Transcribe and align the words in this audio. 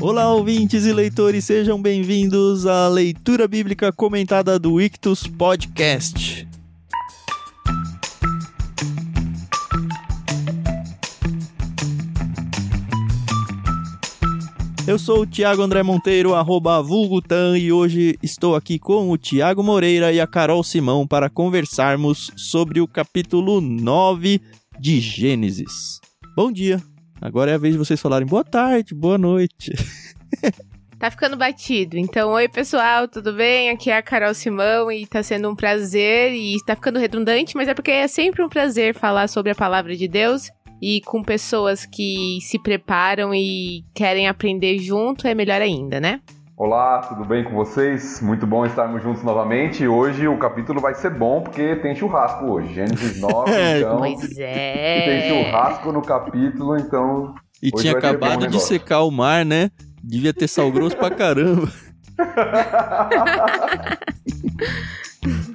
Olá, 0.00 0.32
ouvintes 0.32 0.86
e 0.86 0.92
leitores, 0.92 1.44
sejam 1.44 1.82
bem-vindos 1.82 2.66
à 2.66 2.86
leitura 2.86 3.48
bíblica 3.48 3.92
comentada 3.92 4.56
do 4.56 4.80
Ictus 4.80 5.26
Podcast. 5.26 6.46
Eu 14.86 15.00
sou 15.00 15.22
o 15.22 15.26
Thiago 15.26 15.62
André 15.62 15.82
Monteiro, 15.82 16.32
arroba 16.32 16.80
Vulgutan, 16.80 17.58
e 17.58 17.72
hoje 17.72 18.16
estou 18.22 18.54
aqui 18.54 18.78
com 18.78 19.10
o 19.10 19.18
Thiago 19.18 19.64
Moreira 19.64 20.12
e 20.12 20.20
a 20.20 20.28
Carol 20.28 20.62
Simão 20.62 21.08
para 21.08 21.28
conversarmos 21.28 22.30
sobre 22.36 22.80
o 22.80 22.86
capítulo 22.86 23.60
9 23.60 24.40
de 24.78 25.00
Gênesis. 25.00 26.00
Bom 26.36 26.52
dia! 26.52 26.80
Agora 27.20 27.50
é 27.50 27.54
a 27.54 27.58
vez 27.58 27.74
de 27.74 27.78
vocês 27.78 28.00
falarem 28.00 28.26
boa 28.26 28.44
tarde, 28.44 28.94
boa 28.94 29.18
noite. 29.18 29.72
Tá 30.98 31.12
ficando 31.12 31.36
batido. 31.36 31.96
Então, 31.96 32.32
oi 32.32 32.48
pessoal, 32.48 33.06
tudo 33.06 33.32
bem? 33.32 33.70
Aqui 33.70 33.88
é 33.88 33.96
a 33.96 34.02
Carol 34.02 34.34
Simão 34.34 34.90
e 34.90 35.06
tá 35.06 35.22
sendo 35.22 35.48
um 35.48 35.54
prazer 35.54 36.32
e 36.32 36.56
tá 36.66 36.74
ficando 36.74 36.98
redundante, 36.98 37.56
mas 37.56 37.68
é 37.68 37.74
porque 37.74 37.92
é 37.92 38.08
sempre 38.08 38.42
um 38.42 38.48
prazer 38.48 38.94
falar 38.94 39.28
sobre 39.28 39.52
a 39.52 39.54
palavra 39.54 39.94
de 39.94 40.08
Deus 40.08 40.50
e 40.82 41.00
com 41.02 41.22
pessoas 41.22 41.86
que 41.86 42.40
se 42.42 42.58
preparam 42.58 43.32
e 43.32 43.84
querem 43.94 44.26
aprender 44.26 44.78
junto 44.78 45.28
é 45.28 45.36
melhor 45.36 45.62
ainda, 45.62 46.00
né? 46.00 46.20
Olá, 46.58 47.02
tudo 47.02 47.24
bem 47.24 47.44
com 47.44 47.54
vocês? 47.54 48.20
Muito 48.20 48.44
bom 48.44 48.66
estarmos 48.66 49.00
juntos 49.00 49.22
novamente. 49.22 49.86
Hoje 49.86 50.26
o 50.26 50.36
capítulo 50.38 50.80
vai 50.80 50.92
ser 50.92 51.10
bom 51.10 51.40
porque 51.40 51.76
tem 51.76 51.94
churrasco 51.94 52.46
hoje. 52.46 52.74
Gênesis 52.74 53.16
9, 53.22 53.52
então. 53.76 53.98
Pois 53.98 54.36
é. 54.36 55.04
Tem 55.04 55.44
churrasco 55.44 55.92
no 55.92 56.02
capítulo, 56.02 56.76
então. 56.76 57.32
E 57.62 57.70
tinha 57.70 57.92
acabado 57.92 58.48
de 58.48 58.58
secar 58.58 59.02
o 59.02 59.10
mar, 59.12 59.44
né? 59.44 59.70
Devia 60.02 60.34
ter 60.34 60.48
sal 60.48 60.72
grosso 60.72 60.96
pra 60.96 61.12
caramba. 61.12 61.68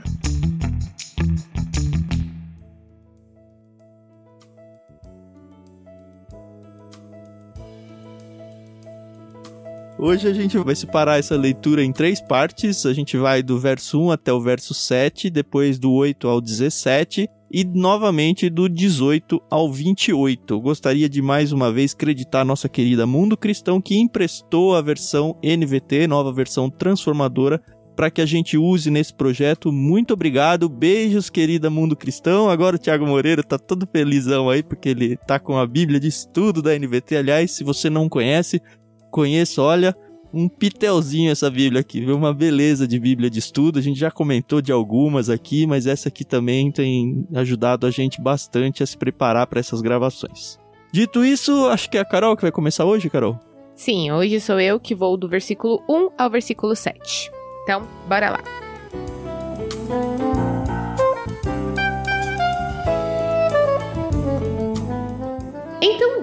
Hoje 10.06 10.28
a 10.28 10.34
gente 10.34 10.58
vai 10.58 10.76
separar 10.76 11.18
essa 11.18 11.34
leitura 11.38 11.82
em 11.82 11.94
três 11.94 12.20
partes. 12.20 12.86
A 12.86 12.92
gente 12.92 13.16
vai 13.16 13.42
do 13.42 13.58
verso 13.58 14.02
1 14.02 14.12
até 14.12 14.34
o 14.34 14.42
verso 14.42 14.74
7, 14.74 15.30
depois 15.30 15.80
do 15.80 15.94
8 15.94 16.28
ao 16.28 16.42
17 16.42 17.26
e 17.50 17.64
novamente 17.64 18.50
do 18.50 18.68
18 18.68 19.42
ao 19.50 19.72
28. 19.72 20.56
Eu 20.56 20.60
gostaria 20.60 21.08
de 21.08 21.22
mais 21.22 21.54
uma 21.54 21.72
vez 21.72 21.94
creditar 21.94 22.42
a 22.42 22.46
nossa 22.46 22.68
querida 22.68 23.08
Mundo 23.08 23.38
Cristão 23.38 23.80
que 23.80 23.98
emprestou 23.98 24.76
a 24.76 24.82
versão 24.82 25.38
NVT, 25.42 26.06
nova 26.06 26.34
versão 26.34 26.70
transformadora, 26.70 27.64
para 27.96 28.12
que 28.12 28.20
a 28.20 28.26
gente 28.26 28.58
use 28.58 28.92
nesse 28.92 29.14
projeto. 29.14 29.72
Muito 29.72 30.14
obrigado. 30.14 30.68
Beijos, 30.68 31.30
querida 31.30 31.70
Mundo 31.70 31.96
Cristão. 31.96 32.50
Agora 32.50 32.76
o 32.76 32.80
Thiago 32.80 33.08
Moreira 33.08 33.42
tá 33.42 33.58
todo 33.58 33.88
felizão 33.90 34.50
aí 34.50 34.64
porque 34.64 34.90
ele 34.90 35.16
tá 35.16 35.40
com 35.40 35.58
a 35.58 35.66
Bíblia 35.66 35.98
de 35.98 36.10
estudo 36.10 36.62
da 36.62 36.78
NVT. 36.78 37.16
Aliás, 37.16 37.52
se 37.52 37.64
você 37.64 37.90
não 37.90 38.10
conhece, 38.10 38.62
conheça, 39.14 39.62
olha, 39.62 39.96
um 40.34 40.50
pitelzinho 40.50 41.32
essa 41.32 41.50
Bíblia 41.50 41.82
aqui, 41.82 42.02
viu? 42.02 42.18
Uma 42.18 42.34
beleza 42.34 42.88
de 42.88 43.00
Bíblia 43.00 43.30
de 43.30 43.38
estudo. 43.38 43.78
A 43.78 43.82
gente 43.82 44.00
já 44.00 44.10
comentou 44.10 44.60
de 44.60 44.72
algumas 44.72 45.30
aqui, 45.30 45.68
mas 45.68 45.86
essa 45.86 46.10
aqui 46.10 46.26
também 46.26 46.72
tem 46.72 47.28
ajudado 47.36 47.86
a 47.86 47.92
gente 47.92 48.20
bastante 48.20 48.82
a 48.82 48.86
se 48.86 48.98
preparar 48.98 49.46
para 49.46 49.60
essas 49.60 49.80
gravações. 49.80 50.58
Dito 50.92 51.24
isso, 51.24 51.68
acho 51.68 51.90
que 51.90 51.98
é 51.98 52.02
a 52.02 52.06
Carol 52.06 52.36
que 52.36 52.42
vai 52.42 52.52
começar 52.52 52.86
hoje, 52.86 53.10
Carol. 53.10 53.40
Sim, 53.76 54.12
hoje 54.12 54.40
sou 54.40 54.60
eu 54.60 54.80
que 54.80 54.96
vou 54.96 55.16
do 55.16 55.30
versículo 55.30 55.84
1 55.88 56.10
ao 56.18 56.30
versículo 56.30 56.76
7. 56.76 57.32
Então, 57.64 57.88
bora 58.08 58.32
lá. 58.32 58.63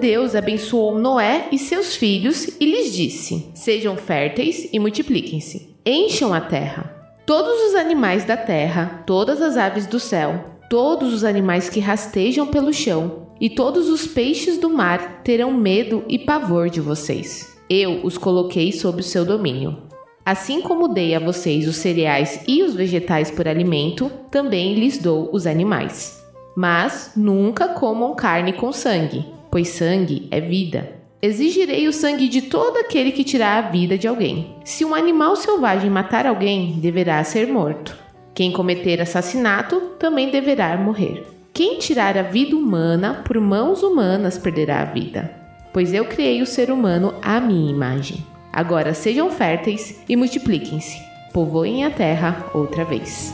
Deus 0.01 0.35
abençoou 0.35 0.97
Noé 0.97 1.49
e 1.51 1.59
seus 1.59 1.95
filhos 1.95 2.47
e 2.59 2.65
lhes 2.65 2.91
disse: 2.91 3.51
Sejam 3.53 3.95
férteis 3.95 4.67
e 4.73 4.79
multipliquem-se. 4.79 5.75
Encham 5.85 6.33
a 6.33 6.41
terra. 6.41 7.13
Todos 7.23 7.53
os 7.67 7.75
animais 7.75 8.25
da 8.25 8.35
terra, 8.35 9.03
todas 9.05 9.39
as 9.43 9.57
aves 9.57 9.85
do 9.85 9.99
céu, 9.99 10.57
todos 10.71 11.13
os 11.13 11.23
animais 11.23 11.69
que 11.69 11.79
rastejam 11.79 12.47
pelo 12.47 12.73
chão 12.73 13.27
e 13.39 13.47
todos 13.47 13.89
os 13.89 14.07
peixes 14.07 14.57
do 14.57 14.71
mar 14.71 15.21
terão 15.23 15.53
medo 15.53 16.03
e 16.09 16.17
pavor 16.17 16.67
de 16.67 16.81
vocês. 16.81 17.55
Eu 17.69 18.03
os 18.03 18.17
coloquei 18.17 18.71
sob 18.71 19.01
o 19.01 19.03
seu 19.03 19.23
domínio. 19.23 19.83
Assim 20.25 20.61
como 20.61 20.87
dei 20.87 21.13
a 21.13 21.19
vocês 21.19 21.67
os 21.67 21.75
cereais 21.75 22.43
e 22.47 22.63
os 22.63 22.73
vegetais 22.73 23.29
por 23.29 23.47
alimento, 23.47 24.11
também 24.31 24.73
lhes 24.73 24.97
dou 24.97 25.29
os 25.31 25.45
animais. 25.45 26.19
Mas 26.57 27.11
nunca 27.15 27.67
comam 27.67 28.15
carne 28.15 28.53
com 28.53 28.71
sangue, 28.71 29.25
pois 29.51 29.67
sangue 29.67 30.27
é 30.31 30.39
vida. 30.39 31.01
Exigirei 31.21 31.87
o 31.87 31.93
sangue 31.93 32.27
de 32.27 32.43
todo 32.43 32.77
aquele 32.77 33.11
que 33.11 33.23
tirar 33.23 33.63
a 33.63 33.69
vida 33.69 33.95
de 33.95 34.07
alguém. 34.07 34.55
Se 34.65 34.83
um 34.83 34.95
animal 34.95 35.35
selvagem 35.35 35.89
matar 35.89 36.25
alguém, 36.25 36.79
deverá 36.79 37.23
ser 37.23 37.47
morto. 37.47 37.95
Quem 38.33 38.51
cometer 38.51 38.99
assassinato 39.01 39.79
também 39.99 40.31
deverá 40.31 40.75
morrer. 40.77 41.27
Quem 41.53 41.77
tirar 41.77 42.17
a 42.17 42.23
vida 42.23 42.55
humana 42.55 43.21
por 43.25 43.39
mãos 43.39 43.83
humanas 43.83 44.37
perderá 44.37 44.81
a 44.81 44.85
vida, 44.85 45.29
pois 45.73 45.93
eu 45.93 46.05
criei 46.05 46.41
o 46.41 46.45
ser 46.47 46.71
humano 46.71 47.13
à 47.21 47.39
minha 47.41 47.69
imagem. 47.69 48.25
Agora 48.51 48.93
sejam 48.93 49.29
férteis 49.29 50.01
e 50.07 50.15
multipliquem-se. 50.15 50.97
Povoem 51.33 51.85
a 51.85 51.91
terra 51.91 52.49
outra 52.53 52.83
vez. 52.83 53.33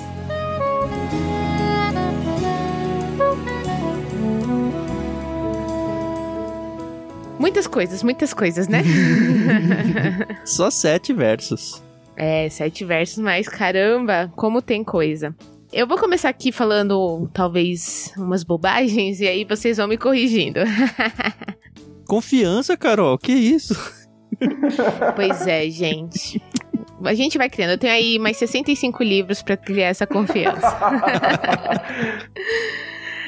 Muitas 7.48 7.66
coisas, 7.66 8.04
muitas 8.04 8.34
coisas, 8.34 8.68
né? 8.68 8.84
Só 10.44 10.70
sete 10.70 11.14
versos. 11.14 11.82
É, 12.18 12.50
sete 12.50 12.84
versos, 12.84 13.20
mas 13.20 13.48
caramba, 13.48 14.30
como 14.36 14.62
tem 14.62 14.84
coisa. 14.84 15.34
Eu 15.72 15.88
vou 15.88 15.98
começar 15.98 16.28
aqui 16.28 16.52
falando 16.52 17.30
talvez 17.34 18.12
umas 18.18 18.44
bobagens 18.44 19.22
e 19.22 19.28
aí 19.30 19.46
vocês 19.46 19.78
vão 19.78 19.88
me 19.88 19.98
corrigindo. 19.98 20.60
Confiança, 22.06 22.76
Carol, 22.76 23.18
que 23.18 23.32
isso? 23.32 23.74
pois 25.16 25.48
é, 25.48 25.70
gente. 25.70 26.42
A 27.02 27.14
gente 27.14 27.38
vai 27.38 27.50
criando. 27.50 27.72
Eu 27.72 27.78
tenho 27.78 27.94
aí 27.94 28.20
mais 28.20 28.36
65 28.36 29.02
livros 29.02 29.42
pra 29.42 29.56
criar 29.56 29.88
essa 29.88 30.06
confiança. 30.06 30.68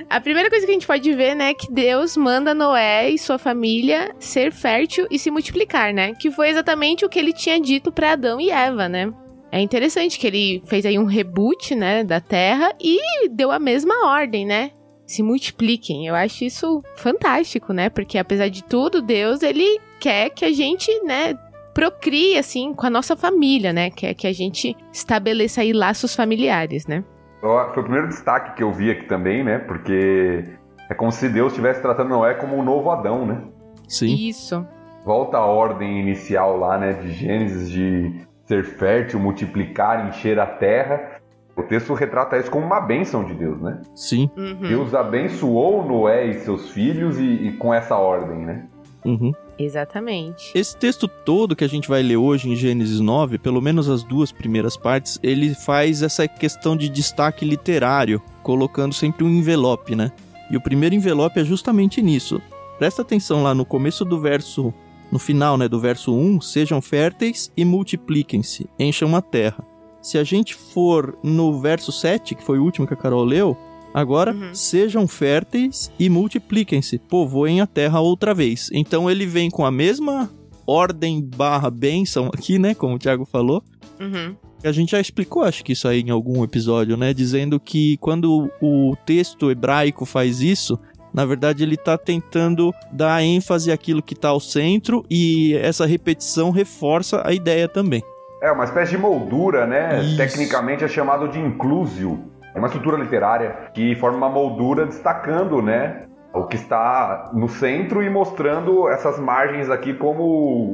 A 0.09 0.19
primeira 0.19 0.49
coisa 0.49 0.65
que 0.65 0.71
a 0.71 0.73
gente 0.73 0.87
pode 0.87 1.13
ver, 1.13 1.35
né, 1.35 1.51
é 1.51 1.53
que 1.53 1.71
Deus 1.71 2.17
manda 2.17 2.51
Noé 2.51 3.11
e 3.11 3.17
sua 3.19 3.37
família 3.37 4.15
ser 4.19 4.51
fértil 4.51 5.05
e 5.11 5.19
se 5.19 5.29
multiplicar, 5.29 5.93
né? 5.93 6.15
Que 6.15 6.31
foi 6.31 6.49
exatamente 6.49 7.05
o 7.05 7.09
que 7.09 7.19
ele 7.19 7.31
tinha 7.31 7.61
dito 7.61 7.91
para 7.91 8.13
Adão 8.13 8.41
e 8.41 8.49
Eva, 8.49 8.89
né? 8.89 9.13
É 9.51 9.61
interessante 9.61 10.17
que 10.17 10.25
ele 10.25 10.63
fez 10.65 10.83
aí 10.83 10.97
um 10.97 11.05
reboot, 11.05 11.75
né, 11.75 12.03
da 12.03 12.19
Terra 12.19 12.73
e 12.79 13.29
deu 13.29 13.51
a 13.51 13.59
mesma 13.59 14.07
ordem, 14.07 14.47
né? 14.47 14.71
Se 15.05 15.21
multipliquem. 15.21 16.07
Eu 16.07 16.15
acho 16.15 16.43
isso 16.43 16.83
fantástico, 16.95 17.71
né? 17.71 17.87
Porque 17.89 18.17
apesar 18.17 18.49
de 18.49 18.63
tudo, 18.63 19.03
Deus, 19.03 19.43
ele 19.43 19.79
quer 19.99 20.31
que 20.31 20.43
a 20.43 20.51
gente, 20.51 20.91
né, 21.03 21.37
procrie 21.71 22.35
assim 22.35 22.73
com 22.73 22.87
a 22.87 22.89
nossa 22.89 23.15
família, 23.15 23.71
né? 23.71 23.91
Quer 23.91 24.15
que 24.15 24.25
a 24.25 24.33
gente 24.33 24.75
estabeleça 24.91 25.61
aí 25.61 25.71
laços 25.71 26.15
familiares, 26.15 26.87
né? 26.87 27.03
Foi 27.39 27.81
o 27.81 27.83
primeiro 27.83 28.07
destaque 28.09 28.55
que 28.55 28.63
eu 28.63 28.71
vi 28.71 28.91
aqui 28.91 29.05
também, 29.05 29.43
né? 29.43 29.59
Porque 29.59 30.43
é 30.89 30.93
como 30.93 31.11
se 31.11 31.29
Deus 31.29 31.53
estivesse 31.53 31.81
tratando 31.81 32.09
Noé 32.09 32.33
como 32.33 32.57
um 32.57 32.63
novo 32.63 32.89
Adão, 32.89 33.25
né? 33.25 33.41
Sim. 33.87 34.13
Isso. 34.13 34.65
Volta 35.05 35.37
à 35.37 35.45
ordem 35.45 35.99
inicial 35.99 36.57
lá, 36.57 36.77
né? 36.77 36.93
De 36.93 37.11
Gênesis, 37.11 37.69
de 37.69 38.27
ser 38.45 38.63
fértil, 38.63 39.19
multiplicar, 39.19 40.07
encher 40.07 40.39
a 40.39 40.45
terra. 40.45 41.19
O 41.55 41.63
texto 41.63 41.93
retrata 41.93 42.37
isso 42.37 42.49
como 42.49 42.65
uma 42.65 42.81
bênção 42.81 43.23
de 43.23 43.33
Deus, 43.33 43.61
né? 43.61 43.81
Sim. 43.95 44.29
Uhum. 44.35 44.61
Deus 44.61 44.93
abençoou 44.93 45.85
Noé 45.85 46.27
e 46.27 46.33
seus 46.39 46.71
filhos 46.71 47.19
e, 47.19 47.23
e 47.23 47.51
com 47.53 47.73
essa 47.73 47.95
ordem, 47.95 48.45
né? 48.45 48.65
Uhum. 49.05 49.31
Exatamente. 49.59 50.51
Esse 50.55 50.75
texto 50.77 51.07
todo 51.07 51.55
que 51.55 51.65
a 51.65 51.67
gente 51.67 51.89
vai 51.89 52.01
ler 52.01 52.15
hoje 52.15 52.49
em 52.49 52.55
Gênesis 52.55 53.01
9, 53.01 53.37
pelo 53.37 53.61
menos 53.61 53.89
as 53.89 54.03
duas 54.03 54.31
primeiras 54.31 54.77
partes, 54.77 55.19
ele 55.21 55.53
faz 55.53 56.01
essa 56.01 56.25
questão 56.27 56.77
de 56.77 56.87
destaque 56.87 57.43
literário, 57.43 58.21
colocando 58.41 58.93
sempre 58.93 59.25
um 59.25 59.29
envelope, 59.29 59.95
né? 59.95 60.11
E 60.49 60.55
o 60.55 60.61
primeiro 60.61 60.95
envelope 60.95 61.39
é 61.39 61.43
justamente 61.43 62.01
nisso. 62.01 62.41
Presta 62.77 63.01
atenção 63.01 63.43
lá 63.43 63.53
no 63.53 63.65
começo 63.65 64.05
do 64.05 64.19
verso, 64.19 64.73
no 65.11 65.19
final, 65.19 65.57
né, 65.57 65.67
do 65.67 65.79
verso 65.79 66.15
1, 66.15 66.39
sejam 66.39 66.81
férteis 66.81 67.51
e 67.57 67.65
multipliquem-se, 67.65 68.69
encham 68.79 69.13
a 69.15 69.21
terra. 69.21 69.63
Se 70.01 70.17
a 70.17 70.23
gente 70.23 70.55
for 70.55 71.17
no 71.21 71.59
verso 71.59 71.91
7, 71.91 72.33
que 72.35 72.43
foi 72.43 72.57
o 72.57 72.63
último 72.63 72.87
que 72.87 72.93
a 72.93 72.97
Carol 72.97 73.25
leu, 73.25 73.57
Agora, 73.93 74.33
Uhum. 74.33 74.53
sejam 74.53 75.07
férteis 75.07 75.91
e 75.99 76.09
multipliquem-se, 76.09 76.99
povoem 76.99 77.59
a 77.61 77.67
terra 77.67 77.99
outra 77.99 78.33
vez. 78.33 78.69
Então 78.71 79.09
ele 79.09 79.25
vem 79.25 79.49
com 79.49 79.65
a 79.65 79.71
mesma 79.71 80.29
ordem 80.67 81.21
barra 81.21 81.69
bênção 81.71 82.27
aqui, 82.33 82.59
né? 82.59 82.75
Como 82.75 82.95
o 82.95 82.99
Thiago 82.99 83.25
falou. 83.25 83.63
Uhum. 83.99 84.35
A 84.63 84.71
gente 84.71 84.91
já 84.91 84.99
explicou, 84.99 85.43
acho 85.43 85.63
que 85.63 85.71
isso 85.73 85.87
aí 85.87 86.01
em 86.01 86.09
algum 86.11 86.43
episódio, 86.43 86.95
né? 86.97 87.13
Dizendo 87.13 87.59
que 87.59 87.97
quando 87.97 88.51
o 88.61 88.95
texto 89.05 89.49
hebraico 89.49 90.05
faz 90.05 90.41
isso, 90.41 90.77
na 91.13 91.25
verdade 91.25 91.63
ele 91.63 91.75
está 91.75 91.97
tentando 91.97 92.71
dar 92.91 93.23
ênfase 93.23 93.71
àquilo 93.71 94.03
que 94.03 94.13
está 94.13 94.29
ao 94.29 94.39
centro 94.39 95.03
e 95.09 95.55
essa 95.55 95.85
repetição 95.85 96.51
reforça 96.51 97.23
a 97.25 97.33
ideia 97.33 97.67
também. 97.67 98.03
É 98.43 98.51
uma 98.51 98.63
espécie 98.65 98.91
de 98.91 98.97
moldura, 98.97 99.65
né? 99.65 100.01
Isso. 100.03 100.17
Tecnicamente 100.17 100.83
é 100.83 100.87
chamado 100.87 101.27
de 101.29 101.39
inclusio. 101.39 102.19
É 102.53 102.59
uma 102.59 102.67
estrutura 102.67 102.97
literária 102.97 103.69
que 103.73 103.95
forma 103.95 104.17
uma 104.17 104.29
moldura 104.29 104.85
destacando, 104.85 105.61
né? 105.61 106.05
O 106.33 106.43
que 106.45 106.55
está 106.55 107.31
no 107.33 107.47
centro 107.47 108.03
e 108.03 108.09
mostrando 108.09 108.87
essas 108.89 109.19
margens 109.19 109.69
aqui 109.69 109.93
como 109.93 110.23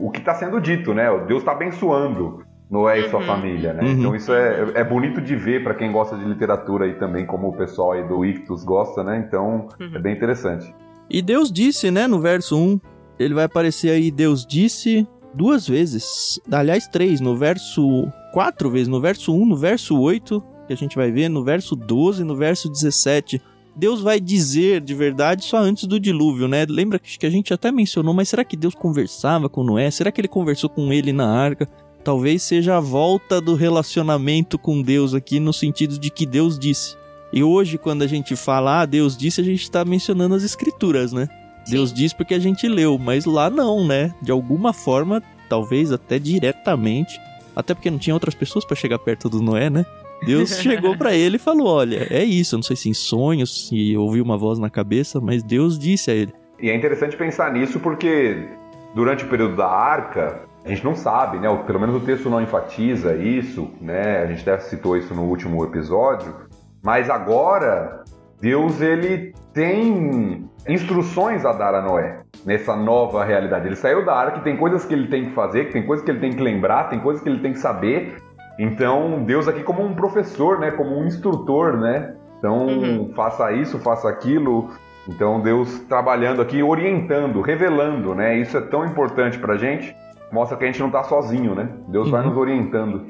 o 0.05 0.09
que 0.11 0.19
está 0.19 0.33
sendo 0.33 0.59
dito, 0.59 0.93
né? 0.93 1.09
O 1.09 1.25
Deus 1.25 1.41
está 1.41 1.53
abençoando 1.53 2.43
Noé 2.69 2.99
e 2.99 3.09
sua 3.09 3.19
Uhum. 3.21 3.25
família, 3.25 3.73
né? 3.73 3.83
Uhum. 3.83 3.91
Então 3.91 4.15
isso 4.15 4.33
é, 4.33 4.71
é 4.73 4.83
bonito 4.83 5.21
de 5.21 5.35
ver 5.35 5.63
para 5.63 5.73
quem 5.75 5.91
gosta 5.91 6.17
de 6.17 6.25
literatura 6.25 6.85
aí 6.85 6.95
também, 6.95 7.25
como 7.25 7.47
o 7.49 7.53
pessoal 7.55 7.91
aí 7.93 8.03
do 8.07 8.25
Ictus 8.25 8.63
gosta, 8.65 9.03
né? 9.03 9.23
Então 9.25 9.67
Uhum. 9.79 9.91
é 9.95 9.99
bem 9.99 10.13
interessante. 10.13 10.73
E 11.09 11.21
Deus 11.21 11.51
disse, 11.51 11.91
né, 11.91 12.07
no 12.07 12.19
verso 12.19 12.57
1, 12.57 12.79
ele 13.19 13.33
vai 13.33 13.43
aparecer 13.45 13.91
aí, 13.91 14.09
Deus 14.11 14.45
disse 14.45 15.07
duas 15.33 15.67
vezes. 15.67 16.39
Aliás, 16.51 16.87
três, 16.87 17.21
no 17.21 17.35
verso. 17.35 18.07
Quatro 18.33 18.69
vezes, 18.69 18.87
no 18.89 18.99
verso 18.99 19.33
1, 19.33 19.45
no 19.45 19.55
verso 19.55 19.97
8, 19.97 20.43
que 20.65 20.73
a 20.73 20.77
gente 20.77 20.95
vai 20.95 21.11
ver, 21.11 21.29
no 21.29 21.43
verso 21.43 21.75
12, 21.75 22.23
no 22.23 22.35
verso 22.35 22.69
17. 22.69 23.41
Deus 23.75 24.01
vai 24.01 24.19
dizer 24.19 24.79
de 24.81 24.93
verdade 24.93 25.43
só 25.43 25.57
antes 25.57 25.85
do 25.85 25.99
dilúvio, 25.99 26.47
né? 26.47 26.65
Lembra 26.67 26.97
que 26.97 27.25
a 27.25 27.29
gente 27.29 27.53
até 27.53 27.71
mencionou, 27.71 28.13
mas 28.13 28.29
será 28.29 28.43
que 28.43 28.55
Deus 28.55 28.73
conversava 28.73 29.49
com 29.49 29.63
Noé? 29.63 29.91
Será 29.91 30.11
que 30.11 30.21
ele 30.21 30.27
conversou 30.27 30.69
com 30.69 30.93
ele 30.93 31.11
na 31.11 31.27
arca? 31.27 31.67
Talvez 32.03 32.43
seja 32.43 32.77
a 32.77 32.79
volta 32.79 33.41
do 33.41 33.55
relacionamento 33.55 34.57
com 34.57 34.81
Deus 34.81 35.13
aqui, 35.13 35.39
no 35.39 35.51
sentido 35.51 35.97
de 35.99 36.09
que 36.09 36.25
Deus 36.25 36.57
disse. 36.57 36.95
E 37.33 37.43
hoje, 37.43 37.77
quando 37.77 38.03
a 38.03 38.07
gente 38.07 38.35
fala, 38.35 38.81
ah, 38.81 38.85
Deus 38.85 39.17
disse, 39.17 39.41
a 39.41 39.43
gente 39.43 39.63
está 39.63 39.83
mencionando 39.83 40.35
as 40.35 40.43
escrituras, 40.43 41.11
né? 41.11 41.27
Deus 41.67 41.91
diz 41.91 42.13
porque 42.13 42.35
a 42.35 42.39
gente 42.39 42.67
leu, 42.67 42.97
mas 42.97 43.25
lá 43.25 43.49
não, 43.49 43.85
né? 43.85 44.13
De 44.21 44.31
alguma 44.31 44.71
forma, 44.71 45.21
talvez 45.49 45.91
até 45.91 46.19
diretamente, 46.19 47.19
até 47.55 47.73
porque 47.73 47.89
não 47.89 47.97
tinha 47.97 48.13
outras 48.13 48.35
pessoas 48.35 48.63
para 48.63 48.75
chegar 48.75 48.99
perto 48.99 49.27
do 49.27 49.41
Noé, 49.41 49.69
né? 49.69 49.85
Deus 50.23 50.57
chegou 50.59 50.97
para 50.97 51.13
ele 51.13 51.35
e 51.35 51.39
falou: 51.39 51.67
Olha, 51.67 52.07
é 52.09 52.23
isso. 52.23 52.55
Eu 52.55 52.57
não 52.57 52.63
sei 52.63 52.75
se 52.75 52.89
em 52.89 52.93
sonhos, 52.93 53.67
se 53.67 53.97
ouviu 53.97 54.23
uma 54.23 54.37
voz 54.37 54.59
na 54.59 54.69
cabeça, 54.69 55.19
mas 55.19 55.43
Deus 55.43 55.77
disse 55.77 56.11
a 56.11 56.13
ele. 56.13 56.33
E 56.59 56.69
é 56.69 56.75
interessante 56.75 57.17
pensar 57.17 57.51
nisso 57.51 57.79
porque 57.79 58.47
durante 58.93 59.25
o 59.25 59.27
período 59.27 59.55
da 59.55 59.67
arca, 59.67 60.41
a 60.63 60.69
gente 60.69 60.83
não 60.83 60.95
sabe, 60.95 61.37
né? 61.37 61.63
Pelo 61.67 61.79
menos 61.79 61.95
o 61.95 61.99
texto 61.99 62.29
não 62.29 62.41
enfatiza 62.41 63.15
isso, 63.15 63.69
né? 63.81 64.23
A 64.23 64.27
gente 64.27 64.49
até 64.49 64.57
citou 64.63 64.97
isso 64.97 65.13
no 65.13 65.23
último 65.23 65.63
episódio. 65.63 66.33
Mas 66.81 67.09
agora, 67.09 68.03
Deus 68.39 68.81
ele 68.81 69.33
tem 69.53 70.49
instruções 70.67 71.45
a 71.45 71.51
dar 71.51 71.75
a 71.75 71.81
Noé 71.81 72.21
nessa 72.45 72.75
nova 72.75 73.23
realidade. 73.23 73.67
Ele 73.67 73.75
saiu 73.75 74.05
da 74.05 74.13
arca, 74.15 74.39
tem 74.39 74.57
coisas 74.57 74.85
que 74.85 74.93
ele 74.93 75.07
tem 75.07 75.25
que 75.25 75.31
fazer, 75.35 75.71
tem 75.71 75.85
coisas 75.85 76.03
que 76.03 76.11
ele 76.11 76.19
tem 76.19 76.31
que 76.31 76.41
lembrar, 76.41 76.89
tem 76.89 76.99
coisas 76.99 77.21
que 77.21 77.29
ele 77.29 77.39
tem 77.39 77.53
que 77.53 77.59
saber. 77.59 78.17
Então, 78.57 79.23
Deus 79.23 79.47
aqui 79.47 79.63
como 79.63 79.83
um 79.83 79.93
professor, 79.93 80.59
né? 80.59 80.71
Como 80.71 80.97
um 80.97 81.05
instrutor, 81.05 81.77
né? 81.77 82.15
Então, 82.39 82.67
Uhum. 82.67 83.13
faça 83.13 83.51
isso, 83.51 83.79
faça 83.79 84.07
aquilo. 84.09 84.69
Então, 85.07 85.41
Deus 85.41 85.79
trabalhando 85.87 86.41
aqui, 86.41 86.63
orientando, 86.63 87.41
revelando, 87.41 88.15
né? 88.15 88.37
Isso 88.37 88.57
é 88.57 88.61
tão 88.61 88.85
importante 88.85 89.37
pra 89.37 89.55
gente. 89.57 89.95
Mostra 90.31 90.57
que 90.57 90.63
a 90.63 90.67
gente 90.67 90.79
não 90.79 90.89
tá 90.89 91.03
sozinho, 91.03 91.53
né? 91.53 91.69
Deus 91.87 92.09
vai 92.09 92.21
Uhum. 92.23 92.29
nos 92.29 92.37
orientando. 92.37 93.05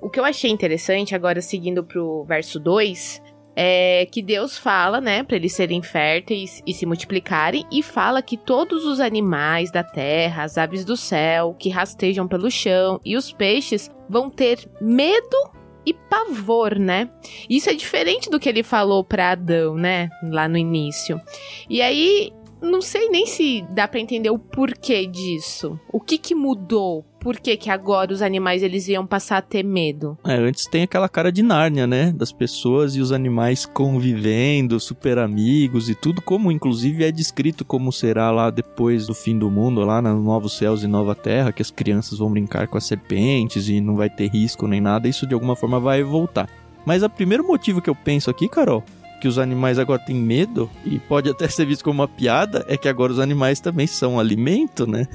O 0.00 0.10
que 0.10 0.18
eu 0.18 0.24
achei 0.24 0.50
interessante, 0.50 1.14
agora 1.14 1.40
seguindo 1.40 1.84
pro 1.84 2.24
verso 2.24 2.58
2, 2.58 3.22
é 3.54 4.06
que 4.10 4.22
Deus 4.22 4.56
fala, 4.56 5.00
né, 5.00 5.22
para 5.22 5.36
eles 5.36 5.52
serem 5.52 5.82
férteis 5.82 6.62
e 6.66 6.72
se 6.72 6.86
multiplicarem, 6.86 7.64
e 7.70 7.82
fala 7.82 8.22
que 8.22 8.36
todos 8.36 8.84
os 8.84 9.00
animais 9.00 9.70
da 9.70 9.84
terra, 9.84 10.44
as 10.44 10.56
aves 10.56 10.84
do 10.84 10.96
céu, 10.96 11.54
que 11.58 11.68
rastejam 11.68 12.26
pelo 12.26 12.50
chão 12.50 13.00
e 13.04 13.16
os 13.16 13.32
peixes 13.32 13.90
vão 14.08 14.30
ter 14.30 14.58
medo 14.80 15.50
e 15.84 15.92
pavor, 15.92 16.78
né? 16.78 17.10
Isso 17.50 17.68
é 17.68 17.74
diferente 17.74 18.30
do 18.30 18.38
que 18.38 18.48
ele 18.48 18.62
falou 18.62 19.02
para 19.02 19.32
Adão, 19.32 19.74
né, 19.74 20.08
lá 20.30 20.48
no 20.48 20.56
início. 20.56 21.20
E 21.68 21.82
aí, 21.82 22.32
não 22.62 22.80
sei 22.80 23.08
nem 23.08 23.26
se 23.26 23.64
dá 23.70 23.88
pra 23.88 24.00
entender 24.00 24.30
o 24.30 24.38
porquê 24.38 25.06
disso. 25.06 25.78
O 25.92 26.00
que 26.00 26.16
que 26.16 26.34
mudou? 26.34 27.04
Por 27.20 27.38
que 27.38 27.56
que 27.56 27.70
agora 27.70 28.12
os 28.12 28.22
animais 28.22 28.62
eles 28.62 28.88
iam 28.88 29.06
passar 29.06 29.38
a 29.38 29.42
ter 29.42 29.62
medo? 29.62 30.16
É, 30.24 30.34
antes 30.34 30.66
tem 30.66 30.82
aquela 30.82 31.08
cara 31.08 31.30
de 31.30 31.42
Nárnia, 31.42 31.86
né? 31.86 32.12
Das 32.12 32.32
pessoas 32.32 32.96
e 32.96 33.00
os 33.00 33.12
animais 33.12 33.64
convivendo, 33.64 34.80
super 34.80 35.18
amigos 35.18 35.88
e 35.88 35.94
tudo, 35.94 36.20
como 36.22 36.50
inclusive 36.50 37.04
é 37.04 37.12
descrito 37.12 37.64
como 37.64 37.92
será 37.92 38.30
lá 38.30 38.50
depois 38.50 39.06
do 39.06 39.14
fim 39.14 39.38
do 39.38 39.50
mundo, 39.50 39.84
lá 39.84 40.00
nos 40.00 40.22
novos 40.24 40.56
céus 40.56 40.82
e 40.82 40.88
nova 40.88 41.14
terra, 41.14 41.52
que 41.52 41.62
as 41.62 41.70
crianças 41.70 42.18
vão 42.18 42.30
brincar 42.30 42.66
com 42.66 42.78
as 42.78 42.84
serpentes 42.84 43.68
e 43.68 43.80
não 43.80 43.94
vai 43.94 44.10
ter 44.10 44.28
risco 44.28 44.66
nem 44.66 44.80
nada, 44.80 45.08
isso 45.08 45.26
de 45.26 45.34
alguma 45.34 45.54
forma 45.54 45.78
vai 45.78 46.02
voltar. 46.02 46.48
Mas 46.84 47.02
o 47.02 47.10
primeiro 47.10 47.46
motivo 47.46 47.80
que 47.80 47.90
eu 47.90 47.94
penso 47.94 48.30
aqui, 48.30 48.48
Carol, 48.48 48.82
que 49.22 49.28
os 49.28 49.38
animais 49.38 49.78
agora 49.78 50.00
têm 50.00 50.16
medo, 50.16 50.68
e 50.84 50.98
pode 50.98 51.30
até 51.30 51.46
ser 51.46 51.64
visto 51.64 51.84
como 51.84 52.00
uma 52.02 52.08
piada, 52.08 52.64
é 52.66 52.76
que 52.76 52.88
agora 52.88 53.12
os 53.12 53.20
animais 53.20 53.60
também 53.60 53.86
são 53.86 54.18
alimento, 54.18 54.84
né? 54.84 55.06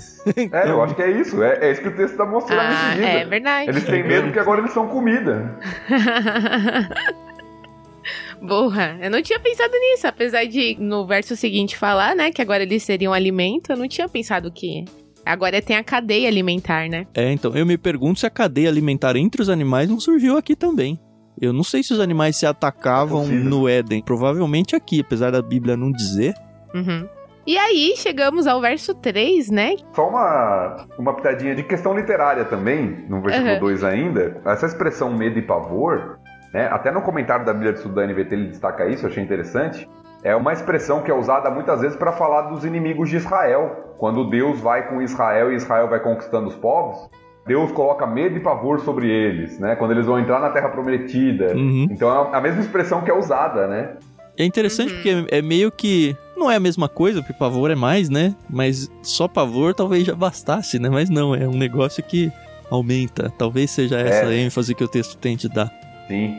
É, 0.53 0.69
eu 0.69 0.81
acho 0.81 0.95
que 0.95 1.01
é 1.01 1.11
isso. 1.11 1.43
É, 1.43 1.59
é 1.67 1.71
isso 1.73 1.81
que 1.81 1.89
o 1.89 1.95
texto 1.97 2.15
tá 2.15 2.25
mostrando 2.25 2.61
Ah, 2.61 2.91
em 2.91 2.93
seguida. 2.93 3.07
é 3.09 3.25
verdade. 3.25 3.69
Eles 3.69 3.83
têm 3.83 4.07
medo 4.07 4.23
porque 4.27 4.39
agora 4.39 4.61
eles 4.61 4.71
são 4.71 4.87
comida. 4.87 5.59
Boa, 8.41 8.95
eu 9.01 9.11
não 9.11 9.21
tinha 9.21 9.39
pensado 9.41 9.73
nisso, 9.73 10.07
apesar 10.07 10.45
de 10.45 10.77
no 10.79 11.05
verso 11.05 11.35
seguinte 11.35 11.75
falar, 11.75 12.15
né, 12.15 12.31
que 12.31 12.41
agora 12.41 12.63
eles 12.63 12.83
seriam 12.83 13.11
alimento, 13.11 13.71
eu 13.73 13.77
não 13.77 13.89
tinha 13.89 14.07
pensado 14.07 14.49
que 14.51 14.85
agora 15.25 15.61
tem 15.61 15.75
a 15.75 15.83
cadeia 15.83 16.29
alimentar, 16.29 16.87
né? 16.87 17.05
É, 17.13 17.29
então, 17.33 17.53
eu 17.57 17.65
me 17.65 17.77
pergunto 17.77 18.21
se 18.21 18.25
a 18.25 18.29
cadeia 18.29 18.69
alimentar 18.69 19.17
entre 19.17 19.41
os 19.41 19.49
animais 19.49 19.89
não 19.89 19.99
surgiu 19.99 20.37
aqui 20.37 20.55
também. 20.55 20.97
Eu 21.39 21.53
não 21.53 21.63
sei 21.63 21.83
se 21.83 21.93
os 21.93 21.99
animais 21.99 22.35
se 22.35 22.45
atacavam 22.45 23.23
É 23.23 23.27
no 23.27 23.67
Éden. 23.67 24.01
Provavelmente 24.01 24.75
aqui, 24.75 25.01
apesar 25.01 25.31
da 25.31 25.41
Bíblia 25.41 25.77
não 25.77 25.91
dizer. 25.91 26.33
Uhum. 26.73 27.07
E 27.45 27.57
aí 27.57 27.93
chegamos 27.95 28.45
ao 28.45 28.59
verso 28.59 28.93
3, 28.93 29.49
né? 29.49 29.75
Só 29.95 30.09
uma, 30.09 30.85
uma 30.99 31.13
pitadinha 31.15 31.55
de 31.55 31.63
questão 31.63 31.95
literária 31.95 32.43
também, 32.43 33.05
no 33.07 33.21
versículo 33.21 33.53
Uhum. 33.53 33.59
2 33.59 33.83
ainda. 33.85 34.41
Essa 34.45 34.65
expressão 34.65 35.13
medo 35.13 35.39
e 35.39 35.41
pavor, 35.41 36.19
né, 36.53 36.67
até 36.67 36.91
no 36.91 37.01
comentário 37.01 37.45
da 37.45 37.53
Bíblia 37.53 37.71
de 37.71 37.79
Estudo 37.79 37.95
da 37.95 38.05
NVT 38.05 38.35
ele 38.35 38.47
destaca 38.47 38.85
isso, 38.87 39.05
eu 39.05 39.09
achei 39.09 39.23
interessante. 39.23 39.87
É 40.23 40.35
uma 40.35 40.51
expressão 40.51 41.01
que 41.01 41.09
é 41.09 41.13
usada 41.13 41.49
muitas 41.49 41.79
vezes 41.79 41.95
para 41.95 42.11
falar 42.11 42.49
dos 42.49 42.65
inimigos 42.65 43.09
de 43.09 43.15
Israel. 43.15 43.95
Quando 43.97 44.29
Deus 44.29 44.59
vai 44.59 44.89
com 44.89 45.01
Israel 45.01 45.53
e 45.53 45.55
Israel 45.55 45.87
vai 45.87 46.01
conquistando 46.01 46.47
os 46.49 46.55
povos, 46.55 47.09
Deus 47.47 47.71
coloca 47.71 48.05
medo 48.05 48.35
e 48.37 48.39
pavor 48.39 48.79
sobre 48.81 49.09
eles, 49.09 49.57
né? 49.59 49.75
Quando 49.75 49.91
eles 49.91 50.05
vão 50.05 50.19
entrar 50.19 50.39
na 50.39 50.49
Terra 50.49 50.69
Prometida. 50.69 51.55
Uhum. 51.55 51.87
Então 51.89 52.09
é 52.33 52.37
a 52.37 52.41
mesma 52.41 52.61
expressão 52.61 53.01
que 53.01 53.09
é 53.09 53.13
usada, 53.17 53.67
né? 53.67 53.93
É 54.37 54.45
interessante 54.45 54.89
Uhum. 54.91 54.95
porque 55.23 55.35
é 55.35 55.41
meio 55.41 55.71
que. 55.71 56.15
Não 56.35 56.51
é 56.51 56.55
a 56.57 56.59
mesma 56.59 56.87
coisa, 56.87 57.21
porque 57.21 57.33
pavor 57.33 57.71
é 57.71 57.75
mais, 57.75 58.09
né? 58.09 58.35
Mas 58.47 58.91
só 59.01 59.27
pavor 59.27 59.73
talvez 59.73 60.03
já 60.05 60.13
bastasse, 60.13 60.77
né? 60.77 60.87
Mas 60.89 61.09
não, 61.09 61.33
é 61.33 61.47
um 61.47 61.57
negócio 61.57 62.03
que 62.03 62.31
aumenta. 62.69 63.31
Talvez 63.37 63.71
seja 63.71 63.97
essa 63.99 64.31
É. 64.31 64.37
ênfase 64.41 64.75
que 64.75 64.83
o 64.83 64.87
texto 64.87 65.17
tente 65.17 65.49
dar. 65.49 65.71
Sim. 66.07 66.35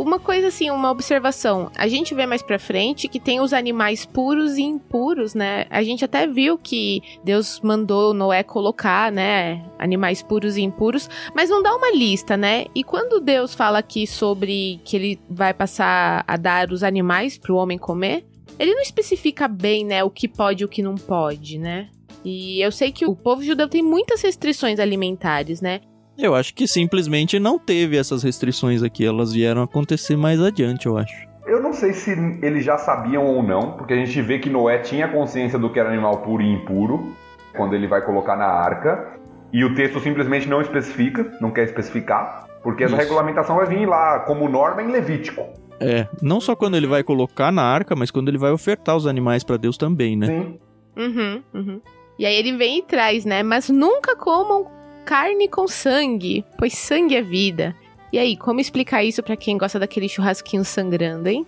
Uma 0.00 0.18
coisa 0.18 0.48
assim, 0.48 0.70
uma 0.70 0.90
observação. 0.90 1.70
A 1.76 1.88
gente 1.88 2.14
vê 2.14 2.26
mais 2.26 2.42
pra 2.42 2.58
frente 2.58 3.08
que 3.08 3.20
tem 3.20 3.40
os 3.40 3.52
animais 3.52 4.04
puros 4.04 4.56
e 4.56 4.62
impuros, 4.62 5.34
né? 5.34 5.66
A 5.70 5.82
gente 5.82 6.04
até 6.04 6.26
viu 6.26 6.56
que 6.56 7.02
Deus 7.24 7.60
mandou 7.62 8.14
Noé 8.14 8.42
colocar, 8.42 9.10
né, 9.10 9.64
animais 9.78 10.22
puros 10.22 10.56
e 10.56 10.62
impuros, 10.62 11.08
mas 11.34 11.50
não 11.50 11.62
dá 11.62 11.74
uma 11.74 11.90
lista, 11.90 12.36
né? 12.36 12.66
E 12.74 12.84
quando 12.84 13.20
Deus 13.20 13.54
fala 13.54 13.78
aqui 13.78 14.06
sobre 14.06 14.80
que 14.84 14.96
ele 14.96 15.20
vai 15.28 15.52
passar 15.52 16.24
a 16.26 16.36
dar 16.36 16.70
os 16.72 16.82
animais 16.82 17.36
pro 17.36 17.56
homem 17.56 17.78
comer, 17.78 18.24
ele 18.58 18.74
não 18.74 18.82
especifica 18.82 19.46
bem, 19.46 19.84
né, 19.84 20.02
o 20.02 20.10
que 20.10 20.26
pode 20.26 20.62
e 20.62 20.64
o 20.64 20.68
que 20.68 20.82
não 20.82 20.96
pode, 20.96 21.58
né? 21.58 21.88
E 22.24 22.60
eu 22.60 22.72
sei 22.72 22.90
que 22.90 23.06
o 23.06 23.14
povo 23.14 23.42
judeu 23.42 23.68
tem 23.68 23.82
muitas 23.82 24.20
restrições 24.22 24.80
alimentares, 24.80 25.60
né? 25.60 25.80
Eu 26.18 26.34
acho 26.34 26.52
que 26.52 26.66
simplesmente 26.66 27.38
não 27.38 27.60
teve 27.60 27.96
essas 27.96 28.24
restrições 28.24 28.82
aqui. 28.82 29.06
Elas 29.06 29.32
vieram 29.32 29.62
acontecer 29.62 30.16
mais 30.16 30.42
adiante, 30.42 30.86
eu 30.86 30.98
acho. 30.98 31.28
Eu 31.46 31.62
não 31.62 31.72
sei 31.72 31.92
se 31.92 32.10
eles 32.42 32.64
já 32.64 32.76
sabiam 32.76 33.24
ou 33.24 33.40
não, 33.40 33.72
porque 33.72 33.94
a 33.94 33.96
gente 33.96 34.20
vê 34.20 34.40
que 34.40 34.50
Noé 34.50 34.78
tinha 34.78 35.06
consciência 35.06 35.58
do 35.58 35.70
que 35.70 35.78
era 35.78 35.88
animal 35.88 36.18
puro 36.18 36.42
e 36.42 36.52
impuro 36.52 37.14
quando 37.56 37.74
ele 37.74 37.86
vai 37.86 38.04
colocar 38.04 38.36
na 38.36 38.46
arca. 38.46 39.16
E 39.52 39.64
o 39.64 39.74
texto 39.76 40.00
simplesmente 40.00 40.48
não 40.48 40.60
especifica, 40.60 41.32
não 41.40 41.52
quer 41.52 41.64
especificar, 41.64 42.46
porque 42.62 42.84
essa 42.84 42.96
Isso. 42.96 43.02
regulamentação 43.02 43.56
vai 43.56 43.66
vir 43.66 43.86
lá 43.86 44.20
como 44.20 44.48
norma 44.48 44.82
em 44.82 44.90
Levítico. 44.90 45.46
É, 45.80 46.06
não 46.20 46.40
só 46.40 46.56
quando 46.56 46.76
ele 46.76 46.88
vai 46.88 47.04
colocar 47.04 47.52
na 47.52 47.62
arca, 47.62 47.94
mas 47.94 48.10
quando 48.10 48.28
ele 48.28 48.36
vai 48.36 48.50
ofertar 48.50 48.96
os 48.96 49.06
animais 49.06 49.44
pra 49.44 49.56
Deus 49.56 49.78
também, 49.78 50.16
né? 50.16 50.26
Sim. 50.26 50.58
Uhum, 50.98 51.42
uhum. 51.54 51.80
E 52.18 52.26
aí 52.26 52.34
ele 52.34 52.56
vem 52.56 52.80
e 52.80 52.82
traz, 52.82 53.24
né? 53.24 53.44
Mas 53.44 53.70
nunca 53.70 54.16
comam 54.16 54.77
carne 55.08 55.48
com 55.48 55.66
sangue, 55.66 56.44
pois 56.58 56.74
sangue 56.74 57.16
é 57.16 57.22
vida. 57.22 57.74
E 58.12 58.18
aí, 58.18 58.36
como 58.36 58.60
explicar 58.60 59.02
isso 59.02 59.22
para 59.22 59.38
quem 59.38 59.56
gosta 59.56 59.78
daquele 59.78 60.06
churrasquinho 60.06 60.62
sangrando, 60.66 61.30
hein? 61.30 61.46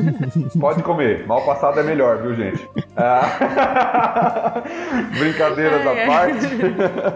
Pode 0.58 0.82
comer. 0.82 1.26
Mal 1.26 1.44
passado 1.44 1.78
é 1.78 1.82
melhor, 1.82 2.22
viu, 2.22 2.34
gente? 2.34 2.66
Ah. 2.96 4.62
Brincadeiras 5.18 5.86
à 5.86 6.06
parte. 6.06 6.46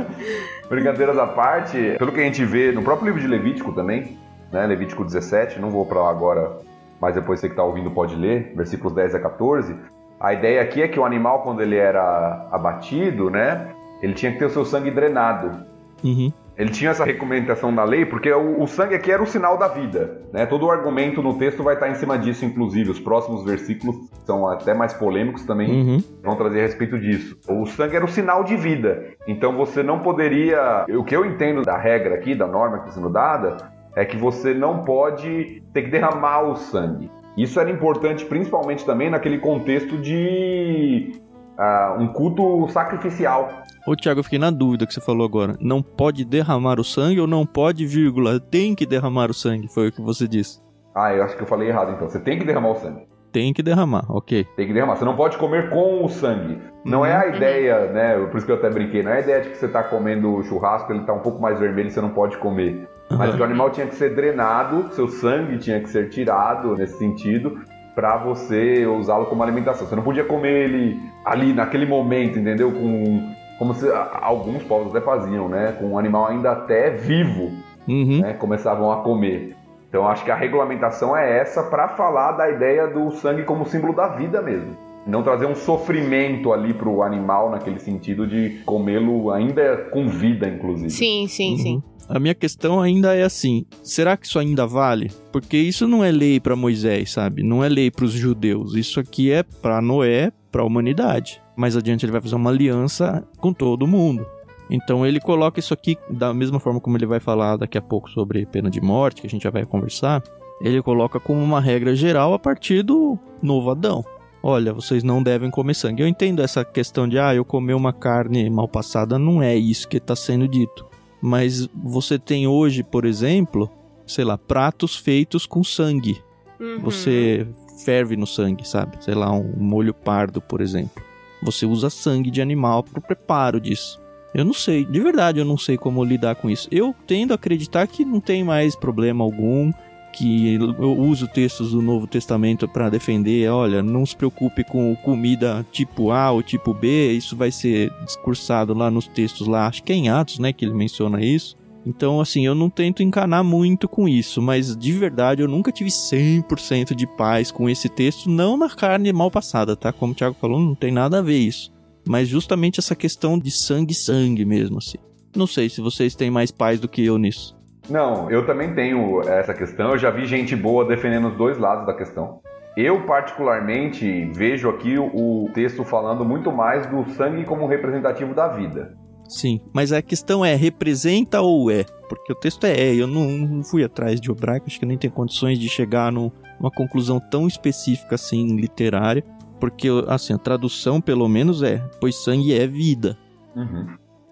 Brincadeiras 0.69 1.17
à 1.17 1.27
parte, 1.29 1.97
pelo 1.99 2.13
que 2.13 2.21
a 2.21 2.25
gente 2.25 2.45
vê 2.45 2.73
no 2.73 2.83
próprio 2.83 3.07
livro 3.07 3.23
de 3.23 3.27
Levítico 3.27 3.73
também, 3.73 4.19
né? 4.53 4.67
Levítico 4.67 5.03
17, 5.03 5.59
não 5.59 5.71
vou 5.71 5.87
para 5.87 6.03
lá 6.03 6.11
agora, 6.11 6.59
mas 7.01 7.15
depois 7.15 7.41
você 7.41 7.49
que 7.49 7.55
está 7.55 7.65
ouvindo 7.65 7.91
pode 7.91 8.15
ler, 8.15 8.53
versículos 8.55 8.93
10 8.93 9.15
a 9.15 9.21
14. 9.21 9.75
A 10.21 10.35
ideia 10.35 10.61
aqui 10.61 10.83
é 10.83 10.89
que 10.89 11.01
o 11.01 11.07
animal, 11.07 11.43
quando 11.43 11.63
ele 11.63 11.77
era 11.77 12.49
abatido, 12.53 13.31
né? 13.31 13.71
Ele 14.03 14.13
tinha 14.13 14.31
que 14.31 14.39
ter 14.39 14.45
o 14.45 14.51
seu 14.51 14.67
sangue 14.67 14.91
drenado. 14.91 15.75
Uhum. 16.07 16.33
Ele 16.57 16.71
tinha 16.71 16.91
essa 16.91 17.05
recomendação 17.05 17.75
da 17.75 17.85
lei 17.85 18.07
porque 18.07 18.33
o, 18.33 18.63
o, 18.63 18.67
sangue 18.67 18.95
aqui 18.95 19.13
era 19.13 19.23
o 19.23 19.27
sinal 19.27 19.59
da 19.59 19.69
vida. 19.69 20.23
Né? 20.33 20.47
Todo 20.47 20.67
o 20.67 20.71
argumento 20.71 21.23
no 21.23 21.39
texto 21.39 21.63
vai 21.63 21.75
estar 21.75 21.91
em 21.91 21.95
cima 21.97 22.19
disso, 22.19 22.47
inclusive. 22.47 22.91
Os 22.91 22.99
próximos 22.99 23.45
versículos 23.45 23.97
são 24.25 24.49
até 24.49 24.73
mais 24.73 24.95
polêmicos 24.95 25.45
também, 25.45 25.71
uhum. 25.71 26.03
vão 26.23 26.35
trazer 26.37 26.61
a 26.61 26.63
respeito 26.63 26.99
disso. 26.99 27.37
O 27.49 27.67
sangue 27.67 27.97
era 27.97 28.05
o 28.05 28.09
sinal 28.09 28.43
de 28.43 28.57
vida. 28.57 29.05
Então 29.29 29.55
você 29.55 29.83
não 29.83 29.99
poderia. 29.99 30.87
O 30.89 31.05
que 31.05 31.15
eu 31.15 31.27
entendo 31.27 31.63
da 31.63 31.77
regra 31.77 32.15
aqui, 32.15 32.35
da 32.35 32.47
norma 32.47 32.79
que 32.79 32.89
está 32.89 33.01
sendo 33.01 33.13
dada, 33.13 33.71
é 33.95 34.05
que 34.05 34.17
você 34.17 34.55
não 34.55 34.83
pode 34.83 35.63
ter 35.75 35.83
que 35.83 35.91
derramar 35.91 36.43
o 36.43 36.57
sangue. 36.57 37.11
Isso 37.37 37.61
era 37.61 37.71
importante 37.71 38.25
principalmente 38.25 38.85
também 38.87 39.11
naquele 39.11 39.39
contexto 39.39 39.99
de 39.99 41.13
uh, 41.59 42.01
um 42.01 42.09
culto 42.09 42.69
sacrificial. 42.69 43.51
Ô 43.87 43.95
Thiago, 43.95 44.21
eu 44.21 44.25
fiquei 44.25 44.39
na 44.39 44.51
dúvida 44.51 44.87
que 44.87 44.93
você 44.93 45.01
falou 45.01 45.27
agora. 45.27 45.57
Não 45.61 45.83
pode 45.83 46.25
derramar 46.25 46.81
o 46.81 46.85
sangue 46.85 47.21
ou 47.21 47.27
não 47.27 47.47
pode, 47.47 47.87
vírgula, 47.87 48.41
tem 48.41 48.75
que 48.75 48.85
derramar 48.85 49.31
o 49.31 49.35
sangue, 49.35 49.69
foi 49.69 49.89
o 49.89 49.93
que 49.93 50.03
você 50.03 50.27
disse. 50.27 50.61
Ah, 50.95 51.15
eu 51.15 51.23
acho 51.23 51.37
que 51.37 51.43
eu 51.43 51.47
falei 51.47 51.69
errado 51.69 51.93
então. 51.93 52.09
Você 52.09 52.19
tem 52.19 52.39
que 52.39 52.45
derramar 52.45 52.71
o 52.71 52.77
sangue. 52.77 53.07
Tem 53.33 53.53
que 53.53 53.63
derramar, 53.63 54.07
ok. 54.09 54.47
Tem 54.57 54.67
que 54.67 54.73
derramar. 54.73 54.97
Você 54.97 55.05
não 55.05 55.15
pode 55.15 55.37
comer 55.37 55.69
com 55.69 56.03
o 56.03 56.09
sangue. 56.09 56.59
Não 56.85 57.01
uhum. 57.01 57.05
é 57.05 57.15
a 57.15 57.27
ideia, 57.37 57.93
né? 57.93 58.17
Por 58.27 58.39
isso 58.39 58.47
que 58.47 58.53
eu 58.53 58.57
até 58.57 58.71
brinquei. 58.71 59.03
Não 59.03 59.11
é 59.11 59.19
a 59.19 59.21
ideia 59.21 59.43
de 59.43 59.51
que 59.51 59.59
você 59.59 59.67
está 59.67 59.83
comendo 59.83 60.43
churrasco, 60.45 60.91
ele 60.91 61.01
está 61.01 61.13
um 61.13 61.21
pouco 61.21 61.41
mais 61.41 61.61
vermelho 61.61 61.89
e 61.89 61.91
você 61.91 62.01
não 62.01 62.11
pode 62.11 62.39
comer. 62.39 62.89
Mas 63.11 63.35
que 63.35 63.41
o 63.41 63.45
animal 63.45 63.71
tinha 63.71 63.87
que 63.87 63.95
ser 63.95 64.15
drenado, 64.15 64.93
seu 64.95 65.07
sangue 65.07 65.59
tinha 65.59 65.81
que 65.81 65.89
ser 65.89 66.09
tirado 66.09 66.75
nesse 66.75 66.99
sentido, 66.99 67.61
para 67.97 68.19
você 68.19 68.87
usá-lo 68.87 69.25
como 69.25 69.43
alimentação. 69.43 69.87
Você 69.87 69.97
não 69.97 70.03
podia 70.03 70.23
comer 70.23 70.67
ele 70.67 71.01
ali 71.25 71.55
naquele 71.55 71.87
momento, 71.87 72.39
entendeu? 72.39 72.71
Com 72.71 73.35
como 73.59 73.73
se 73.73 73.91
alguns 74.21 74.63
povos 74.65 74.95
até 74.95 75.01
faziam, 75.01 75.49
né? 75.49 75.73
Com 75.81 75.93
um 75.93 75.99
animal 75.99 76.27
ainda 76.27 76.53
até 76.53 76.91
vivo, 76.91 77.51
uhum. 77.89 78.21
né? 78.21 78.35
Começavam 78.35 78.93
a 78.93 79.03
comer. 79.03 79.57
Então 79.89 80.07
acho 80.07 80.23
que 80.23 80.31
a 80.31 80.37
regulamentação 80.37 81.17
é 81.17 81.39
essa 81.39 81.63
para 81.63 81.89
falar 81.89 82.33
da 82.33 82.51
ideia 82.51 82.87
do 82.87 83.11
sangue 83.13 83.45
como 83.45 83.65
símbolo 83.65 83.95
da 83.95 84.09
vida 84.09 84.43
mesmo. 84.43 84.77
Não 85.07 85.23
trazer 85.23 85.47
um 85.47 85.55
sofrimento 85.55 86.53
ali 86.53 86.75
para 86.75 86.89
o 86.89 87.03
animal 87.03 87.51
naquele 87.51 87.79
sentido 87.79 88.27
de 88.27 88.61
comê-lo 88.65 89.31
ainda 89.31 89.89
com 89.93 90.09
vida, 90.09 90.49
inclusive. 90.49 90.91
Sim, 90.91 91.29
sim, 91.29 91.53
uhum. 91.53 91.59
sim. 91.59 91.83
A 92.09 92.21
minha 92.21 92.35
questão 92.35 92.81
ainda 92.81 93.15
é 93.15 93.23
assim: 93.23 93.65
será 93.83 94.17
que 94.17 94.27
isso 94.27 94.39
ainda 94.39 94.67
vale? 94.67 95.11
Porque 95.33 95.57
isso 95.57 95.87
não 95.87 96.05
é 96.05 96.11
lei 96.11 96.41
para 96.41 96.57
Moisés, 96.57 97.13
sabe? 97.13 97.43
Não 97.43 97.63
é 97.63 97.69
lei 97.69 97.91
para 97.91 98.05
os 98.05 98.13
judeus. 98.13 98.75
Isso 98.75 99.01
aqui 99.01 99.31
é 99.31 99.43
para 99.43 99.81
Noé, 99.81 100.33
para 100.51 100.63
a 100.63 100.65
humanidade. 100.65 101.43
Mais 101.57 101.77
adiante 101.77 102.05
ele 102.05 102.13
vai 102.13 102.21
fazer 102.21 102.35
uma 102.35 102.51
aliança 102.51 103.27
com 103.39 103.53
todo 103.53 103.87
mundo. 103.87 104.27
Então 104.71 105.07
ele 105.07 105.21
coloca 105.21 105.61
isso 105.61 105.73
aqui 105.73 105.97
da 106.11 106.35
mesma 106.35 106.59
forma 106.59 106.81
como 106.81 106.97
ele 106.97 107.07
vai 107.07 107.21
falar 107.21 107.57
daqui 107.57 107.79
a 107.79 107.83
pouco 107.83 108.11
sobre 108.11 108.47
pena 108.47 108.71
de 108.71 108.81
morte, 108.81 109.21
que 109.21 109.27
a 109.27 109.31
gente 109.31 109.45
já 109.45 109.51
vai 109.51 109.65
conversar. 109.65 110.23
Ele 110.61 110.83
coloca 110.83 111.21
como 111.21 111.43
uma 111.43 111.61
regra 111.61 111.95
geral 111.95 112.35
a 112.35 112.39
partir 112.39 112.83
do 112.83 113.19
novo 113.43 113.71
Adão. 113.71 114.05
Olha, 114.43 114.73
vocês 114.73 115.03
não 115.03 115.23
devem 115.23 115.51
comer 115.51 115.75
sangue. 115.75 116.03
Eu 116.03 116.09
entendo 116.09 116.43
essa 116.43 116.65
questão 116.65 117.09
de, 117.09 117.19
ah, 117.19 117.35
eu 117.35 117.45
comer 117.45 117.75
uma 117.75 117.93
carne 117.93 118.49
mal 118.49 118.69
passada, 118.69 119.19
não 119.19 119.43
é 119.43 119.57
isso 119.57 119.89
que 119.89 119.97
está 119.97 120.15
sendo 120.15 120.47
dito. 120.47 120.87
Mas 121.21 121.69
você 121.75 122.19
tem 122.19 122.47
hoje, 122.47 122.83
por 122.83 123.05
exemplo, 123.05 123.71
sei 124.07 124.25
lá, 124.25 124.39
pratos 124.39 124.97
feitos 124.97 125.47
com 125.47 125.65
sangue. 125.65 126.23
Uhum. 126.61 126.81
Você 126.81 127.47
ferve 127.85 128.17
no 128.17 128.27
sangue, 128.27 128.67
sabe? 128.67 128.97
Sei 129.01 129.15
lá, 129.15 129.33
um 129.33 129.53
molho 129.57 129.93
pardo, 129.93 130.41
por 130.41 130.61
exemplo. 130.61 131.03
Você 131.43 131.67
usa 131.67 131.91
sangue 131.91 132.31
de 132.31 132.41
animal 132.41 132.83
para 132.83 132.99
o 132.99 133.03
preparo 133.03 133.61
disso. 133.61 134.01
Eu 134.35 134.45
não 134.45 134.53
sei, 134.53 134.85
de 134.85 135.01
verdade 135.01 135.39
eu 135.39 135.45
não 135.45 135.57
sei 135.57 135.79
como 135.79 136.05
lidar 136.05 136.35
com 136.37 136.51
isso. 136.51 136.69
Eu 136.71 136.95
tendo 137.07 137.33
a 137.33 137.37
acreditar 137.37 137.87
que 137.87 138.05
não 138.05 138.21
tem 138.21 138.45
mais 138.45 138.77
problema 138.77 139.25
algum 139.25 139.73
que 140.13 140.55
eu 140.55 140.99
uso 140.99 141.29
textos 141.29 141.73
do 141.73 141.83
Novo 141.83 142.07
Testamento 142.07 142.67
para 142.67 142.89
defender, 142.89 143.51
olha, 143.51 143.83
não 143.83 144.05
se 144.07 144.17
preocupe 144.17 144.65
com 144.65 144.95
comida 144.97 145.67
tipo 145.71 146.11
A 146.11 146.31
ou 146.31 146.43
tipo 146.43 146.73
B, 146.73 147.13
isso 147.13 147.37
vai 147.37 147.51
ser 147.51 147.93
discursado 148.05 148.73
lá 148.75 148.91
nos 148.91 149.07
textos 149.07 149.47
lá, 149.47 149.67
acho 149.67 149.83
que 149.83 149.93
é 149.93 149.97
em 149.97 150.09
Atos, 150.09 150.39
né, 150.39 150.53
que 150.53 150.65
ele 150.65 150.75
menciona 150.75 151.25
isso. 151.25 151.57
Então, 151.87 152.21
assim, 152.21 152.45
eu 152.45 152.55
não 152.55 152.69
tento 152.69 153.01
encanar 153.01 153.45
muito 153.45 153.89
com 153.89 154.09
isso, 154.09 154.43
mas 154.43 154.77
de 154.77 154.93
verdade 154.93 155.41
eu 155.41 155.49
nunca 155.49 155.71
tive 155.71 155.89
100% 155.89 156.97
de 156.97 157.07
paz 157.07 157.53
com 157.53 157.71
esse 157.71 157.89
texto, 157.89 158.29
não 158.29 158.57
na 158.57 158.69
carne 158.69 159.13
mal 159.13 159.31
passada, 159.31 159.77
tá? 159.77 159.93
Como 159.93 160.13
o 160.13 160.15
Thiago 160.15 160.35
falou, 160.35 160.59
não 160.59 160.75
tem 160.75 160.91
nada 160.91 161.21
a 161.21 161.23
ver 161.23 161.39
isso. 161.39 161.71
Mas 162.05 162.29
justamente 162.29 162.81
essa 162.81 162.97
questão 162.97 163.39
de 163.39 163.53
sangue, 163.53 163.95
sangue 163.95 164.45
mesmo, 164.45 164.79
assim. 164.79 164.99
Não 165.37 165.47
sei 165.47 165.69
se 165.69 165.81
vocês 165.81 166.17
têm 166.17 166.31
mais 166.31 166.51
paz 166.51 166.81
do 166.81 166.89
que 166.89 167.05
eu 167.05 167.19
nisso. 167.19 167.56
Não, 167.89 168.31
eu 168.31 168.45
também 168.47 168.75
tenho 168.75 169.21
essa 169.23 169.55
questão. 169.55 169.93
Eu 169.93 169.99
já 169.99 170.11
vi 170.11 170.27
gente 170.27 170.55
boa 170.57 170.85
defendendo 170.85 171.29
os 171.29 171.37
dois 171.37 171.59
lados 171.59 171.87
da 171.87 171.95
questão. 171.95 172.41
Eu, 172.77 173.07
particularmente, 173.07 174.27
vejo 174.35 174.69
aqui 174.69 174.99
o 174.99 175.49
texto 175.55 175.83
falando 175.83 176.25
muito 176.25 176.53
mais 176.53 176.87
do 176.87 177.09
sangue 177.15 177.45
como 177.45 177.67
representativo 177.67 178.35
da 178.35 178.49
vida. 178.49 178.95
Sim, 179.29 179.61
mas 179.73 179.93
a 179.93 180.03
questão 180.03 180.45
é, 180.45 180.55
representa 180.55 181.41
ou 181.41 181.71
é? 181.71 181.85
Porque 182.09 182.33
o 182.33 182.37
texto 182.37 182.65
é 182.65 182.73
é, 182.73 182.95
eu 182.95 183.07
não, 183.07 183.27
não 183.29 183.65
fui 183.65 183.83
atrás 183.83 184.21
de 184.21 184.31
hebraico, 184.31 184.67
acho 184.67 184.79
que 184.79 184.87
nem 184.87 184.99
tem 184.99 185.11
condições 185.11 185.59
de 185.59 185.69
chegar 185.69 186.13
no, 186.13 186.31
numa 186.61 186.71
conclusão 186.71 187.19
tão 187.19 187.49
específica 187.49 188.15
assim, 188.15 188.57
literária, 188.57 189.25
porque 189.59 189.89
assim, 190.07 190.33
a 190.33 190.39
tradução 190.39 191.01
pelo 191.01 191.29
menos 191.29 191.63
é, 191.63 191.79
pois 192.01 192.15
sangue 192.17 192.55
é 192.55 192.67
vida. 192.67 193.17
Uhum. 193.57 193.87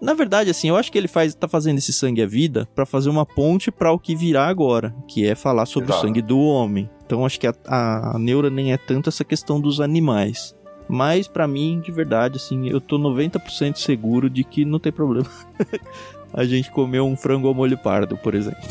Na 0.05 0.13
verdade, 0.13 0.51
assim, 0.51 0.69
eu 0.69 0.77
acho 0.77 0.91
que 0.91 0.99
ele 0.99 1.07
faz, 1.07 1.33
tá 1.33 1.47
fazendo 1.47 1.79
esse 1.79 1.91
sangue 1.91 2.21
à 2.21 2.27
vida 2.27 2.69
para 2.75 2.85
fazer 2.85 3.09
uma 3.09 3.25
ponte 3.25 3.71
para 3.71 3.91
o 3.91 3.97
que 3.97 4.15
virá 4.15 4.45
agora, 4.45 4.93
que 5.07 5.27
é 5.27 5.33
falar 5.33 5.65
sobre 5.65 5.89
Exato. 5.89 6.05
o 6.05 6.07
sangue 6.07 6.21
do 6.21 6.39
homem. 6.39 6.87
Então 7.03 7.25
acho 7.25 7.39
que 7.39 7.47
a, 7.47 7.55
a, 7.65 8.15
a 8.15 8.19
neura 8.19 8.51
nem 8.51 8.71
é 8.71 8.77
tanto 8.77 9.09
essa 9.09 9.23
questão 9.23 9.59
dos 9.59 9.81
animais. 9.81 10.55
Mas 10.87 11.27
para 11.27 11.47
mim, 11.47 11.81
de 11.83 11.91
verdade, 11.91 12.37
assim, 12.37 12.69
eu 12.69 12.79
tô 12.79 12.99
90% 12.99 13.77
seguro 13.77 14.29
de 14.29 14.43
que 14.43 14.63
não 14.63 14.77
tem 14.77 14.91
problema 14.91 15.27
a 16.31 16.45
gente 16.45 16.69
comer 16.69 17.01
um 17.01 17.17
frango 17.17 17.47
ao 17.47 17.55
molho 17.55 17.75
pardo, 17.75 18.15
por 18.15 18.35
exemplo. 18.35 18.61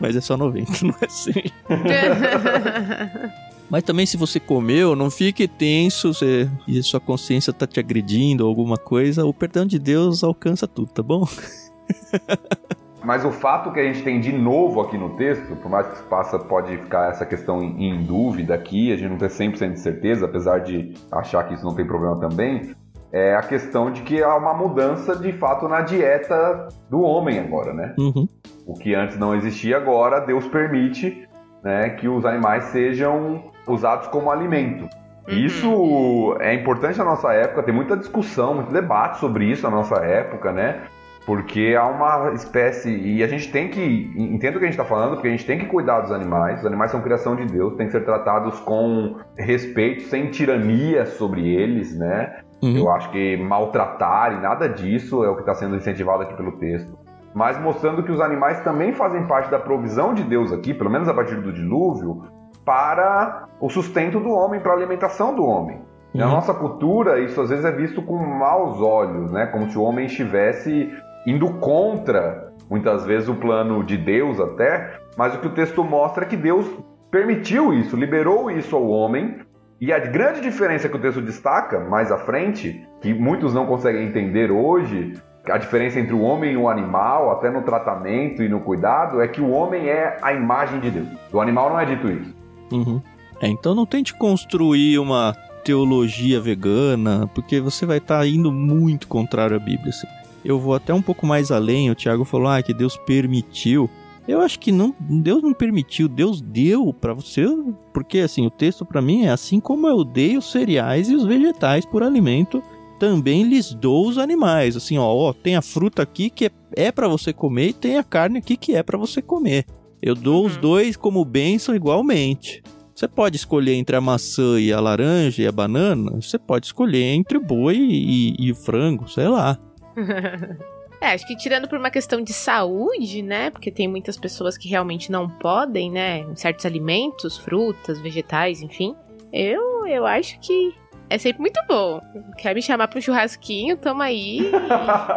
Mas 0.00 0.16
é 0.16 0.20
só 0.20 0.36
90, 0.36 0.72
não 0.84 0.96
é 1.00 1.08
100. 1.08 1.44
Mas 3.72 3.84
também 3.84 4.04
se 4.04 4.18
você 4.18 4.38
comeu, 4.38 4.94
não 4.94 5.10
fique 5.10 5.48
tenso 5.48 6.12
você, 6.12 6.46
e 6.68 6.82
sua 6.82 7.00
consciência 7.00 7.54
tá 7.54 7.66
te 7.66 7.80
agredindo 7.80 8.44
ou 8.44 8.50
alguma 8.50 8.76
coisa, 8.76 9.24
o 9.24 9.32
perdão 9.32 9.64
de 9.64 9.78
Deus 9.78 10.22
alcança 10.22 10.68
tudo, 10.68 10.92
tá 10.92 11.02
bom? 11.02 11.24
Mas 13.02 13.24
o 13.24 13.32
fato 13.32 13.72
que 13.72 13.80
a 13.80 13.82
gente 13.82 14.02
tem 14.02 14.20
de 14.20 14.30
novo 14.30 14.82
aqui 14.82 14.98
no 14.98 15.16
texto, 15.16 15.56
por 15.56 15.70
mais 15.70 15.86
que 15.86 15.96
se 15.96 16.02
passa, 16.02 16.38
pode 16.38 16.76
ficar 16.76 17.12
essa 17.12 17.24
questão 17.24 17.62
em, 17.62 17.88
em 17.88 18.02
dúvida 18.02 18.54
aqui, 18.54 18.92
a 18.92 18.96
gente 18.96 19.08
não 19.08 19.16
tem 19.16 19.28
100% 19.28 19.72
de 19.72 19.80
certeza, 19.80 20.26
apesar 20.26 20.58
de 20.58 20.92
achar 21.10 21.42
que 21.44 21.54
isso 21.54 21.64
não 21.64 21.74
tem 21.74 21.86
problema 21.86 22.20
também, 22.20 22.74
é 23.10 23.34
a 23.34 23.42
questão 23.42 23.90
de 23.90 24.02
que 24.02 24.22
há 24.22 24.36
uma 24.36 24.52
mudança 24.52 25.16
de 25.16 25.32
fato 25.32 25.66
na 25.66 25.80
dieta 25.80 26.68
do 26.90 27.00
homem 27.00 27.38
agora, 27.38 27.72
né? 27.72 27.94
Uhum. 27.98 28.28
O 28.66 28.74
que 28.74 28.94
antes 28.94 29.18
não 29.18 29.34
existia, 29.34 29.78
agora 29.78 30.20
Deus 30.20 30.46
permite 30.46 31.26
né, 31.64 31.88
que 31.90 32.06
os 32.06 32.26
animais 32.26 32.64
sejam 32.64 33.50
usados 33.66 34.08
como 34.08 34.30
alimento. 34.30 34.88
Uhum. 35.28 35.34
Isso 35.34 36.36
é 36.40 36.54
importante 36.54 36.98
na 36.98 37.04
nossa 37.04 37.32
época, 37.32 37.62
tem 37.62 37.74
muita 37.74 37.96
discussão, 37.96 38.54
muito 38.54 38.72
debate 38.72 39.18
sobre 39.18 39.44
isso 39.44 39.62
na 39.62 39.70
nossa 39.70 39.96
época, 39.96 40.52
né? 40.52 40.82
Porque 41.24 41.76
há 41.78 41.86
uma 41.86 42.32
espécie. 42.32 42.90
E 42.90 43.22
a 43.22 43.28
gente 43.28 43.52
tem 43.52 43.68
que. 43.68 44.12
Entendo 44.16 44.56
o 44.56 44.58
que 44.58 44.64
a 44.64 44.68
gente 44.68 44.78
está 44.78 44.84
falando, 44.84 45.14
porque 45.14 45.28
a 45.28 45.30
gente 45.30 45.46
tem 45.46 45.58
que 45.58 45.66
cuidar 45.66 46.00
dos 46.00 46.10
animais. 46.10 46.60
Os 46.60 46.66
animais 46.66 46.90
são 46.90 47.00
criação 47.00 47.36
de 47.36 47.46
Deus, 47.46 47.76
têm 47.76 47.86
que 47.86 47.92
ser 47.92 48.04
tratados 48.04 48.58
com 48.60 49.18
respeito, 49.38 50.02
sem 50.02 50.30
tirania 50.30 51.06
sobre 51.06 51.48
eles, 51.54 51.96
né? 51.96 52.40
Uhum. 52.60 52.76
Eu 52.76 52.90
acho 52.90 53.10
que 53.10 53.36
maltratar 53.36 54.32
e 54.32 54.40
nada 54.40 54.68
disso 54.68 55.24
é 55.24 55.28
o 55.28 55.34
que 55.34 55.42
está 55.42 55.54
sendo 55.54 55.76
incentivado 55.76 56.22
aqui 56.22 56.34
pelo 56.34 56.52
texto. 56.52 56.98
Mas 57.34 57.58
mostrando 57.58 58.02
que 58.02 58.12
os 58.12 58.20
animais 58.20 58.60
também 58.60 58.92
fazem 58.92 59.24
parte 59.26 59.50
da 59.50 59.58
provisão 59.58 60.12
de 60.12 60.22
Deus 60.22 60.52
aqui, 60.52 60.74
pelo 60.74 60.90
menos 60.90 61.08
a 61.08 61.14
partir 61.14 61.36
do 61.36 61.52
dilúvio, 61.52 62.24
para 62.64 63.48
o 63.60 63.68
sustento 63.68 64.20
do 64.20 64.30
homem, 64.30 64.60
para 64.60 64.72
a 64.72 64.76
alimentação 64.76 65.34
do 65.34 65.44
homem. 65.44 65.80
Na 66.14 66.26
nossa 66.26 66.52
cultura, 66.52 67.20
isso 67.20 67.40
às 67.40 67.48
vezes 67.48 67.64
é 67.64 67.72
visto 67.72 68.02
com 68.02 68.18
maus 68.18 68.80
olhos, 68.80 69.32
né? 69.32 69.46
Como 69.46 69.70
se 69.70 69.78
o 69.78 69.82
homem 69.82 70.04
estivesse 70.06 70.92
indo 71.26 71.54
contra, 71.54 72.52
muitas 72.68 73.06
vezes, 73.06 73.28
o 73.30 73.34
plano 73.34 73.82
de 73.82 73.96
Deus 73.96 74.38
até. 74.38 74.98
Mas 75.16 75.34
o 75.34 75.38
que 75.38 75.46
o 75.46 75.54
texto 75.54 75.82
mostra 75.82 76.24
é 76.24 76.28
que 76.28 76.36
Deus 76.36 76.70
permitiu 77.10 77.72
isso, 77.72 77.96
liberou 77.96 78.50
isso 78.50 78.76
ao 78.76 78.86
homem. 78.86 79.38
E 79.80 79.90
a 79.90 79.98
grande 79.98 80.42
diferença 80.42 80.88
que 80.88 80.96
o 80.96 81.00
texto 81.00 81.22
destaca 81.22 81.80
mais 81.80 82.12
à 82.12 82.18
frente, 82.18 82.86
que 83.00 83.14
muitos 83.14 83.54
não 83.54 83.66
conseguem 83.66 84.06
entender 84.06 84.50
hoje, 84.50 85.14
a 85.50 85.58
diferença 85.58 85.98
entre 85.98 86.14
o 86.14 86.20
homem 86.20 86.52
e 86.52 86.56
o 86.56 86.68
animal, 86.68 87.32
até 87.32 87.50
no 87.50 87.62
tratamento 87.62 88.42
e 88.42 88.48
no 88.48 88.60
cuidado, 88.60 89.20
é 89.20 89.26
que 89.26 89.40
o 89.40 89.50
homem 89.50 89.88
é 89.88 90.18
a 90.22 90.32
imagem 90.32 90.78
de 90.78 90.90
Deus. 90.90 91.08
Do 91.30 91.40
animal 91.40 91.70
não 91.70 91.80
é 91.80 91.84
dito 91.84 92.06
isso. 92.06 92.41
Uhum. 92.76 93.00
É, 93.40 93.48
então 93.48 93.74
não 93.74 93.86
tente 93.86 94.14
construir 94.14 94.98
uma 94.98 95.36
teologia 95.64 96.40
vegana, 96.40 97.28
porque 97.34 97.60
você 97.60 97.86
vai 97.86 97.98
estar 97.98 98.20
tá 98.20 98.26
indo 98.26 98.52
muito 98.52 99.08
contrário 99.08 99.56
à 99.56 99.58
Bíblia. 99.58 99.90
Assim. 99.90 100.06
Eu 100.44 100.58
vou 100.58 100.74
até 100.74 100.92
um 100.92 101.02
pouco 101.02 101.26
mais 101.26 101.50
além. 101.50 101.90
O 101.90 101.94
Tiago 101.94 102.24
falou 102.24 102.48
ah, 102.48 102.62
que 102.62 102.74
Deus 102.74 102.96
permitiu. 102.96 103.88
Eu 104.26 104.40
acho 104.40 104.58
que 104.60 104.70
não, 104.70 104.94
Deus 105.00 105.42
não 105.42 105.52
permitiu, 105.52 106.06
Deus 106.06 106.40
deu 106.40 106.92
para 106.92 107.12
você, 107.12 107.44
porque 107.92 108.20
assim, 108.20 108.46
o 108.46 108.50
texto 108.50 108.84
para 108.84 109.02
mim 109.02 109.24
é 109.24 109.30
assim 109.30 109.58
como 109.58 109.88
eu 109.88 110.04
dei 110.04 110.36
os 110.36 110.52
cereais 110.52 111.10
e 111.10 111.14
os 111.16 111.24
vegetais 111.24 111.84
por 111.84 112.04
alimento, 112.04 112.62
também 113.00 113.42
lhes 113.42 113.74
dou 113.74 114.06
os 114.06 114.18
animais. 114.18 114.76
Assim, 114.76 114.96
ó, 114.96 115.12
ó 115.12 115.32
tem 115.32 115.56
a 115.56 115.62
fruta 115.62 116.02
aqui 116.02 116.30
que 116.30 116.46
é, 116.46 116.50
é 116.76 116.92
para 116.92 117.08
você 117.08 117.32
comer 117.32 117.70
e 117.70 117.72
tem 117.72 117.98
a 117.98 118.04
carne 118.04 118.38
aqui 118.38 118.56
que 118.56 118.76
é 118.76 118.82
para 118.82 118.96
você 118.96 119.20
comer. 119.20 119.66
Eu 120.02 120.14
dou 120.14 120.40
uhum. 120.40 120.46
os 120.46 120.56
dois 120.56 120.96
como 120.96 121.24
bênção 121.24 121.74
igualmente. 121.74 122.62
Você 122.94 123.08
pode 123.08 123.36
escolher 123.36 123.74
entre 123.74 123.96
a 123.96 124.00
maçã 124.00 124.60
e 124.60 124.72
a 124.72 124.80
laranja 124.80 125.42
e 125.42 125.46
a 125.46 125.52
banana. 125.52 126.20
Você 126.20 126.38
pode 126.38 126.66
escolher 126.66 127.04
entre 127.04 127.38
o 127.38 127.40
boi 127.40 127.76
e, 127.76 128.34
e 128.38 128.50
o 128.50 128.54
frango, 128.54 129.08
sei 129.08 129.28
lá. 129.28 129.58
É, 131.00 131.14
acho 131.14 131.26
que 131.26 131.34
tirando 131.34 131.66
por 131.66 131.76
uma 131.76 131.90
questão 131.90 132.22
de 132.22 132.32
saúde, 132.32 133.22
né? 133.22 133.50
Porque 133.50 133.72
tem 133.72 133.88
muitas 133.88 134.16
pessoas 134.16 134.56
que 134.56 134.68
realmente 134.68 135.10
não 135.10 135.28
podem, 135.28 135.90
né? 135.90 136.24
Certos 136.36 136.64
alimentos, 136.64 137.36
frutas, 137.36 138.00
vegetais, 138.00 138.62
enfim. 138.62 138.94
Eu, 139.32 139.84
eu 139.84 140.06
acho 140.06 140.38
que 140.38 140.72
é 141.10 141.18
sempre 141.18 141.40
muito 141.40 141.60
bom. 141.66 142.00
Quer 142.38 142.54
me 142.54 142.62
chamar 142.62 142.86
para 142.86 143.00
um 143.00 143.02
churrasquinho? 143.02 143.76
Tamo 143.76 144.00
aí. 144.00 144.48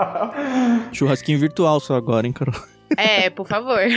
Churrasquinho 0.92 1.38
virtual 1.38 1.80
só 1.80 1.94
agora, 1.94 2.26
hein, 2.26 2.34
Carol? 2.34 2.56
É, 2.98 3.30
por 3.30 3.48
favor. 3.48 3.80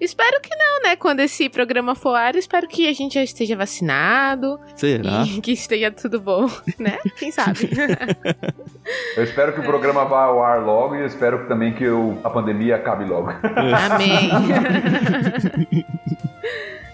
Espero 0.00 0.40
que 0.40 0.54
não, 0.54 0.82
né? 0.82 0.96
Quando 0.96 1.20
esse 1.20 1.48
programa 1.48 1.94
for 1.94 2.14
ar, 2.14 2.36
espero 2.36 2.68
que 2.68 2.88
a 2.88 2.92
gente 2.92 3.14
já 3.14 3.22
esteja 3.22 3.56
vacinado. 3.56 4.58
Será? 4.76 5.24
E 5.24 5.40
que 5.40 5.52
esteja 5.52 5.90
tudo 5.90 6.20
bom, 6.20 6.48
né? 6.78 6.98
Quem 7.16 7.30
sabe? 7.30 7.68
eu 9.16 9.24
espero 9.24 9.52
que 9.52 9.60
o 9.60 9.64
programa 9.64 10.04
vá 10.04 10.24
ao 10.24 10.42
ar 10.42 10.62
logo 10.62 10.94
e 10.94 11.00
eu 11.00 11.06
espero 11.06 11.46
também 11.48 11.74
que 11.74 11.88
o, 11.88 12.18
a 12.22 12.30
pandemia 12.30 12.76
acabe 12.76 13.04
logo. 13.04 13.30
Amém. 13.30 14.30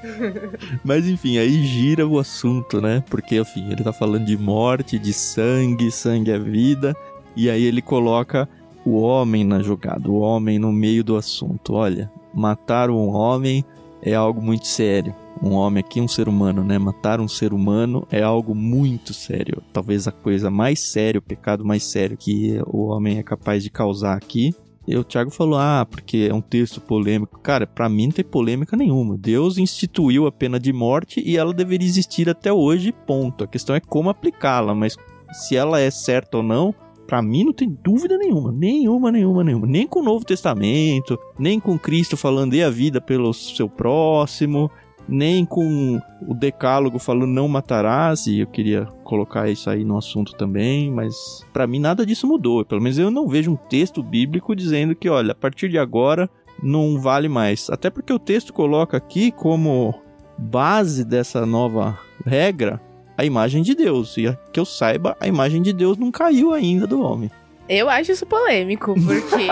Mas 0.85 1.07
enfim, 1.07 1.39
aí 1.39 1.65
gira 1.65 2.07
o 2.07 2.19
assunto, 2.19 2.81
né? 2.81 3.03
Porque, 3.11 3.39
enfim, 3.39 3.71
ele 3.71 3.85
tá 3.85 3.93
falando 3.93 4.25
de 4.25 4.37
morte, 4.37 4.99
de 4.99 5.13
sangue, 5.13 5.91
sangue 5.91 6.31
é 6.31 6.39
vida. 6.39 6.97
E 7.37 7.51
aí 7.51 7.65
ele 7.65 7.83
coloca 7.83 8.49
o 8.87 8.99
homem 9.01 9.45
na 9.45 9.61
jogada, 9.61 10.09
o 10.09 10.21
homem 10.21 10.61
no 10.61 10.73
meio 10.73 11.03
do 11.03 11.17
assunto. 11.17 11.75
Olha, 11.75 12.09
matar 12.33 12.89
um 12.89 13.09
homem 13.09 13.65
é 14.01 14.15
algo 14.15 14.41
muito 14.41 14.69
sério. 14.69 15.13
Um 15.43 15.53
homem 15.53 15.83
aqui, 15.85 16.01
um 16.01 16.07
ser 16.07 16.29
humano, 16.29 16.63
né? 16.63 16.79
Matar 16.79 17.21
um 17.21 17.27
ser 17.27 17.53
humano 17.53 18.07
é 18.11 18.23
algo 18.23 18.55
muito 18.55 19.13
sério. 19.13 19.61
Talvez 19.73 20.07
a 20.07 20.13
coisa 20.13 20.51
mais 20.51 20.79
séria, 20.79 21.19
o 21.19 21.23
pecado 21.23 21.65
mais 21.65 21.83
sério 21.83 22.17
que 22.17 22.59
o 22.65 22.87
homem 22.87 23.19
é 23.19 23.23
capaz 23.23 23.63
de 23.63 23.71
causar 23.71 24.17
aqui. 24.17 24.55
E 24.87 24.97
o 24.97 25.03
Thiago 25.03 25.33
falou: 25.33 25.59
ah, 25.59 25.85
porque 25.91 26.29
é 26.31 26.35
um 26.35 26.41
texto 26.41 26.81
polêmico. 26.81 27.41
Cara, 27.41 27.67
para 27.67 27.89
mim 27.89 28.07
não 28.07 28.13
tem 28.13 28.25
polêmica 28.25 28.77
nenhuma. 28.77 29.19
Deus 29.19 29.59
instituiu 29.59 30.27
a 30.27 30.33
pena 30.33 30.61
de 30.61 30.73
morte 30.73 31.21
e 31.27 31.37
ela 31.37 31.53
deveria 31.53 31.89
existir 31.89 32.31
até 32.31 32.53
hoje, 32.53 32.93
ponto. 32.93 33.43
A 33.43 33.49
questão 33.49 33.75
é 33.75 33.81
como 33.81 34.09
aplicá-la, 34.09 34.75
mas 34.75 34.97
se 35.33 35.57
ela 35.57 35.81
é 35.81 35.91
certa 35.91 36.37
ou 36.37 36.43
não, 36.43 36.73
para 37.07 37.23
mim 37.23 37.45
não 37.45 37.53
tem 37.53 37.69
dúvida 37.83 38.19
nenhuma, 38.19 38.53
nenhuma, 38.53 39.13
nenhuma, 39.13 39.45
nenhuma. 39.45 39.67
Nem 39.67 39.87
com 39.87 40.01
o 40.01 40.05
Novo 40.05 40.25
Testamento, 40.25 41.19
nem 41.39 41.61
com 41.61 41.79
Cristo 41.79 42.17
falando 42.17 42.51
dê 42.51 42.63
a 42.63 42.71
vida 42.71 43.01
pelo 43.01 43.33
seu 43.33 43.69
próximo, 43.69 44.71
nem 45.09 45.45
com 45.45 46.01
o 46.27 46.35
Decálogo 46.35 46.99
falando 46.99 47.27
não 47.29 47.49
matarás, 47.49 48.27
e 48.27 48.41
eu 48.41 48.47
queria 48.47 48.87
colocar 49.05 49.49
isso 49.49 49.71
aí 49.71 49.85
no 49.85 49.97
assunto 49.97 50.35
também, 50.35 50.91
mas 50.91 51.45
para 51.53 51.67
mim 51.67 51.79
nada 51.79 52.05
disso 52.05 52.27
mudou. 52.27 52.65
Pelo 52.65 52.83
menos 52.83 52.99
eu 52.99 53.11
não 53.11 53.29
vejo 53.29 53.53
um 53.53 53.57
texto 53.57 54.03
bíblico 54.03 54.55
dizendo 54.55 54.95
que, 54.95 55.09
olha, 55.09 55.33
a 55.33 55.35
partir 55.35 55.69
de 55.69 55.79
agora 55.79 56.29
não 56.63 56.99
vale 57.01 57.29
mais. 57.29 57.71
Até 57.71 57.91
porque 57.91 58.13
o 58.13 58.19
texto 58.19 58.53
coloca 58.53 58.97
aqui 58.97 59.31
como 59.31 59.95
base 60.39 61.05
dessa 61.05 61.47
nova 61.47 61.99
regra 62.25 62.81
a 63.17 63.25
imagem 63.25 63.63
de 63.63 63.75
Deus. 63.75 64.17
E 64.17 64.37
que 64.53 64.61
eu 64.61 64.65
saiba, 64.65 65.17
a 65.21 65.27
imagem 65.27 65.63
de 65.63 65.73
Deus 65.73 65.97
não 65.97 66.11
caiu 66.11 66.53
ainda 66.53 66.87
do 66.87 67.01
homem. 67.01 67.31
Eu 67.69 67.89
acho 67.89 68.13
isso 68.13 68.27
polêmico, 68.27 68.95
porque. 68.95 69.47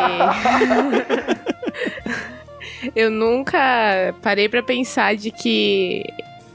eu 2.95 3.11
nunca 3.11 4.15
parei 4.23 4.49
para 4.49 4.63
pensar 4.63 5.17
de 5.17 5.31
que 5.31 6.05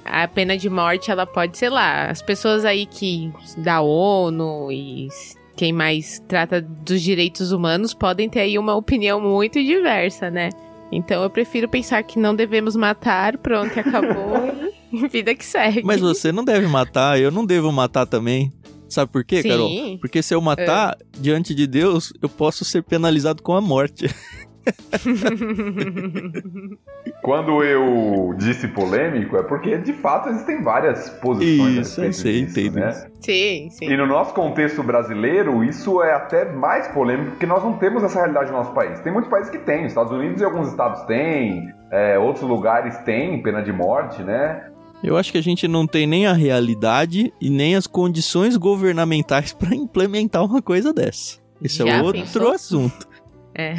a 0.06 0.28
pena 0.28 0.58
de 0.58 0.70
morte 0.70 1.12
ela 1.12 1.26
pode, 1.26 1.58
sei 1.58 1.70
lá, 1.70 2.06
as 2.06 2.22
pessoas 2.22 2.66
aí 2.66 2.86
que 2.86 3.32
da 3.58 3.82
ONU 3.82 4.72
e 4.72 5.08
quem 5.56 5.74
mais 5.74 6.24
trata 6.28 6.62
dos 6.62 7.02
direitos 7.02 7.52
humanos 7.52 7.94
podem 7.94 8.30
ter 8.30 8.40
aí 8.40 8.58
uma 8.58 8.76
opinião 8.76 9.20
muito 9.20 9.62
diversa, 9.62 10.32
né? 10.32 10.50
Então 10.92 11.22
eu 11.22 11.30
prefiro 11.30 11.68
pensar 11.68 12.02
que 12.04 12.18
não 12.18 12.34
devemos 12.34 12.76
matar, 12.76 13.38
pronto, 13.38 13.78
acabou 13.80 14.69
vida 15.12 15.36
que 15.36 15.46
segue. 15.46 15.84
Mas 15.84 16.00
você 16.00 16.32
não 16.32 16.44
deve 16.44 16.68
matar, 16.68 17.20
eu 17.20 17.32
não 17.32 17.46
devo 17.46 17.72
matar 17.72 18.06
também. 18.06 18.52
Sabe 18.88 19.12
por 19.12 19.24
quê, 19.24 19.44
Sim. 19.44 19.50
Carol? 19.50 19.70
Porque 20.00 20.24
se 20.24 20.34
eu 20.34 20.42
matar 20.42 20.98
é. 21.00 21.06
diante 21.20 21.54
de 21.54 21.68
Deus, 21.68 22.12
eu 22.22 22.28
posso 22.28 22.66
ser 22.66 22.82
penalizado 22.82 23.44
com 23.44 23.54
a 23.54 23.62
morte. 23.62 24.08
Quando 27.22 27.64
eu 27.64 28.34
disse 28.38 28.68
polêmico, 28.70 29.38
é 29.38 29.44
porque 29.44 29.78
de 29.78 29.94
fato 29.94 30.30
existem 30.30 30.64
várias 30.64 31.10
posições 31.10 31.88
isso, 31.88 32.02
a 32.02 32.12
sei, 32.12 32.46
disso, 32.46 32.76
né? 32.76 32.92
Sim, 33.20 33.70
sim. 33.72 33.86
E 33.86 33.98
no 33.98 34.06
nosso 34.06 34.34
contexto 34.34 34.84
brasileiro, 34.84 35.64
isso 35.64 36.02
é 36.02 36.14
até 36.14 36.52
mais 36.52 36.88
polêmico 36.90 37.32
porque 37.32 37.46
nós 37.46 37.64
não 37.64 37.74
temos 37.74 38.04
essa 38.04 38.20
realidade 38.20 38.52
no 38.52 38.58
nosso 38.58 38.74
país. 38.74 39.00
Tem 39.00 39.12
muitos 39.12 39.30
países 39.30 39.50
que 39.50 39.60
têm, 39.60 39.86
Estados 39.86 40.12
Unidos 40.12 40.42
e 40.42 40.46
alguns 40.46 40.70
estados 40.70 41.04
têm, 41.04 41.74
é, 41.92 42.20
outros 42.20 42.48
lugares 42.48 42.98
têm 43.00 43.42
pena 43.42 43.62
de 43.62 43.72
morte, 43.72 44.24
né? 44.24 44.70
Eu 45.04 45.18
acho 45.18 45.32
que 45.32 45.38
a 45.38 45.44
gente 45.44 45.68
não 45.68 45.88
tem 45.88 46.06
nem 46.06 46.28
a 46.28 46.34
realidade 46.34 47.34
e 47.40 47.50
nem 47.50 47.76
as 47.76 47.88
condições 47.88 48.58
governamentais 48.58 49.54
para 49.58 49.76
implementar 49.76 50.44
uma 50.44 50.62
coisa 50.62 50.94
dessa. 50.94 51.40
Esse 51.62 51.82
é 51.82 51.88
Já 51.88 51.98
é 51.98 52.02
outro 52.02 52.22
pensou? 52.22 52.52
assunto. 52.52 53.08
É. 53.56 53.76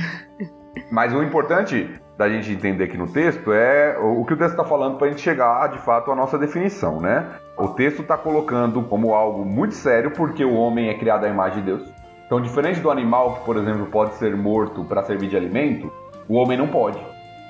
Mas 0.90 1.12
o 1.12 1.22
importante 1.22 1.88
da 2.18 2.28
gente 2.28 2.52
entender 2.52 2.85
aqui 2.85 2.98
no 2.98 3.11
texto 3.11 3.50
é 3.52 3.96
o 3.98 4.24
que 4.26 4.35
o 4.35 4.37
texto 4.37 4.50
está 4.52 4.64
falando 4.64 4.98
para 4.98 5.06
a 5.06 5.11
gente 5.11 5.22
chegar 5.22 5.68
de 5.68 5.78
fato 5.78 6.11
à 6.11 6.14
nossa 6.14 6.37
definição, 6.37 7.00
né? 7.00 7.26
O 7.56 7.68
texto 7.68 8.02
está 8.02 8.16
colocando 8.16 8.83
como 8.83 9.14
algo 9.14 9.44
muito 9.44 9.74
sério 9.74 10.11
porque 10.11 10.44
o 10.44 10.54
homem 10.54 10.88
é 10.88 10.94
criado 10.94 11.24
à 11.24 11.28
imagem 11.28 11.61
de 11.61 11.66
Deus. 11.66 11.88
Então, 12.26 12.40
diferente 12.40 12.78
do 12.80 12.90
animal 12.90 13.37
que, 13.37 13.44
por 13.44 13.56
exemplo, 13.56 13.87
pode 13.87 14.14
ser 14.14 14.37
morto 14.37 14.85
para 14.85 15.02
servir 15.02 15.28
de 15.28 15.37
alimento, 15.37 15.90
o 16.28 16.35
homem 16.35 16.56
não 16.56 16.68
pode. 16.68 16.98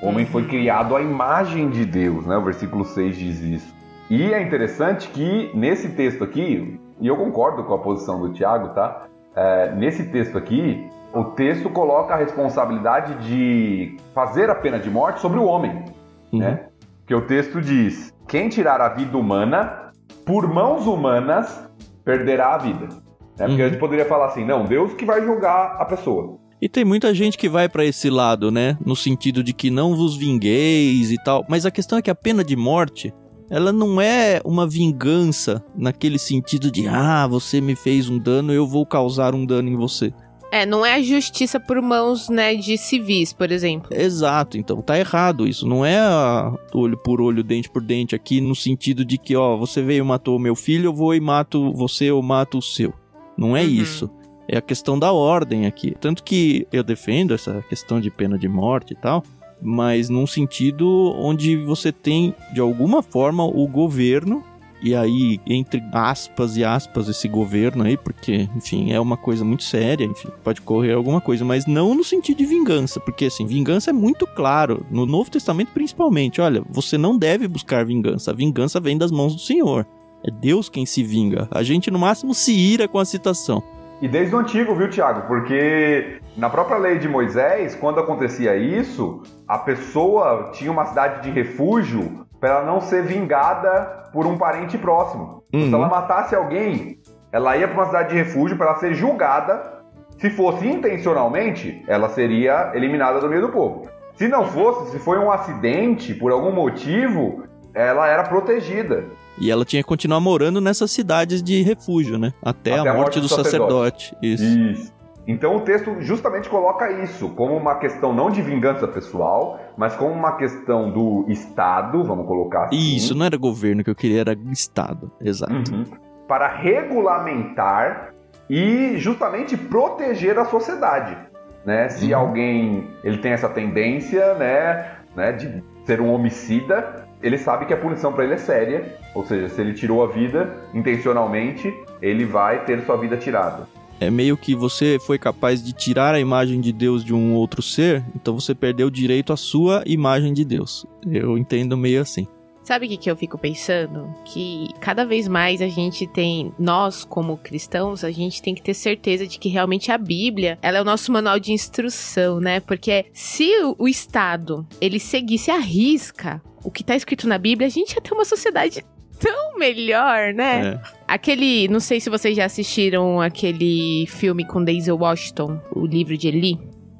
O 0.03 0.09
homem 0.09 0.25
foi 0.25 0.47
criado 0.47 0.97
à 0.97 1.03
imagem 1.03 1.69
de 1.69 1.85
Deus, 1.85 2.27
né? 2.27 2.37
O 2.37 2.43
versículo 2.43 2.85
6 2.85 3.17
diz 3.17 3.41
isso. 3.41 3.75
E 4.09 4.33
é 4.33 4.43
interessante 4.43 5.09
que 5.09 5.51
nesse 5.55 5.91
texto 5.91 6.25
aqui, 6.25 6.81
e 7.01 7.07
eu 7.07 7.17
concordo 7.17 7.65
com 7.65 7.75
a 7.75 7.79
posição 7.79 8.21
do 8.21 8.33
Tiago, 8.33 8.71
tá? 8.71 9.07
É, 9.37 9.73
nesse 9.75 10.11
texto 10.11 10.37
aqui, 10.37 10.89
o 11.13 11.25
texto 11.25 11.69
coloca 11.71 12.15
a 12.15 12.17
responsabilidade 12.17 13.15
de 13.27 13.97
fazer 14.15 14.49
a 14.49 14.55
pena 14.55 14.79
de 14.79 14.91
morte 14.91 15.21
sobre 15.21 15.39
o 15.39 15.45
homem, 15.45 15.85
uhum. 16.33 16.41
né? 16.41 16.67
Que 17.07 17.15
o 17.15 17.23
texto 17.23 17.61
diz: 17.61 18.13
quem 18.27 18.49
tirar 18.49 18.81
a 18.81 18.89
vida 18.89 19.17
humana 19.19 19.93
por 20.25 20.49
mãos 20.49 20.87
humanas 20.87 21.69
perderá 22.05 22.55
a 22.55 22.59
vida. 22.59 22.87
Né? 22.87 23.47
Porque 23.47 23.61
uhum. 23.61 23.67
a 23.67 23.69
gente 23.69 23.79
poderia 23.79 24.05
falar 24.07 24.27
assim: 24.27 24.45
não, 24.45 24.65
Deus 24.65 24.95
que 24.95 25.05
vai 25.05 25.21
julgar 25.23 25.77
a 25.79 25.85
pessoa. 25.85 26.39
E 26.61 26.69
tem 26.69 26.85
muita 26.85 27.15
gente 27.15 27.39
que 27.39 27.49
vai 27.49 27.69
para 27.69 27.85
esse 27.85 28.11
lado, 28.11 28.51
né? 28.51 28.77
No 28.85 28.95
sentido 28.95 29.43
de 29.43 29.53
que 29.53 29.71
não 29.71 29.97
vos 29.97 30.17
vingueis 30.17 31.11
e 31.11 31.17
tal. 31.25 31.45
Mas 31.49 31.65
a 31.65 31.71
questão 31.71 31.99
é 31.99 32.03
que 32.03 32.11
a 32.11 32.15
pena 32.15 32.45
de 32.45 32.55
morte, 32.55 33.13
ela 33.49 33.73
não 33.73 34.01
é 34.01 34.41
uma 34.45 34.67
vingança 34.67 35.65
naquele 35.75 36.19
sentido 36.19 36.71
de, 36.71 36.87
ah, 36.87 37.27
você 37.27 37.61
me 37.61 37.75
fez 37.75 38.09
um 38.09 38.19
dano, 38.19 38.53
eu 38.53 38.67
vou 38.67 38.85
causar 38.85 39.35
um 39.35 39.47
dano 39.47 39.71
em 39.71 39.77
você. 39.77 40.13
É, 40.53 40.67
não 40.67 40.85
é 40.85 40.95
a 40.95 41.03
justiça 41.03 41.61
por 41.61 41.81
mãos, 41.81 42.29
né, 42.29 42.57
de 42.57 42.77
civis, 42.77 43.33
por 43.33 43.53
exemplo. 43.53 43.89
Exato, 43.95 44.59
então 44.59 44.83
tá 44.83 44.99
errado 44.99 45.47
isso. 45.47 45.67
Não 45.67 45.87
é 45.87 45.97
a 45.97 46.53
olho 46.75 46.97
por 46.97 47.21
olho, 47.21 47.45
dente 47.45 47.71
por 47.71 47.83
dente 47.83 48.17
aqui 48.17 48.41
no 48.41 48.55
sentido 48.55 49.05
de 49.05 49.17
que, 49.17 49.37
ó, 49.37 49.57
você 49.57 49.81
veio 49.81 50.03
e 50.03 50.07
matou 50.07 50.39
meu 50.41 50.57
filho, 50.57 50.87
eu 50.87 50.93
vou 50.93 51.15
e 51.15 51.21
mato 51.21 51.73
você 51.73 52.11
ou 52.11 52.21
mato 52.21 52.59
o 52.59 52.63
seu. 52.63 52.93
Não 53.39 53.57
é 53.57 53.63
uhum. 53.63 53.69
isso. 53.69 54.11
É 54.53 54.59
a 54.59 54.63
questão 54.63 54.99
da 54.99 55.13
ordem 55.13 55.65
aqui. 55.65 55.95
Tanto 56.01 56.25
que 56.25 56.67
eu 56.73 56.83
defendo 56.83 57.33
essa 57.33 57.63
questão 57.69 58.01
de 58.01 58.11
pena 58.11 58.37
de 58.37 58.49
morte 58.49 58.95
e 58.95 58.97
tal, 58.97 59.23
mas 59.63 60.09
num 60.09 60.27
sentido 60.27 61.15
onde 61.17 61.57
você 61.57 61.93
tem, 61.93 62.35
de 62.53 62.61
alguma 62.61 63.01
forma, 63.01 63.45
o 63.45 63.69
governo 63.69 64.43
e 64.83 64.95
aí, 64.95 65.39
entre 65.47 65.81
aspas 65.93 66.57
e 66.57 66.65
aspas, 66.65 67.09
esse 67.09 67.29
governo 67.29 67.85
aí, 67.85 67.97
porque, 67.97 68.49
enfim, 68.57 68.91
é 68.91 68.99
uma 68.99 69.17
coisa 69.17 69.45
muito 69.45 69.63
séria, 69.63 70.07
enfim, 70.07 70.29
pode 70.43 70.63
correr 70.63 70.95
alguma 70.95 71.21
coisa, 71.21 71.45
mas 71.45 71.67
não 71.67 71.95
no 71.95 72.03
sentido 72.03 72.39
de 72.39 72.47
vingança, 72.47 72.99
porque, 72.99 73.27
assim, 73.27 73.47
vingança 73.47 73.91
é 73.91 73.93
muito 73.93 74.27
claro, 74.27 74.85
no 74.91 75.05
Novo 75.05 75.31
Testamento 75.31 75.71
principalmente, 75.75 76.41
olha, 76.41 76.63
você 76.71 76.97
não 76.97 77.19
deve 77.19 77.47
buscar 77.47 77.85
vingança, 77.85 78.31
a 78.31 78.35
vingança 78.35 78.81
vem 78.81 78.97
das 78.97 79.11
mãos 79.11 79.35
do 79.35 79.41
Senhor. 79.41 79.87
É 80.27 80.31
Deus 80.31 80.69
quem 80.69 80.85
se 80.85 81.03
vinga. 81.03 81.47
A 81.51 81.63
gente, 81.63 81.91
no 81.91 81.99
máximo, 81.99 82.35
se 82.35 82.53
ira 82.53 82.87
com 82.89 82.99
a 82.99 83.05
citação. 83.05 83.63
E 84.01 84.09
desde 84.09 84.35
o 84.35 84.39
antigo, 84.39 84.75
viu, 84.75 84.89
Tiago? 84.89 85.27
Porque 85.27 86.21
na 86.37 86.49
própria 86.49 86.79
lei 86.79 86.99
de 86.99 87.07
Moisés, 87.07 87.75
quando 87.75 88.01
acontecia 88.01 88.57
isso, 88.57 89.23
a 89.47 89.59
pessoa 89.59 90.51
tinha 90.53 90.73
uma 90.73 90.87
cidade 90.87 91.23
de 91.23 91.31
refúgio 91.31 92.27
para 92.41 92.51
ela 92.51 92.65
não 92.65 92.81
ser 92.81 93.03
vingada 93.03 94.09
por 94.11 94.27
um 94.27 94.39
parente 94.39 94.79
próximo. 94.79 95.45
Uhum. 95.53 95.69
Se 95.69 95.75
ela 95.75 95.89
matasse 95.89 96.35
alguém, 96.35 96.99
ela 97.31 97.57
ia 97.57 97.69
para 97.69 97.77
uma 97.77 97.87
cidade 97.87 98.09
de 98.09 98.17
refúgio 98.17 98.57
para 98.57 98.69
ela 98.69 98.79
ser 98.79 98.95
julgada. 98.95 99.81
Se 100.19 100.31
fosse 100.31 100.67
intencionalmente, 100.67 101.85
ela 101.87 102.09
seria 102.09 102.73
eliminada 102.75 103.21
do 103.21 103.29
meio 103.29 103.43
do 103.43 103.49
povo. 103.51 103.89
Se 104.15 104.29
não 104.29 104.47
fosse, 104.47 104.93
se 104.93 104.99
foi 104.99 105.19
um 105.19 105.31
acidente, 105.31 106.15
por 106.15 106.33
algum 106.33 106.53
motivo, 106.53 107.45
ela 107.75 108.09
era 108.09 108.23
protegida. 108.25 109.05
E 109.41 109.51
ela 109.51 109.65
tinha 109.65 109.83
que 109.83 109.89
continuar 109.89 110.21
morando 110.21 110.61
nessas 110.61 110.91
cidades 110.91 111.43
de 111.43 111.63
refúgio, 111.63 112.19
né? 112.19 112.33
Até, 112.43 112.79
Até 112.79 112.81
a, 112.81 112.85
morte 112.85 112.89
a, 112.89 112.99
morte 112.99 113.21
do, 113.21 113.23
do 113.23 113.29
sacerdote. 113.29 114.15
sacerdote. 114.15 114.17
Isso. 114.23 114.45
Isso. 114.45 115.01
Então 115.27 115.57
o 115.57 115.61
texto 115.61 116.01
justamente 116.01 116.49
coloca 116.49 116.91
isso 117.05 117.29
como 117.31 117.57
uma 117.57 117.77
questão 117.77 118.13
não 118.13 118.31
de 118.31 118.43
vingança 118.43 118.89
pessoal, 118.89 119.61
mas 119.77 119.95
como 119.95 120.13
uma 120.13 120.37
questão 120.37 120.91
do 120.91 121.25
Estado, 121.29 122.03
vamos 122.03 122.27
colocar 122.27 122.65
assim. 122.65 122.97
Isso, 122.97 123.15
não 123.15 123.25
era 123.25 123.37
governo 123.37 123.85
que 123.85 123.91
eu 123.91 123.95
queria, 123.95 124.23
era 124.23 124.37
Estado, 124.51 125.11
exato. 125.21 125.73
Uhum. 125.73 125.85
Para 126.27 126.49
regulamentar 126.49 128.13
e 128.49 128.97
justamente 128.99 129.57
proteger 129.57 130.37
a 130.39 130.47
sociedade. 130.47 131.17
Né? 131.65 131.89
Se 131.91 132.13
uhum. 132.13 132.19
alguém 132.19 132.91
ele 133.05 133.19
tem 133.19 133.33
essa 133.33 133.49
tendência 133.49 134.35
né, 134.35 134.97
né, 135.15 135.33
de 135.33 135.63
ser 135.85 136.01
um 136.01 136.13
homicida, 136.13 137.00
ele 137.23 137.39
sabe 137.39 137.67
que 137.67 137.75
a 137.75 137.77
punição 137.77 138.13
para 138.13 138.25
ele 138.25 138.35
é 138.35 138.39
séria, 138.39 138.97
ou 139.15 139.25
seja, 139.27 139.49
se 139.49 139.61
ele 139.61 139.75
tirou 139.75 140.03
a 140.03 140.07
vida 140.07 140.57
intencionalmente, 140.73 141.73
ele 142.01 142.25
vai 142.25 142.65
ter 142.65 142.85
sua 142.85 142.97
vida 142.97 143.17
tirada 143.17 143.67
é 144.01 144.11
meio 144.11 144.35
que 144.37 144.55
você 144.55 144.99
foi 144.99 145.19
capaz 145.19 145.63
de 145.63 145.75
tirar 145.75 146.15
a 146.15 146.21
imagem 146.21 146.59
de 146.59 146.73
Deus 146.73 147.05
de 147.05 147.13
um 147.13 147.35
outro 147.35 147.61
ser, 147.61 148.03
então 148.17 148.35
você 148.41 148.55
perdeu 148.55 148.87
o 148.87 148.91
direito 148.91 149.31
à 149.31 149.37
sua 149.37 149.83
imagem 149.85 150.33
de 150.33 150.43
Deus. 150.43 150.87
Eu 151.07 151.37
entendo 151.37 151.77
meio 151.77 152.01
assim. 152.01 152.27
Sabe 152.63 152.87
o 152.87 152.89
que, 152.89 152.97
que 152.97 153.11
eu 153.11 153.17
fico 153.17 153.39
pensando? 153.39 154.15
Que 154.25 154.69
cada 154.81 155.05
vez 155.05 155.27
mais 155.27 155.63
a 155.63 155.69
gente 155.69 156.07
tem, 156.07 156.53
nós 156.59 157.05
como 157.05 157.37
cristãos, 157.37 158.05
a 158.05 158.11
gente 158.11 158.43
tem 158.43 158.55
que 158.55 158.63
ter 158.63 158.75
certeza 158.75 159.27
de 159.27 159.39
que 159.39 159.49
realmente 159.49 159.91
a 159.91 159.99
Bíblia, 159.99 160.59
ela 160.63 160.79
é 160.79 160.81
o 160.81 160.85
nosso 160.85 161.11
manual 161.11 161.41
de 161.41 161.53
instrução, 161.53 162.39
né? 162.39 162.61
Porque 162.61 163.07
se 163.13 163.51
o 163.79 163.89
Estado, 163.89 164.67
ele 164.81 165.01
seguisse 165.01 165.51
a 165.51 165.59
risca 165.59 166.43
o 166.63 166.71
que 166.71 166.83
está 166.83 166.95
escrito 166.95 167.27
na 167.27 167.39
Bíblia, 167.39 167.67
a 167.67 167.71
gente 167.71 167.95
ia 167.95 168.01
ter 168.01 168.13
uma 168.13 168.25
sociedade 168.25 168.85
tão 169.19 169.59
melhor, 169.59 170.33
né? 170.35 170.75
É. 170.75 170.81
Aquele, 171.09 171.69
não 171.69 171.81
sei 171.81 172.01
se 172.01 172.11
vocês 172.11 172.37
já 172.37 172.45
assistiram 172.45 173.21
aquele 173.21 174.07
filme 174.07 174.45
com 174.45 174.63
Denzel 174.63 174.97
Washington, 174.97 175.61
o 175.75 175.87
livro 175.87 176.17
de 176.17 176.29
Eli. 176.29 176.59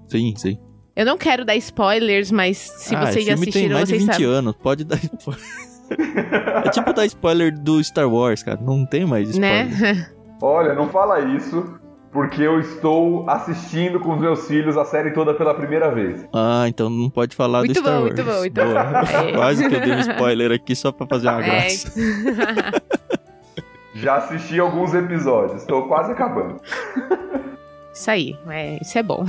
Sim, 0.09 0.35
sim. 0.37 0.59
Eu 0.95 1.07
não 1.07 1.17
quero 1.17 1.45
dar 1.45 1.57
spoilers, 1.57 2.31
mas 2.31 2.57
se 2.59 2.95
ah, 2.95 3.07
vocês 3.07 3.25
já 3.25 3.35
assistiram, 3.35 3.69
tem 3.69 3.69
mais 3.71 3.89
vocês 3.89 4.01
de 4.01 4.07
20 4.07 4.13
sabem. 4.15 4.31
anos, 4.31 4.57
pode 4.57 4.85
dar 4.85 4.97
spoiler. 4.97 5.45
é 6.65 6.71
tipo 6.71 6.93
dar 6.93 7.07
spoiler 7.07 7.59
do 7.59 7.83
Star 7.83 8.09
Wars, 8.09 8.43
cara. 8.43 8.61
Não 8.61 8.85
tem 8.85 9.05
mais 9.05 9.37
né? 9.37 9.65
spoiler. 9.65 9.97
Né? 9.97 10.11
Olha, 10.43 10.75
não 10.75 10.89
fala 10.89 11.21
isso 11.21 11.79
porque 12.13 12.43
eu 12.43 12.59
estou 12.59 13.29
assistindo 13.29 14.01
com 14.01 14.15
os 14.15 14.21
meus 14.21 14.47
filhos 14.49 14.77
a 14.77 14.85
série 14.85 15.13
toda 15.13 15.33
pela 15.33 15.55
primeira 15.55 15.95
vez. 15.95 16.27
Ah, 16.33 16.65
então 16.67 16.91
não 16.91 17.09
pode 17.09 17.37
falar 17.37 17.61
muito 17.61 17.75
do 17.75 17.81
Star 17.81 17.95
bom, 17.95 18.03
Wars. 18.03 18.15
Muito 18.15 18.33
bom, 18.33 18.39
muito 18.41 18.61
bom, 18.61 19.29
é. 19.29 19.33
Quase 19.37 19.69
que 19.69 19.75
eu 19.75 19.81
dei 19.81 19.93
um 19.93 20.01
spoiler 20.01 20.53
aqui 20.53 20.75
só 20.75 20.91
pra 20.91 21.07
fazer 21.07 21.29
uma 21.29 21.45
é. 21.45 21.47
graça. 21.47 21.93
Já 23.95 24.17
assisti 24.17 24.59
alguns 24.59 24.95
episódios, 24.95 25.63
estou 25.63 25.87
quase 25.87 26.13
acabando. 26.13 26.61
Isso 27.93 28.11
aí, 28.11 28.39
é, 28.49 28.79
isso 28.81 28.99
é 28.99 29.03
bom. 29.03 29.25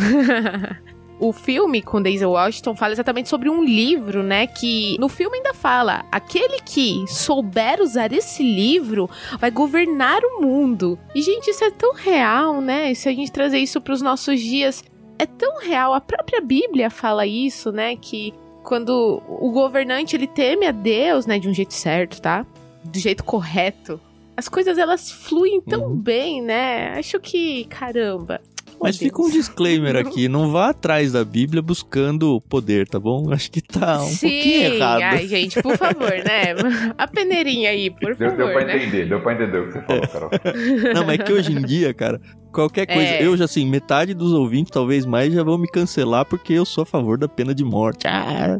O 1.21 1.31
filme 1.31 1.83
com 1.83 2.01
Denzel 2.01 2.31
Washington 2.31 2.75
fala 2.75 2.93
exatamente 2.93 3.29
sobre 3.29 3.47
um 3.47 3.63
livro, 3.63 4.23
né? 4.23 4.47
Que 4.47 4.97
no 4.99 5.07
filme 5.07 5.37
ainda 5.37 5.53
fala: 5.53 6.03
aquele 6.11 6.59
que 6.59 7.05
souber 7.07 7.79
usar 7.79 8.11
esse 8.11 8.41
livro 8.41 9.07
vai 9.39 9.51
governar 9.51 10.19
o 10.23 10.41
mundo. 10.41 10.97
E, 11.13 11.21
gente, 11.21 11.51
isso 11.51 11.63
é 11.63 11.69
tão 11.69 11.93
real, 11.93 12.59
né? 12.59 12.91
Se 12.95 13.07
a 13.07 13.13
gente 13.13 13.31
trazer 13.31 13.59
isso 13.59 13.79
para 13.79 13.93
os 13.93 14.01
nossos 14.01 14.39
dias, 14.39 14.83
é 15.19 15.27
tão 15.27 15.59
real. 15.59 15.93
A 15.93 16.01
própria 16.01 16.41
Bíblia 16.41 16.89
fala 16.89 17.27
isso, 17.27 17.71
né? 17.71 17.95
Que 17.95 18.33
quando 18.63 19.21
o 19.27 19.51
governante 19.51 20.15
ele 20.15 20.27
teme 20.27 20.65
a 20.65 20.71
Deus, 20.71 21.27
né? 21.27 21.37
De 21.37 21.47
um 21.47 21.53
jeito 21.53 21.75
certo, 21.75 22.19
tá? 22.19 22.47
Do 22.83 22.97
jeito 22.97 23.23
correto. 23.23 24.01
As 24.35 24.49
coisas 24.49 24.79
elas 24.79 25.11
fluem 25.11 25.61
tão 25.61 25.83
uhum. 25.83 25.95
bem, 25.95 26.41
né? 26.41 26.97
Acho 26.97 27.19
que, 27.19 27.65
caramba, 27.65 28.41
mas 28.81 28.97
fica 28.97 29.21
um 29.21 29.29
disclaimer 29.29 29.95
aqui, 29.95 30.27
não 30.27 30.51
vá 30.51 30.69
atrás 30.69 31.11
da 31.11 31.23
Bíblia 31.23 31.61
buscando 31.61 32.41
poder, 32.41 32.87
tá 32.87 32.99
bom? 32.99 33.31
Acho 33.31 33.51
que 33.51 33.61
tá 33.61 34.01
um 34.01 34.07
Sim. 34.07 34.29
pouquinho 34.29 34.73
errado. 34.73 35.01
Ai, 35.01 35.27
gente, 35.27 35.61
por 35.61 35.77
favor, 35.77 36.09
né? 36.09 36.93
A 36.97 37.07
peneirinha 37.07 37.69
aí, 37.69 37.91
por 37.91 38.15
deu, 38.15 38.31
favor. 38.31 38.37
Deu 38.37 38.53
pra 38.53 38.65
né? 38.65 38.77
entender, 38.77 39.07
deu 39.07 39.21
pra 39.21 39.33
entender 39.33 39.57
o 39.59 39.67
que 39.67 39.73
você 39.73 39.81
falou, 39.81 40.07
Carol. 40.07 40.29
Não, 40.95 41.05
mas 41.05 41.19
é 41.19 41.23
que 41.23 41.31
hoje 41.31 41.53
em 41.53 41.61
dia, 41.61 41.93
cara, 41.93 42.19
qualquer 42.51 42.87
coisa. 42.87 43.01
É. 43.01 43.25
Eu 43.25 43.37
já, 43.37 43.45
assim, 43.45 43.67
metade 43.67 44.13
dos 44.13 44.33
ouvintes, 44.33 44.71
talvez 44.71 45.05
mais, 45.05 45.33
já 45.33 45.43
vão 45.43 45.57
me 45.57 45.67
cancelar 45.67 46.25
porque 46.25 46.53
eu 46.53 46.65
sou 46.65 46.81
a 46.81 46.85
favor 46.85 47.17
da 47.17 47.27
pena 47.27 47.53
de 47.53 47.63
morte. 47.63 48.07
Ah, 48.07 48.59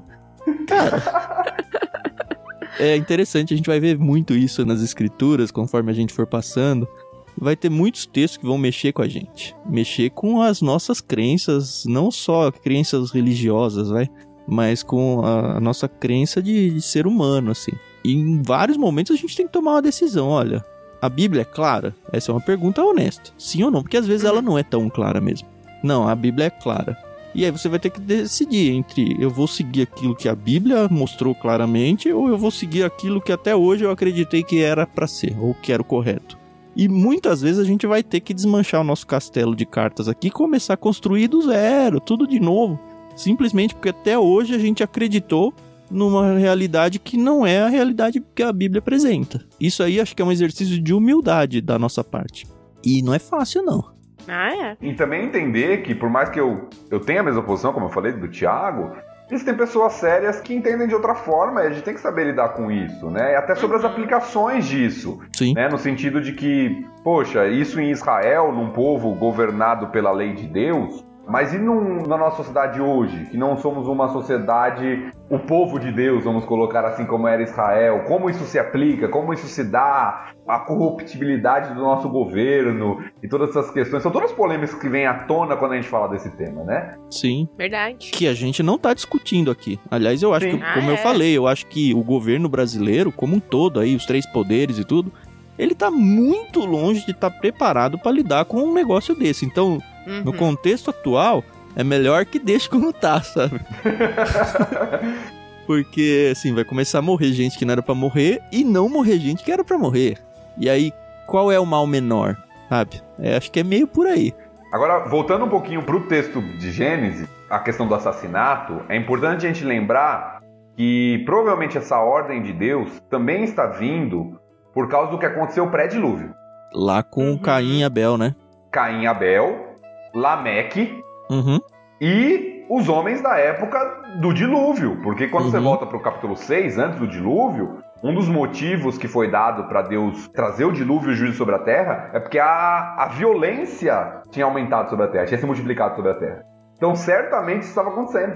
cara. 0.67 1.61
é 2.79 2.95
interessante, 2.95 3.53
a 3.53 3.57
gente 3.57 3.67
vai 3.67 3.79
ver 3.79 3.97
muito 3.97 4.33
isso 4.33 4.65
nas 4.65 4.81
escrituras 4.81 5.51
conforme 5.51 5.91
a 5.91 5.95
gente 5.95 6.13
for 6.13 6.27
passando 6.27 6.87
vai 7.37 7.55
ter 7.55 7.69
muitos 7.69 8.05
textos 8.05 8.37
que 8.37 8.45
vão 8.45 8.57
mexer 8.57 8.91
com 8.91 9.01
a 9.01 9.07
gente. 9.07 9.55
Mexer 9.65 10.09
com 10.11 10.41
as 10.41 10.61
nossas 10.61 11.01
crenças, 11.01 11.85
não 11.85 12.11
só 12.11 12.51
crenças 12.51 13.11
religiosas, 13.11 13.89
vai, 13.89 14.09
mas 14.47 14.83
com 14.83 15.25
a, 15.25 15.59
nossa 15.59 15.87
crença 15.87 16.41
de, 16.41 16.71
de, 16.71 16.81
ser 16.81 17.07
humano, 17.07 17.51
assim. 17.51 17.71
E 18.03 18.13
em 18.13 18.41
vários 18.41 18.77
momentos 18.77 19.15
a 19.15 19.19
gente 19.19 19.35
tem 19.35 19.45
que 19.45 19.53
tomar 19.53 19.73
uma 19.73 19.81
decisão, 19.81 20.27
olha. 20.29 20.63
A 21.01 21.09
Bíblia 21.09 21.41
é 21.41 21.45
clara? 21.45 21.95
Essa 22.11 22.31
é 22.31 22.35
uma 22.35 22.41
pergunta 22.41 22.83
honesta. 22.83 23.31
Sim 23.37 23.63
ou 23.63 23.71
não? 23.71 23.81
Porque 23.81 23.97
às 23.97 24.05
vezes 24.05 24.23
ela 24.23 24.39
não 24.39 24.57
é 24.57 24.61
tão 24.61 24.87
clara 24.87 25.19
mesmo. 25.19 25.47
Não, 25.83 26.07
a 26.07 26.13
Bíblia 26.13 26.45
é 26.45 26.49
clara. 26.51 26.95
E 27.33 27.45
aí 27.45 27.51
você 27.51 27.69
vai 27.69 27.79
ter 27.79 27.89
que 27.89 27.99
decidir 27.99 28.71
entre 28.71 29.15
eu 29.17 29.29
vou 29.29 29.47
seguir 29.47 29.83
aquilo 29.83 30.15
que 30.15 30.27
a 30.27 30.35
Bíblia 30.35 30.87
mostrou 30.89 31.33
claramente 31.33 32.11
ou 32.11 32.27
eu 32.27 32.37
vou 32.37 32.51
seguir 32.51 32.83
aquilo 32.83 33.21
que 33.21 33.31
até 33.31 33.55
hoje 33.55 33.85
eu 33.85 33.91
acreditei 33.91 34.43
que 34.43 34.61
era 34.61 34.85
para 34.85 35.07
ser 35.07 35.35
ou 35.39 35.53
que 35.53 35.71
era 35.71 35.81
o 35.81 35.85
correto. 35.85 36.37
E 36.75 36.87
muitas 36.87 37.41
vezes 37.41 37.59
a 37.59 37.63
gente 37.63 37.85
vai 37.85 38.01
ter 38.01 38.19
que 38.21 38.33
desmanchar 38.33 38.81
o 38.81 38.83
nosso 38.83 39.05
castelo 39.05 39.55
de 39.55 39.65
cartas 39.65 40.07
aqui 40.07 40.27
e 40.27 40.31
começar 40.31 40.75
a 40.75 40.77
construir 40.77 41.27
do 41.27 41.41
zero, 41.41 41.99
tudo 41.99 42.27
de 42.27 42.39
novo. 42.39 42.79
Simplesmente 43.15 43.75
porque 43.75 43.89
até 43.89 44.17
hoje 44.17 44.55
a 44.55 44.57
gente 44.57 44.81
acreditou 44.81 45.53
numa 45.89 46.37
realidade 46.37 46.97
que 46.97 47.17
não 47.17 47.45
é 47.45 47.59
a 47.59 47.67
realidade 47.67 48.23
que 48.33 48.41
a 48.41 48.53
Bíblia 48.53 48.79
apresenta. 48.79 49.43
Isso 49.59 49.83
aí 49.83 49.99
acho 49.99 50.15
que 50.15 50.21
é 50.21 50.25
um 50.25 50.31
exercício 50.31 50.81
de 50.81 50.93
humildade 50.93 51.59
da 51.59 51.77
nossa 51.77 52.03
parte. 52.03 52.47
E 52.83 53.01
não 53.01 53.13
é 53.13 53.19
fácil, 53.19 53.61
não. 53.63 53.91
Ah, 54.27 54.55
é. 54.55 54.77
E 54.81 54.93
também 54.93 55.25
entender 55.25 55.81
que, 55.83 55.93
por 55.93 56.09
mais 56.09 56.29
que 56.29 56.39
eu, 56.39 56.69
eu 56.89 56.99
tenha 56.99 57.19
a 57.19 57.23
mesma 57.23 57.43
posição, 57.43 57.73
como 57.73 57.87
eu 57.87 57.89
falei, 57.89 58.13
do 58.13 58.27
Tiago, 58.29 58.95
Existem 59.31 59.55
pessoas 59.55 59.93
sérias 59.93 60.41
que 60.41 60.53
entendem 60.53 60.87
de 60.87 60.93
outra 60.93 61.15
forma 61.15 61.63
e 61.63 61.67
a 61.67 61.69
gente 61.69 61.83
tem 61.83 61.93
que 61.93 62.01
saber 62.01 62.25
lidar 62.25 62.49
com 62.49 62.69
isso, 62.69 63.09
né? 63.09 63.37
Até 63.37 63.55
sobre 63.55 63.77
as 63.77 63.85
aplicações 63.85 64.65
disso. 64.65 65.21
Sim. 65.33 65.53
Né? 65.53 65.69
No 65.69 65.77
sentido 65.77 66.19
de 66.19 66.33
que, 66.33 66.85
poxa, 67.01 67.47
isso 67.47 67.79
em 67.79 67.91
Israel, 67.91 68.51
num 68.51 68.71
povo 68.71 69.15
governado 69.15 69.87
pela 69.87 70.11
lei 70.11 70.33
de 70.33 70.45
Deus, 70.47 71.05
Mas 71.27 71.53
e 71.53 71.57
num, 71.57 72.01
na 72.07 72.17
nossa 72.17 72.37
sociedade 72.37 72.81
hoje, 72.81 73.27
que 73.27 73.37
não 73.37 73.55
somos 73.57 73.87
uma 73.87 74.09
sociedade, 74.09 75.11
o 75.29 75.37
povo 75.39 75.79
de 75.79 75.91
Deus, 75.91 76.23
vamos 76.23 76.43
colocar 76.45 76.83
assim 76.83 77.05
como 77.05 77.27
era 77.27 77.43
Israel, 77.43 78.03
como 78.07 78.29
isso 78.29 78.43
se 78.45 78.57
aplica, 78.57 79.07
como 79.07 79.31
isso 79.33 79.47
se 79.47 79.63
dá, 79.63 80.31
a 80.47 80.59
corruptibilidade 80.59 81.73
do 81.73 81.79
nosso 81.79 82.09
governo 82.09 83.03
e 83.23 83.27
todas 83.27 83.49
essas 83.51 83.71
questões, 83.71 84.03
são 84.03 84.11
todas 84.11 84.31
polêmicas 84.31 84.73
que 84.73 84.89
vêm 84.89 85.05
à 85.05 85.13
tona 85.13 85.55
quando 85.55 85.73
a 85.73 85.75
gente 85.75 85.87
fala 85.87 86.07
desse 86.09 86.29
tema, 86.35 86.63
né? 86.63 86.95
Sim. 87.09 87.47
Verdade. 87.57 88.11
Que 88.11 88.27
a 88.27 88.33
gente 88.33 88.61
não 88.63 88.77
tá 88.77 88.93
discutindo 88.93 89.51
aqui. 89.51 89.79
Aliás, 89.89 90.21
eu 90.21 90.33
acho 90.33 90.49
Sim. 90.49 90.57
que, 90.57 90.63
Ah, 90.63 90.73
como 90.73 90.89
eu 90.89 90.95
é. 90.95 90.97
falei, 90.97 91.37
eu 91.37 91.47
acho 91.47 91.67
que 91.67 91.93
o 91.93 92.03
governo 92.03 92.49
brasileiro, 92.49 93.11
como 93.11 93.35
um 93.35 93.39
todo 93.39 93.79
aí, 93.79 93.95
os 93.95 94.05
três 94.05 94.25
poderes 94.25 94.77
e 94.79 94.83
tudo, 94.83 95.11
ele 95.57 95.75
tá 95.75 95.91
muito 95.91 96.61
longe 96.65 97.05
de 97.05 97.11
estar 97.11 97.29
preparado 97.29 97.97
para 97.99 98.11
lidar 98.11 98.45
com 98.45 98.57
um 98.57 98.73
negócio 98.73 99.13
desse. 99.15 99.45
Então, 99.45 99.79
no 100.07 100.31
Uhum. 100.31 100.37
contexto 100.37 100.89
atual, 100.89 101.43
é 101.75 101.83
melhor 101.83 102.25
que 102.25 102.39
deixe 102.39 102.69
como 102.69 102.91
tá, 102.93 103.21
sabe? 103.21 103.59
Porque, 105.67 106.29
assim, 106.31 106.53
vai 106.53 106.63
começar 106.63 106.99
a 106.99 107.01
morrer 107.01 107.31
gente 107.33 107.57
que 107.57 107.65
não 107.65 107.71
era 107.73 107.81
pra 107.81 107.95
morrer 107.95 108.41
e 108.51 108.63
não 108.63 108.89
morrer 108.89 109.19
gente 109.19 109.43
que 109.43 109.51
era 109.51 109.63
pra 109.63 109.77
morrer. 109.77 110.17
E 110.57 110.69
aí, 110.69 110.91
qual 111.27 111.51
é 111.51 111.59
o 111.59 111.65
mal 111.65 111.85
menor, 111.87 112.35
sabe? 112.67 113.01
É, 113.19 113.37
acho 113.37 113.51
que 113.51 113.59
é 113.59 113.63
meio 113.63 113.87
por 113.87 114.07
aí. 114.07 114.33
Agora, 114.73 115.07
voltando 115.07 115.45
um 115.45 115.49
pouquinho 115.49 115.83
para 115.83 115.95
o 115.95 116.01
texto 116.07 116.41
de 116.41 116.71
Gênesis, 116.71 117.27
a 117.49 117.59
questão 117.59 117.87
do 117.87 117.95
assassinato, 117.95 118.81
é 118.89 118.95
importante 118.97 119.45
a 119.45 119.49
gente 119.49 119.63
lembrar 119.63 120.39
que 120.75 121.21
provavelmente 121.25 121.77
essa 121.77 121.97
ordem 121.99 122.41
de 122.41 122.51
Deus 122.53 122.89
também 123.09 123.43
está 123.43 123.67
vindo 123.67 124.39
por 124.73 124.87
causa 124.89 125.11
do 125.11 125.19
que 125.19 125.25
aconteceu 125.25 125.67
pré-dilúvio. 125.67 126.33
Lá 126.73 127.03
com 127.03 127.31
Uhum. 127.31 127.37
Caim 127.37 127.79
e 127.79 127.83
Abel, 127.83 128.17
né? 128.17 128.33
Caim 128.71 129.01
e 129.03 129.07
Abel, 129.07 129.70
Lameque 130.13 131.03
Uhum. 131.29 131.59
e 131.99 132.65
os 132.69 132.87
homens 132.89 133.21
da 133.21 133.37
época 133.37 133.79
do 134.21 134.33
dilúvio. 134.33 134.99
Porque 135.03 135.27
quando 135.27 135.49
você 135.49 135.57
Uhum. 135.57 135.63
volta 135.63 135.85
para 135.85 135.97
o 135.97 136.01
capítulo 136.01 136.35
6, 136.35 136.77
antes 136.77 136.99
do 136.99 137.07
dilúvio, 137.07 137.79
um 138.03 138.13
dos 138.13 138.27
motivos 138.27 138.97
que 138.97 139.07
foi 139.07 139.29
dado 139.29 139.65
para 139.65 139.81
Deus 139.83 140.27
trazer 140.29 140.65
o 140.65 140.71
dilúvio 140.71 141.09
e 141.09 141.13
o 141.13 141.15
juízo 141.15 141.37
sobre 141.37 141.55
a 141.55 141.59
terra 141.59 142.09
é 142.13 142.19
porque 142.19 142.39
a, 142.39 142.95
a 142.97 143.07
violência 143.09 144.21
tinha 144.31 144.45
aumentado 144.45 144.89
sobre 144.89 145.05
a 145.05 145.07
terra, 145.09 145.25
tinha 145.25 145.39
se 145.39 145.45
multiplicado 145.45 145.95
sobre 145.95 146.11
a 146.11 146.15
terra. 146.15 146.43
Então, 146.77 146.95
certamente 146.95 147.61
isso 147.61 147.69
estava 147.69 147.89
acontecendo. 147.89 148.35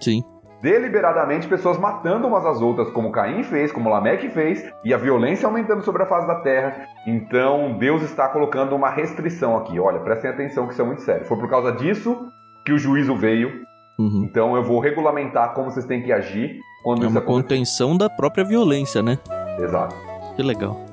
Sim. 0.00 0.22
Deliberadamente, 0.66 1.46
pessoas 1.46 1.78
matando 1.78 2.26
umas 2.26 2.44
às 2.44 2.60
outras, 2.60 2.90
como 2.90 3.12
Caim 3.12 3.44
fez, 3.44 3.70
como 3.70 3.88
Lameque 3.88 4.28
fez, 4.28 4.68
e 4.84 4.92
a 4.92 4.96
violência 4.96 5.46
aumentando 5.46 5.80
sobre 5.84 6.02
a 6.02 6.06
face 6.06 6.26
da 6.26 6.40
terra. 6.40 6.88
Então, 7.06 7.78
Deus 7.78 8.02
está 8.02 8.28
colocando 8.28 8.74
uma 8.74 8.90
restrição 8.90 9.56
aqui. 9.56 9.78
Olha, 9.78 10.00
prestem 10.00 10.28
atenção 10.28 10.66
que 10.66 10.72
isso 10.72 10.82
é 10.82 10.84
muito 10.84 11.02
sério. 11.02 11.24
Foi 11.24 11.38
por 11.38 11.48
causa 11.48 11.70
disso 11.70 12.18
que 12.64 12.72
o 12.72 12.78
juízo 12.78 13.14
veio. 13.14 13.62
Uhum. 13.96 14.24
Então, 14.28 14.56
eu 14.56 14.64
vou 14.64 14.80
regulamentar 14.80 15.54
como 15.54 15.70
vocês 15.70 15.86
têm 15.86 16.02
que 16.02 16.10
agir 16.10 16.58
quando 16.82 17.04
É 17.04 17.08
uma 17.08 17.20
contenção 17.20 17.96
da 17.96 18.10
própria 18.10 18.44
violência, 18.44 19.00
né? 19.00 19.20
Exato. 19.60 19.94
Que 20.34 20.42
legal. 20.42 20.84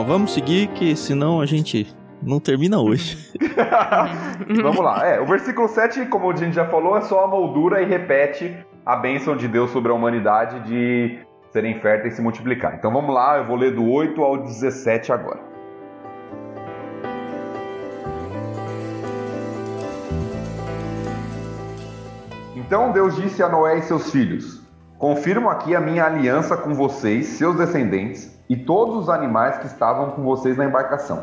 Bom, 0.00 0.06
vamos 0.06 0.32
seguir, 0.32 0.68
que 0.68 0.96
senão 0.96 1.42
a 1.42 1.44
gente 1.44 1.94
não 2.22 2.40
termina 2.40 2.80
hoje. 2.80 3.18
Vamos 4.62 4.82
lá. 4.82 5.06
É, 5.06 5.20
o 5.20 5.26
versículo 5.26 5.68
7, 5.68 6.06
como 6.06 6.30
a 6.30 6.34
gente 6.34 6.54
já 6.54 6.64
falou, 6.64 6.96
é 6.96 7.02
só 7.02 7.24
a 7.24 7.28
moldura 7.28 7.82
e 7.82 7.84
repete 7.84 8.56
a 8.86 8.96
bênção 8.96 9.36
de 9.36 9.46
Deus 9.46 9.70
sobre 9.72 9.92
a 9.92 9.94
humanidade 9.94 10.60
de 10.60 11.18
serem 11.52 11.78
férteis 11.80 12.14
e 12.14 12.16
se 12.16 12.22
multiplicar. 12.22 12.76
Então 12.76 12.90
vamos 12.90 13.14
lá, 13.14 13.36
eu 13.36 13.44
vou 13.44 13.56
ler 13.56 13.74
do 13.74 13.86
8 13.86 14.22
ao 14.22 14.38
17 14.38 15.12
agora. 15.12 15.40
Então 22.56 22.90
Deus 22.90 23.16
disse 23.16 23.42
a 23.42 23.50
Noé 23.50 23.80
e 23.80 23.82
seus 23.82 24.10
filhos: 24.10 24.62
Confirmo 24.96 25.50
aqui 25.50 25.76
a 25.76 25.80
minha 25.80 26.06
aliança 26.06 26.56
com 26.56 26.72
vocês, 26.72 27.26
seus 27.26 27.54
descendentes, 27.58 28.39
e 28.50 28.56
todos 28.56 28.96
os 28.96 29.08
animais 29.08 29.58
que 29.58 29.66
estavam 29.66 30.10
com 30.10 30.24
vocês 30.24 30.56
na 30.56 30.64
embarcação: 30.64 31.22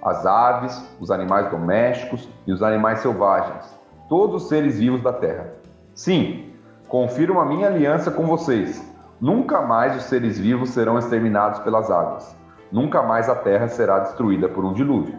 as 0.00 0.24
aves, 0.24 0.80
os 1.00 1.10
animais 1.10 1.50
domésticos 1.50 2.28
e 2.46 2.52
os 2.52 2.62
animais 2.62 3.00
selvagens, 3.00 3.64
todos 4.08 4.44
os 4.44 4.48
seres 4.48 4.78
vivos 4.78 5.02
da 5.02 5.12
terra. 5.12 5.52
Sim, 5.92 6.52
confirmo 6.86 7.40
a 7.40 7.44
minha 7.44 7.66
aliança 7.66 8.12
com 8.12 8.24
vocês. 8.26 8.86
Nunca 9.20 9.60
mais 9.60 9.96
os 9.96 10.04
seres 10.04 10.38
vivos 10.38 10.70
serão 10.70 10.96
exterminados 10.96 11.58
pelas 11.58 11.90
águas. 11.90 12.36
Nunca 12.70 13.02
mais 13.02 13.28
a 13.28 13.34
terra 13.34 13.66
será 13.66 13.98
destruída 13.98 14.48
por 14.48 14.64
um 14.64 14.72
dilúvio. 14.72 15.18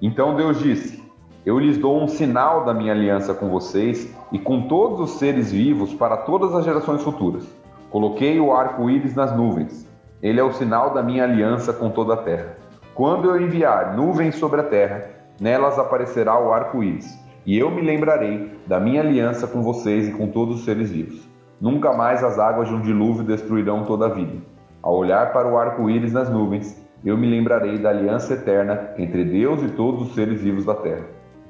Então 0.00 0.34
Deus 0.34 0.58
disse: 0.58 1.04
Eu 1.44 1.58
lhes 1.58 1.76
dou 1.76 2.02
um 2.02 2.08
sinal 2.08 2.64
da 2.64 2.72
minha 2.72 2.94
aliança 2.94 3.34
com 3.34 3.50
vocês 3.50 4.10
e 4.32 4.38
com 4.38 4.68
todos 4.68 5.00
os 5.00 5.18
seres 5.18 5.52
vivos 5.52 5.92
para 5.92 6.16
todas 6.16 6.54
as 6.54 6.64
gerações 6.64 7.02
futuras. 7.02 7.46
Coloquei 7.90 8.40
o 8.40 8.56
arco-íris 8.56 9.14
nas 9.14 9.36
nuvens. 9.36 9.92
Ele 10.24 10.40
é 10.40 10.42
o 10.42 10.54
sinal 10.54 10.94
da 10.94 11.02
minha 11.02 11.24
aliança 11.24 11.70
com 11.70 11.90
toda 11.90 12.14
a 12.14 12.16
terra. 12.16 12.56
Quando 12.94 13.28
eu 13.28 13.38
enviar 13.38 13.94
nuvens 13.94 14.36
sobre 14.36 14.62
a 14.62 14.64
terra, 14.64 15.04
nelas 15.38 15.78
aparecerá 15.78 16.40
o 16.40 16.50
arco-íris, 16.50 17.14
e 17.44 17.58
eu 17.58 17.70
me 17.70 17.82
lembrarei 17.82 18.58
da 18.66 18.80
minha 18.80 19.02
aliança 19.02 19.46
com 19.46 19.62
vocês 19.62 20.08
e 20.08 20.12
com 20.12 20.28
todos 20.28 20.60
os 20.60 20.64
seres 20.64 20.90
vivos. 20.90 21.28
Nunca 21.60 21.92
mais 21.92 22.24
as 22.24 22.38
águas 22.38 22.68
de 22.68 22.74
um 22.74 22.80
dilúvio 22.80 23.22
destruirão 23.22 23.84
toda 23.84 24.06
a 24.06 24.08
vida. 24.08 24.38
Ao 24.80 24.96
olhar 24.96 25.30
para 25.30 25.46
o 25.46 25.58
arco-íris 25.58 26.14
nas 26.14 26.30
nuvens, 26.30 26.82
eu 27.04 27.18
me 27.18 27.28
lembrarei 27.28 27.76
da 27.76 27.90
aliança 27.90 28.32
eterna 28.32 28.94
entre 28.96 29.26
Deus 29.26 29.62
e 29.62 29.68
todos 29.72 30.08
os 30.08 30.14
seres 30.14 30.40
vivos 30.40 30.64
da 30.64 30.74
terra. 30.74 31.04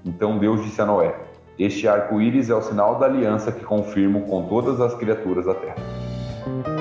Então 0.04 0.36
Deus 0.36 0.64
disse 0.64 0.82
a 0.82 0.84
Noé: 0.84 1.14
Este 1.56 1.86
arco-íris 1.86 2.50
é 2.50 2.54
o 2.56 2.62
sinal 2.62 2.98
da 2.98 3.06
aliança 3.06 3.52
que 3.52 3.64
confirmo 3.64 4.22
com 4.22 4.48
todas 4.48 4.80
as 4.80 4.94
criaturas 4.94 5.46
da 5.46 5.54
terra. 5.54 6.73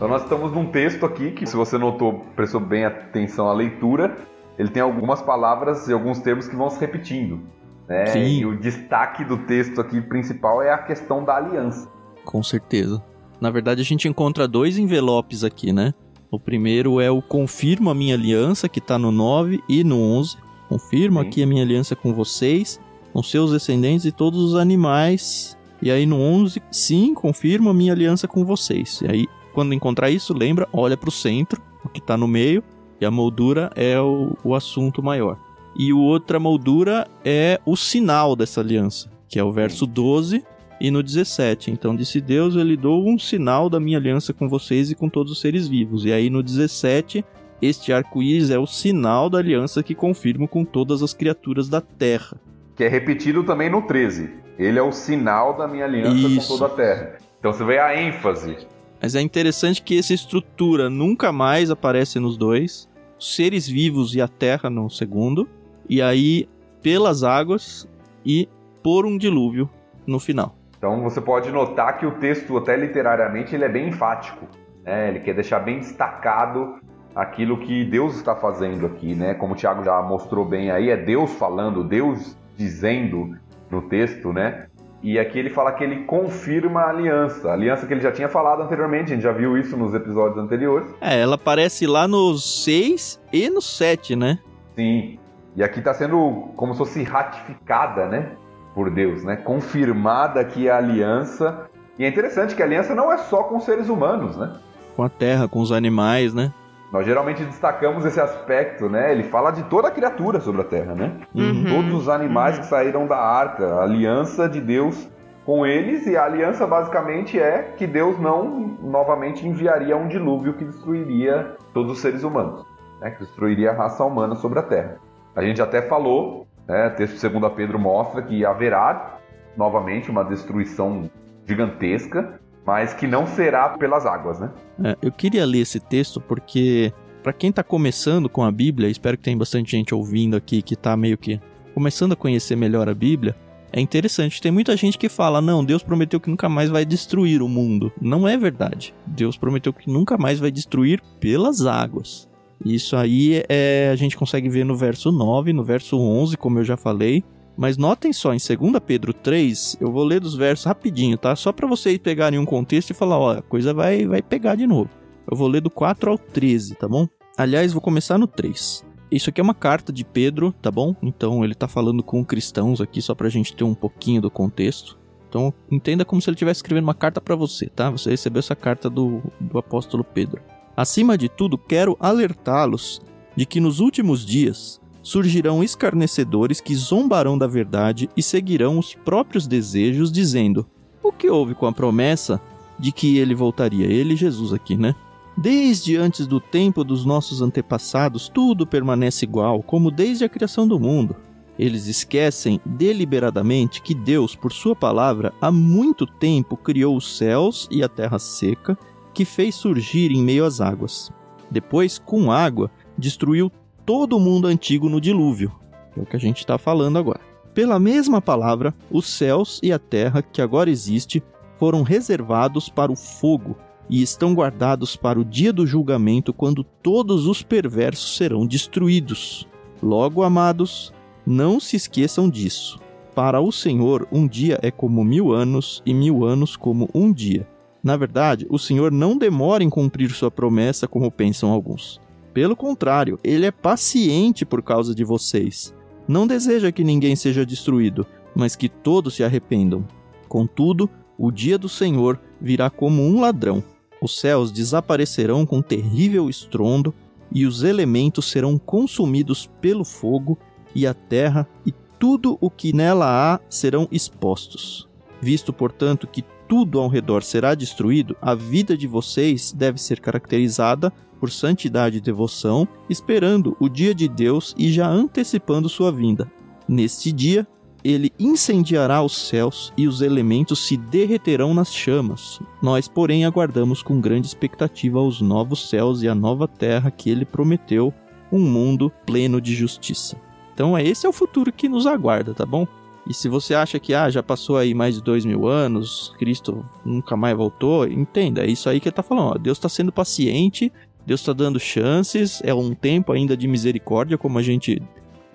Então 0.00 0.08
nós 0.08 0.22
estamos 0.22 0.50
num 0.50 0.64
texto 0.64 1.04
aqui 1.04 1.30
que, 1.30 1.44
se 1.44 1.54
você 1.54 1.76
notou, 1.76 2.24
prestou 2.34 2.58
bem 2.58 2.86
atenção 2.86 3.50
à 3.50 3.52
leitura, 3.52 4.16
ele 4.58 4.70
tem 4.70 4.80
algumas 4.80 5.20
palavras 5.20 5.88
e 5.88 5.92
alguns 5.92 6.20
termos 6.20 6.48
que 6.48 6.56
vão 6.56 6.70
se 6.70 6.80
repetindo. 6.80 7.38
Né? 7.86 8.06
Sim. 8.06 8.38
E 8.38 8.46
o 8.46 8.58
destaque 8.58 9.22
do 9.26 9.36
texto 9.36 9.78
aqui 9.78 10.00
principal 10.00 10.62
é 10.62 10.72
a 10.72 10.78
questão 10.78 11.22
da 11.22 11.36
aliança. 11.36 11.86
Com 12.24 12.42
certeza. 12.42 13.04
Na 13.42 13.50
verdade, 13.50 13.82
a 13.82 13.84
gente 13.84 14.08
encontra 14.08 14.48
dois 14.48 14.78
envelopes 14.78 15.44
aqui, 15.44 15.70
né? 15.70 15.92
O 16.30 16.40
primeiro 16.40 16.98
é 16.98 17.10
o 17.10 17.20
confirmo 17.20 17.90
a 17.90 17.94
minha 17.94 18.14
aliança, 18.14 18.70
que 18.70 18.80
tá 18.80 18.98
no 18.98 19.12
9 19.12 19.62
e 19.68 19.84
no 19.84 20.00
11. 20.00 20.38
Confirmo 20.66 21.20
Sim. 21.20 21.26
aqui 21.26 21.42
a 21.42 21.46
minha 21.46 21.62
aliança 21.62 21.94
com 21.94 22.14
vocês, 22.14 22.80
com 23.12 23.22
seus 23.22 23.52
descendentes 23.52 24.06
e 24.06 24.12
todos 24.12 24.40
os 24.40 24.54
animais. 24.54 25.58
E 25.82 25.90
aí 25.90 26.06
no 26.06 26.16
11, 26.16 26.62
sim, 26.70 27.12
confirmo 27.12 27.68
a 27.68 27.74
minha 27.74 27.92
aliança 27.92 28.26
com 28.26 28.46
vocês. 28.46 29.02
E 29.02 29.10
aí, 29.10 29.28
quando 29.50 29.74
encontrar 29.74 30.10
isso, 30.10 30.32
lembra, 30.32 30.68
olha 30.72 30.96
pro 30.96 31.10
centro, 31.10 31.60
o 31.84 31.88
que 31.88 32.00
tá 32.00 32.16
no 32.16 32.28
meio, 32.28 32.62
e 33.00 33.06
a 33.06 33.10
moldura 33.10 33.70
é 33.74 34.00
o, 34.00 34.36
o 34.44 34.54
assunto 34.54 35.02
maior. 35.02 35.38
E 35.76 35.92
o 35.92 35.98
outra 35.98 36.38
moldura 36.38 37.06
é 37.24 37.60
o 37.64 37.76
sinal 37.76 38.34
dessa 38.34 38.60
aliança, 38.60 39.10
que 39.28 39.38
é 39.38 39.44
o 39.44 39.52
verso 39.52 39.86
12 39.86 40.44
e 40.80 40.90
no 40.90 41.02
17. 41.02 41.70
Então 41.70 41.94
disse 41.94 42.20
Deus, 42.20 42.56
eu 42.56 42.62
lhe 42.62 42.76
dou 42.76 43.08
um 43.08 43.18
sinal 43.18 43.68
da 43.70 43.78
minha 43.78 43.98
aliança 43.98 44.32
com 44.32 44.48
vocês 44.48 44.90
e 44.90 44.94
com 44.94 45.08
todos 45.08 45.32
os 45.32 45.40
seres 45.40 45.68
vivos. 45.68 46.04
E 46.04 46.12
aí 46.12 46.28
no 46.28 46.42
17, 46.42 47.24
este 47.62 47.92
arco-íris 47.92 48.50
é 48.50 48.58
o 48.58 48.66
sinal 48.66 49.28
da 49.28 49.38
aliança 49.38 49.82
que 49.82 49.94
confirmo 49.94 50.48
com 50.48 50.64
todas 50.64 51.02
as 51.02 51.12
criaturas 51.14 51.68
da 51.68 51.80
terra. 51.80 52.36
Que 52.74 52.84
é 52.84 52.88
repetido 52.88 53.44
também 53.44 53.70
no 53.70 53.82
13. 53.82 54.30
Ele 54.58 54.78
é 54.78 54.82
o 54.82 54.92
sinal 54.92 55.56
da 55.56 55.68
minha 55.68 55.84
aliança 55.84 56.26
Isso. 56.26 56.48
com 56.48 56.58
toda 56.58 56.72
a 56.72 56.76
terra. 56.76 57.18
Então 57.38 57.52
você 57.52 57.64
vê 57.64 57.78
a 57.78 57.98
ênfase. 58.00 58.56
Mas 59.02 59.14
é 59.14 59.20
interessante 59.20 59.82
que 59.82 59.98
essa 59.98 60.12
estrutura 60.12 60.90
nunca 60.90 61.32
mais 61.32 61.70
aparece 61.70 62.18
nos 62.18 62.36
dois. 62.36 62.88
Seres 63.18 63.66
vivos 63.66 64.14
e 64.14 64.20
a 64.20 64.28
terra 64.28 64.68
no 64.68 64.90
segundo. 64.90 65.48
E 65.88 66.00
aí 66.00 66.48
pelas 66.82 67.22
águas 67.22 67.88
e 68.24 68.48
por 68.82 69.06
um 69.06 69.16
dilúvio 69.16 69.68
no 70.06 70.18
final. 70.18 70.54
Então 70.76 71.02
você 71.02 71.20
pode 71.20 71.50
notar 71.50 71.98
que 71.98 72.06
o 72.06 72.12
texto, 72.12 72.56
até 72.56 72.76
literariamente, 72.76 73.54
ele 73.54 73.64
é 73.64 73.68
bem 73.68 73.88
enfático. 73.88 74.46
Né? 74.82 75.08
Ele 75.08 75.20
quer 75.20 75.34
deixar 75.34 75.60
bem 75.60 75.78
destacado 75.78 76.78
aquilo 77.14 77.58
que 77.58 77.84
Deus 77.84 78.16
está 78.16 78.34
fazendo 78.34 78.86
aqui, 78.86 79.14
né? 79.14 79.34
Como 79.34 79.52
o 79.52 79.56
Tiago 79.56 79.84
já 79.84 80.00
mostrou 80.00 80.44
bem 80.44 80.70
aí, 80.70 80.90
é 80.90 80.96
Deus 80.96 81.32
falando, 81.32 81.84
Deus 81.84 82.36
dizendo 82.56 83.36
no 83.70 83.82
texto, 83.82 84.32
né? 84.32 84.68
E 85.02 85.18
aqui 85.18 85.38
ele 85.38 85.48
fala 85.48 85.72
que 85.72 85.82
ele 85.82 86.04
confirma 86.04 86.82
a 86.82 86.90
aliança. 86.90 87.48
A 87.48 87.52
aliança 87.54 87.86
que 87.86 87.94
ele 87.94 88.02
já 88.02 88.12
tinha 88.12 88.28
falado 88.28 88.62
anteriormente, 88.62 89.12
a 89.12 89.14
gente 89.14 89.22
já 89.22 89.32
viu 89.32 89.56
isso 89.56 89.76
nos 89.76 89.94
episódios 89.94 90.38
anteriores. 90.38 90.90
É, 91.00 91.20
ela 91.20 91.36
aparece 91.36 91.86
lá 91.86 92.06
no 92.06 92.36
6 92.36 93.20
e 93.32 93.48
no 93.48 93.62
7, 93.62 94.14
né? 94.14 94.38
Sim. 94.76 95.18
E 95.56 95.62
aqui 95.62 95.78
está 95.78 95.94
sendo 95.94 96.50
como 96.54 96.74
se 96.74 96.78
fosse 96.78 97.02
ratificada, 97.02 98.06
né? 98.06 98.32
Por 98.74 98.90
Deus, 98.90 99.24
né? 99.24 99.36
Confirmada 99.36 100.38
aqui 100.40 100.68
a 100.68 100.76
aliança. 100.76 101.66
E 101.98 102.04
é 102.04 102.08
interessante 102.08 102.54
que 102.54 102.62
a 102.62 102.66
aliança 102.66 102.94
não 102.94 103.10
é 103.10 103.16
só 103.16 103.44
com 103.44 103.58
seres 103.58 103.88
humanos, 103.88 104.36
né? 104.36 104.52
Com 104.94 105.02
a 105.02 105.08
terra, 105.08 105.48
com 105.48 105.60
os 105.60 105.72
animais, 105.72 106.34
né? 106.34 106.52
Nós 106.92 107.06
geralmente 107.06 107.44
destacamos 107.44 108.04
esse 108.04 108.20
aspecto, 108.20 108.88
né? 108.88 109.12
Ele 109.12 109.22
fala 109.22 109.50
de 109.52 109.62
toda 109.64 109.88
a 109.88 109.90
criatura 109.90 110.40
sobre 110.40 110.62
a 110.62 110.64
terra, 110.64 110.94
né? 110.94 111.18
Uhum. 111.34 111.64
Todos 111.68 111.94
os 111.94 112.08
animais 112.08 112.56
Uhum. 112.56 112.62
que 112.62 112.66
saíram 112.68 113.06
da 113.06 113.16
arca, 113.16 113.74
a 113.74 113.82
aliança 113.84 114.48
de 114.48 114.60
Deus 114.60 115.08
com 115.46 115.64
eles, 115.64 116.06
e 116.06 116.16
a 116.16 116.24
aliança 116.24 116.66
basicamente 116.66 117.38
é 117.38 117.74
que 117.76 117.86
Deus 117.86 118.18
não 118.20 118.76
novamente 118.82 119.46
enviaria 119.46 119.96
um 119.96 120.08
dilúvio 120.08 120.54
que 120.54 120.64
destruiria 120.64 121.56
todos 121.72 121.92
os 121.92 122.00
seres 122.00 122.24
humanos, 122.24 122.64
né? 123.00 123.10
que 123.10 123.20
destruiria 123.20 123.70
a 123.70 123.74
raça 123.74 124.04
humana 124.04 124.34
sobre 124.34 124.58
a 124.58 124.62
terra. 124.62 124.96
A 125.34 125.42
gente 125.42 125.62
até 125.62 125.80
falou, 125.82 126.46
né? 126.68 126.88
o 126.88 126.96
texto 126.96 127.20
de 127.20 127.38
2 127.38 127.52
Pedro 127.54 127.78
mostra 127.78 128.20
que 128.20 128.44
haverá 128.44 129.18
novamente 129.56 130.10
uma 130.10 130.24
destruição 130.24 131.08
gigantesca, 131.46 132.40
mas 132.66 132.94
que 132.94 133.06
não 133.06 133.26
será 133.26 133.70
pelas 133.70 134.06
águas, 134.06 134.38
né? 134.38 134.50
É, 134.84 134.96
eu 135.02 135.12
queria 135.12 135.44
ler 135.44 135.60
esse 135.60 135.80
texto 135.80 136.20
porque, 136.20 136.92
para 137.22 137.32
quem 137.32 137.50
tá 137.52 137.62
começando 137.62 138.28
com 138.28 138.44
a 138.44 138.50
Bíblia, 138.50 138.88
espero 138.88 139.16
que 139.16 139.24
tenha 139.24 139.36
bastante 139.36 139.72
gente 139.72 139.94
ouvindo 139.94 140.36
aqui 140.36 140.62
que 140.62 140.76
tá 140.76 140.96
meio 140.96 141.18
que 141.18 141.40
começando 141.74 142.12
a 142.12 142.16
conhecer 142.16 142.56
melhor 142.56 142.88
a 142.88 142.94
Bíblia. 142.94 143.34
É 143.72 143.80
interessante, 143.80 144.40
tem 144.40 144.50
muita 144.50 144.76
gente 144.76 144.98
que 144.98 145.08
fala: 145.08 145.40
não, 145.40 145.64
Deus 145.64 145.82
prometeu 145.82 146.20
que 146.20 146.30
nunca 146.30 146.48
mais 146.48 146.70
vai 146.70 146.84
destruir 146.84 147.42
o 147.42 147.48
mundo. 147.48 147.92
Não 148.00 148.26
é 148.26 148.36
verdade. 148.36 148.94
Deus 149.06 149.36
prometeu 149.36 149.72
que 149.72 149.88
nunca 149.88 150.18
mais 150.18 150.40
vai 150.40 150.50
destruir 150.50 151.00
pelas 151.20 151.64
águas. 151.64 152.28
Isso 152.64 152.94
aí 152.96 153.42
é, 153.48 153.88
a 153.90 153.96
gente 153.96 154.16
consegue 154.16 154.48
ver 154.48 154.64
no 154.64 154.76
verso 154.76 155.10
9, 155.10 155.52
no 155.52 155.64
verso 155.64 155.98
11, 155.98 156.36
como 156.36 156.58
eu 156.58 156.64
já 156.64 156.76
falei. 156.76 157.24
Mas 157.60 157.76
notem 157.76 158.10
só, 158.10 158.32
em 158.32 158.38
2 158.38 158.82
Pedro 158.86 159.12
3, 159.12 159.76
eu 159.82 159.92
vou 159.92 160.02
ler 160.02 160.18
dos 160.18 160.34
versos 160.34 160.64
rapidinho, 160.64 161.18
tá? 161.18 161.36
Só 161.36 161.52
para 161.52 161.68
vocês 161.68 161.98
pegarem 161.98 162.38
um 162.38 162.46
contexto 162.46 162.88
e 162.88 162.94
falar, 162.94 163.18
ó, 163.18 163.32
a 163.32 163.42
coisa 163.42 163.74
vai, 163.74 164.06
vai 164.06 164.22
pegar 164.22 164.54
de 164.54 164.66
novo. 164.66 164.88
Eu 165.30 165.36
vou 165.36 165.46
ler 165.46 165.60
do 165.60 165.68
4 165.68 166.10
ao 166.10 166.16
13, 166.16 166.76
tá 166.76 166.88
bom? 166.88 167.06
Aliás, 167.36 167.74
vou 167.74 167.82
começar 167.82 168.16
no 168.16 168.26
3. 168.26 168.82
Isso 169.12 169.28
aqui 169.28 169.42
é 169.42 169.44
uma 169.44 169.52
carta 169.52 169.92
de 169.92 170.06
Pedro, 170.06 170.54
tá 170.62 170.70
bom? 170.70 170.96
Então 171.02 171.44
ele 171.44 171.54
tá 171.54 171.68
falando 171.68 172.02
com 172.02 172.24
cristãos 172.24 172.80
aqui 172.80 173.02
só 173.02 173.14
pra 173.14 173.28
gente 173.28 173.54
ter 173.54 173.64
um 173.64 173.74
pouquinho 173.74 174.22
do 174.22 174.30
contexto. 174.30 174.98
Então 175.28 175.52
entenda 175.70 176.02
como 176.02 176.22
se 176.22 176.30
ele 176.30 176.36
estivesse 176.36 176.60
escrevendo 176.60 176.84
uma 176.84 176.94
carta 176.94 177.20
para 177.20 177.36
você, 177.36 177.66
tá? 177.66 177.90
Você 177.90 178.08
recebeu 178.08 178.40
essa 178.40 178.56
carta 178.56 178.88
do, 178.88 179.20
do 179.38 179.58
apóstolo 179.58 180.02
Pedro. 180.02 180.40
Acima 180.74 181.18
de 181.18 181.28
tudo, 181.28 181.58
quero 181.58 181.94
alertá-los 182.00 183.02
de 183.36 183.44
que 183.44 183.60
nos 183.60 183.80
últimos 183.80 184.24
dias 184.24 184.79
surgirão 185.10 185.60
escarnecedores 185.60 186.60
que 186.60 186.72
zombarão 186.72 187.36
da 187.36 187.48
verdade 187.48 188.08
e 188.16 188.22
seguirão 188.22 188.78
os 188.78 188.94
próprios 188.94 189.44
desejos, 189.44 190.12
dizendo: 190.12 190.64
O 191.02 191.10
que 191.10 191.28
houve 191.28 191.52
com 191.52 191.66
a 191.66 191.72
promessa 191.72 192.40
de 192.78 192.92
que 192.92 193.18
ele 193.18 193.34
voltaria? 193.34 193.86
Ele, 193.86 194.14
Jesus, 194.14 194.52
aqui, 194.52 194.76
né? 194.76 194.94
Desde 195.36 195.96
antes 195.96 196.28
do 196.28 196.38
tempo 196.38 196.84
dos 196.84 197.04
nossos 197.04 197.42
antepassados, 197.42 198.28
tudo 198.28 198.64
permanece 198.64 199.24
igual, 199.24 199.64
como 199.64 199.90
desde 199.90 200.24
a 200.24 200.28
criação 200.28 200.68
do 200.68 200.78
mundo. 200.78 201.16
Eles 201.58 201.86
esquecem 201.86 202.60
deliberadamente 202.64 203.82
que 203.82 203.94
Deus, 203.94 204.36
por 204.36 204.52
Sua 204.52 204.76
palavra, 204.76 205.32
há 205.40 205.50
muito 205.50 206.06
tempo 206.06 206.56
criou 206.56 206.96
os 206.96 207.16
céus 207.16 207.66
e 207.70 207.82
a 207.82 207.88
terra 207.88 208.18
seca, 208.20 208.78
que 209.12 209.24
fez 209.24 209.56
surgir 209.56 210.12
em 210.12 210.22
meio 210.22 210.44
às 210.44 210.60
águas. 210.60 211.10
Depois, 211.50 211.98
com 211.98 212.30
água, 212.30 212.70
destruiu 212.96 213.50
todo 213.90 214.16
o 214.16 214.20
mundo 214.20 214.46
antigo 214.46 214.88
no 214.88 215.00
dilúvio, 215.00 215.50
é 215.96 216.00
o 216.00 216.06
que 216.06 216.14
a 216.14 216.20
gente 216.20 216.38
está 216.38 216.56
falando 216.56 216.96
agora. 216.96 217.18
Pela 217.52 217.76
mesma 217.80 218.22
palavra, 218.22 218.72
os 218.88 219.04
céus 219.04 219.58
e 219.64 219.72
a 219.72 219.80
terra 219.80 220.22
que 220.22 220.40
agora 220.40 220.70
existe 220.70 221.20
foram 221.58 221.82
reservados 221.82 222.68
para 222.68 222.92
o 222.92 222.94
fogo 222.94 223.56
e 223.88 224.00
estão 224.00 224.32
guardados 224.32 224.94
para 224.94 225.18
o 225.18 225.24
dia 225.24 225.52
do 225.52 225.66
julgamento, 225.66 226.32
quando 226.32 226.62
todos 226.62 227.26
os 227.26 227.42
perversos 227.42 228.16
serão 228.16 228.46
destruídos. 228.46 229.48
Logo, 229.82 230.22
amados, 230.22 230.92
não 231.26 231.58
se 231.58 231.74
esqueçam 231.74 232.30
disso. 232.30 232.78
Para 233.12 233.40
o 233.40 233.50
Senhor, 233.50 234.06
um 234.12 234.28
dia 234.28 234.56
é 234.62 234.70
como 234.70 235.02
mil 235.02 235.32
anos, 235.32 235.82
e 235.84 235.92
mil 235.92 236.24
anos 236.24 236.54
como 236.54 236.88
um 236.94 237.12
dia. 237.12 237.44
Na 237.82 237.96
verdade, 237.96 238.46
o 238.48 238.56
Senhor 238.56 238.92
não 238.92 239.18
demora 239.18 239.64
em 239.64 239.68
cumprir 239.68 240.12
sua 240.12 240.30
promessa, 240.30 240.86
como 240.86 241.10
pensam 241.10 241.50
alguns. 241.50 242.00
Pelo 242.32 242.54
contrário, 242.54 243.18
ele 243.24 243.46
é 243.46 243.50
paciente 243.50 244.44
por 244.44 244.62
causa 244.62 244.94
de 244.94 245.04
vocês. 245.04 245.74
Não 246.06 246.26
deseja 246.26 246.72
que 246.72 246.84
ninguém 246.84 247.16
seja 247.16 247.44
destruído, 247.44 248.06
mas 248.34 248.54
que 248.54 248.68
todos 248.68 249.14
se 249.14 249.24
arrependam. 249.24 249.84
Contudo, 250.28 250.88
o 251.18 251.30
dia 251.30 251.58
do 251.58 251.68
Senhor 251.68 252.20
virá 252.40 252.70
como 252.70 253.02
um 253.02 253.20
ladrão. 253.20 253.62
Os 254.00 254.18
céus 254.18 254.50
desaparecerão 254.50 255.44
com 255.44 255.60
terrível 255.60 256.30
estrondo, 256.30 256.94
e 257.32 257.46
os 257.46 257.62
elementos 257.62 258.30
serão 258.30 258.58
consumidos 258.58 259.48
pelo 259.60 259.84
fogo, 259.84 260.38
e 260.74 260.86
a 260.86 260.94
terra 260.94 261.48
e 261.66 261.72
tudo 261.98 262.38
o 262.40 262.48
que 262.48 262.72
nela 262.72 263.06
há 263.06 263.40
serão 263.48 263.86
expostos. 263.90 264.88
Visto, 265.20 265.52
portanto, 265.52 266.06
que 266.06 266.24
tudo 266.48 266.80
ao 266.80 266.88
redor 266.88 267.22
será 267.22 267.54
destruído, 267.54 268.16
a 268.20 268.34
vida 268.34 268.76
de 268.76 268.86
vocês 268.86 269.52
deve 269.52 269.80
ser 269.80 270.00
caracterizada 270.00 270.92
por 271.20 271.30
santidade 271.30 271.98
e 271.98 272.00
devoção, 272.00 272.66
esperando 272.88 273.56
o 273.60 273.68
dia 273.68 273.94
de 273.94 274.08
Deus 274.08 274.54
e 274.58 274.72
já 274.72 274.88
antecipando 274.88 275.68
sua 275.68 275.92
vinda. 275.92 276.30
Neste 276.66 277.12
dia, 277.12 277.46
ele 277.84 278.12
incendiará 278.18 279.02
os 279.02 279.16
céus 279.16 279.72
e 279.76 279.86
os 279.86 280.00
elementos 280.00 280.58
se 280.60 280.76
derreterão 280.76 281.54
nas 281.54 281.72
chamas. 281.72 282.40
Nós, 282.62 282.88
porém, 282.88 283.24
aguardamos 283.24 283.82
com 283.82 284.00
grande 284.00 284.26
expectativa 284.26 285.00
os 285.00 285.20
novos 285.20 285.68
céus 285.68 286.02
e 286.02 286.08
a 286.08 286.14
nova 286.14 286.48
terra 286.48 286.90
que 286.90 287.10
ele 287.10 287.24
prometeu, 287.24 287.92
um 288.32 288.40
mundo 288.40 288.92
pleno 289.06 289.40
de 289.40 289.54
justiça. 289.54 290.16
Então, 290.54 290.78
esse 290.78 291.06
é 291.06 291.08
o 291.08 291.12
futuro 291.12 291.52
que 291.52 291.68
nos 291.68 291.86
aguarda, 291.86 292.34
tá 292.34 292.44
bom? 292.46 292.66
E 293.08 293.14
se 293.14 293.28
você 293.28 293.54
acha 293.54 293.78
que 293.78 293.94
ah, 293.94 294.10
já 294.10 294.22
passou 294.22 294.56
aí 294.56 294.74
mais 294.74 294.94
de 294.94 295.02
dois 295.02 295.24
mil 295.24 295.48
anos, 295.48 296.14
Cristo 296.18 296.64
nunca 296.84 297.16
mais 297.16 297.36
voltou, 297.36 297.86
entenda, 297.86 298.44
é 298.44 298.50
isso 298.50 298.68
aí 298.68 298.78
que 298.78 298.88
ele 298.88 298.92
está 298.92 299.02
falando. 299.02 299.34
Ó, 299.34 299.38
Deus 299.38 299.58
está 299.58 299.68
sendo 299.68 299.90
paciente, 299.90 300.70
Deus 301.10 301.22
está 301.22 301.32
dando 301.32 301.58
chances, 301.58 302.40
é 302.44 302.54
um 302.54 302.72
tempo 302.72 303.10
ainda 303.10 303.36
de 303.36 303.48
misericórdia, 303.48 304.16
como 304.16 304.38
a 304.38 304.42
gente 304.42 304.80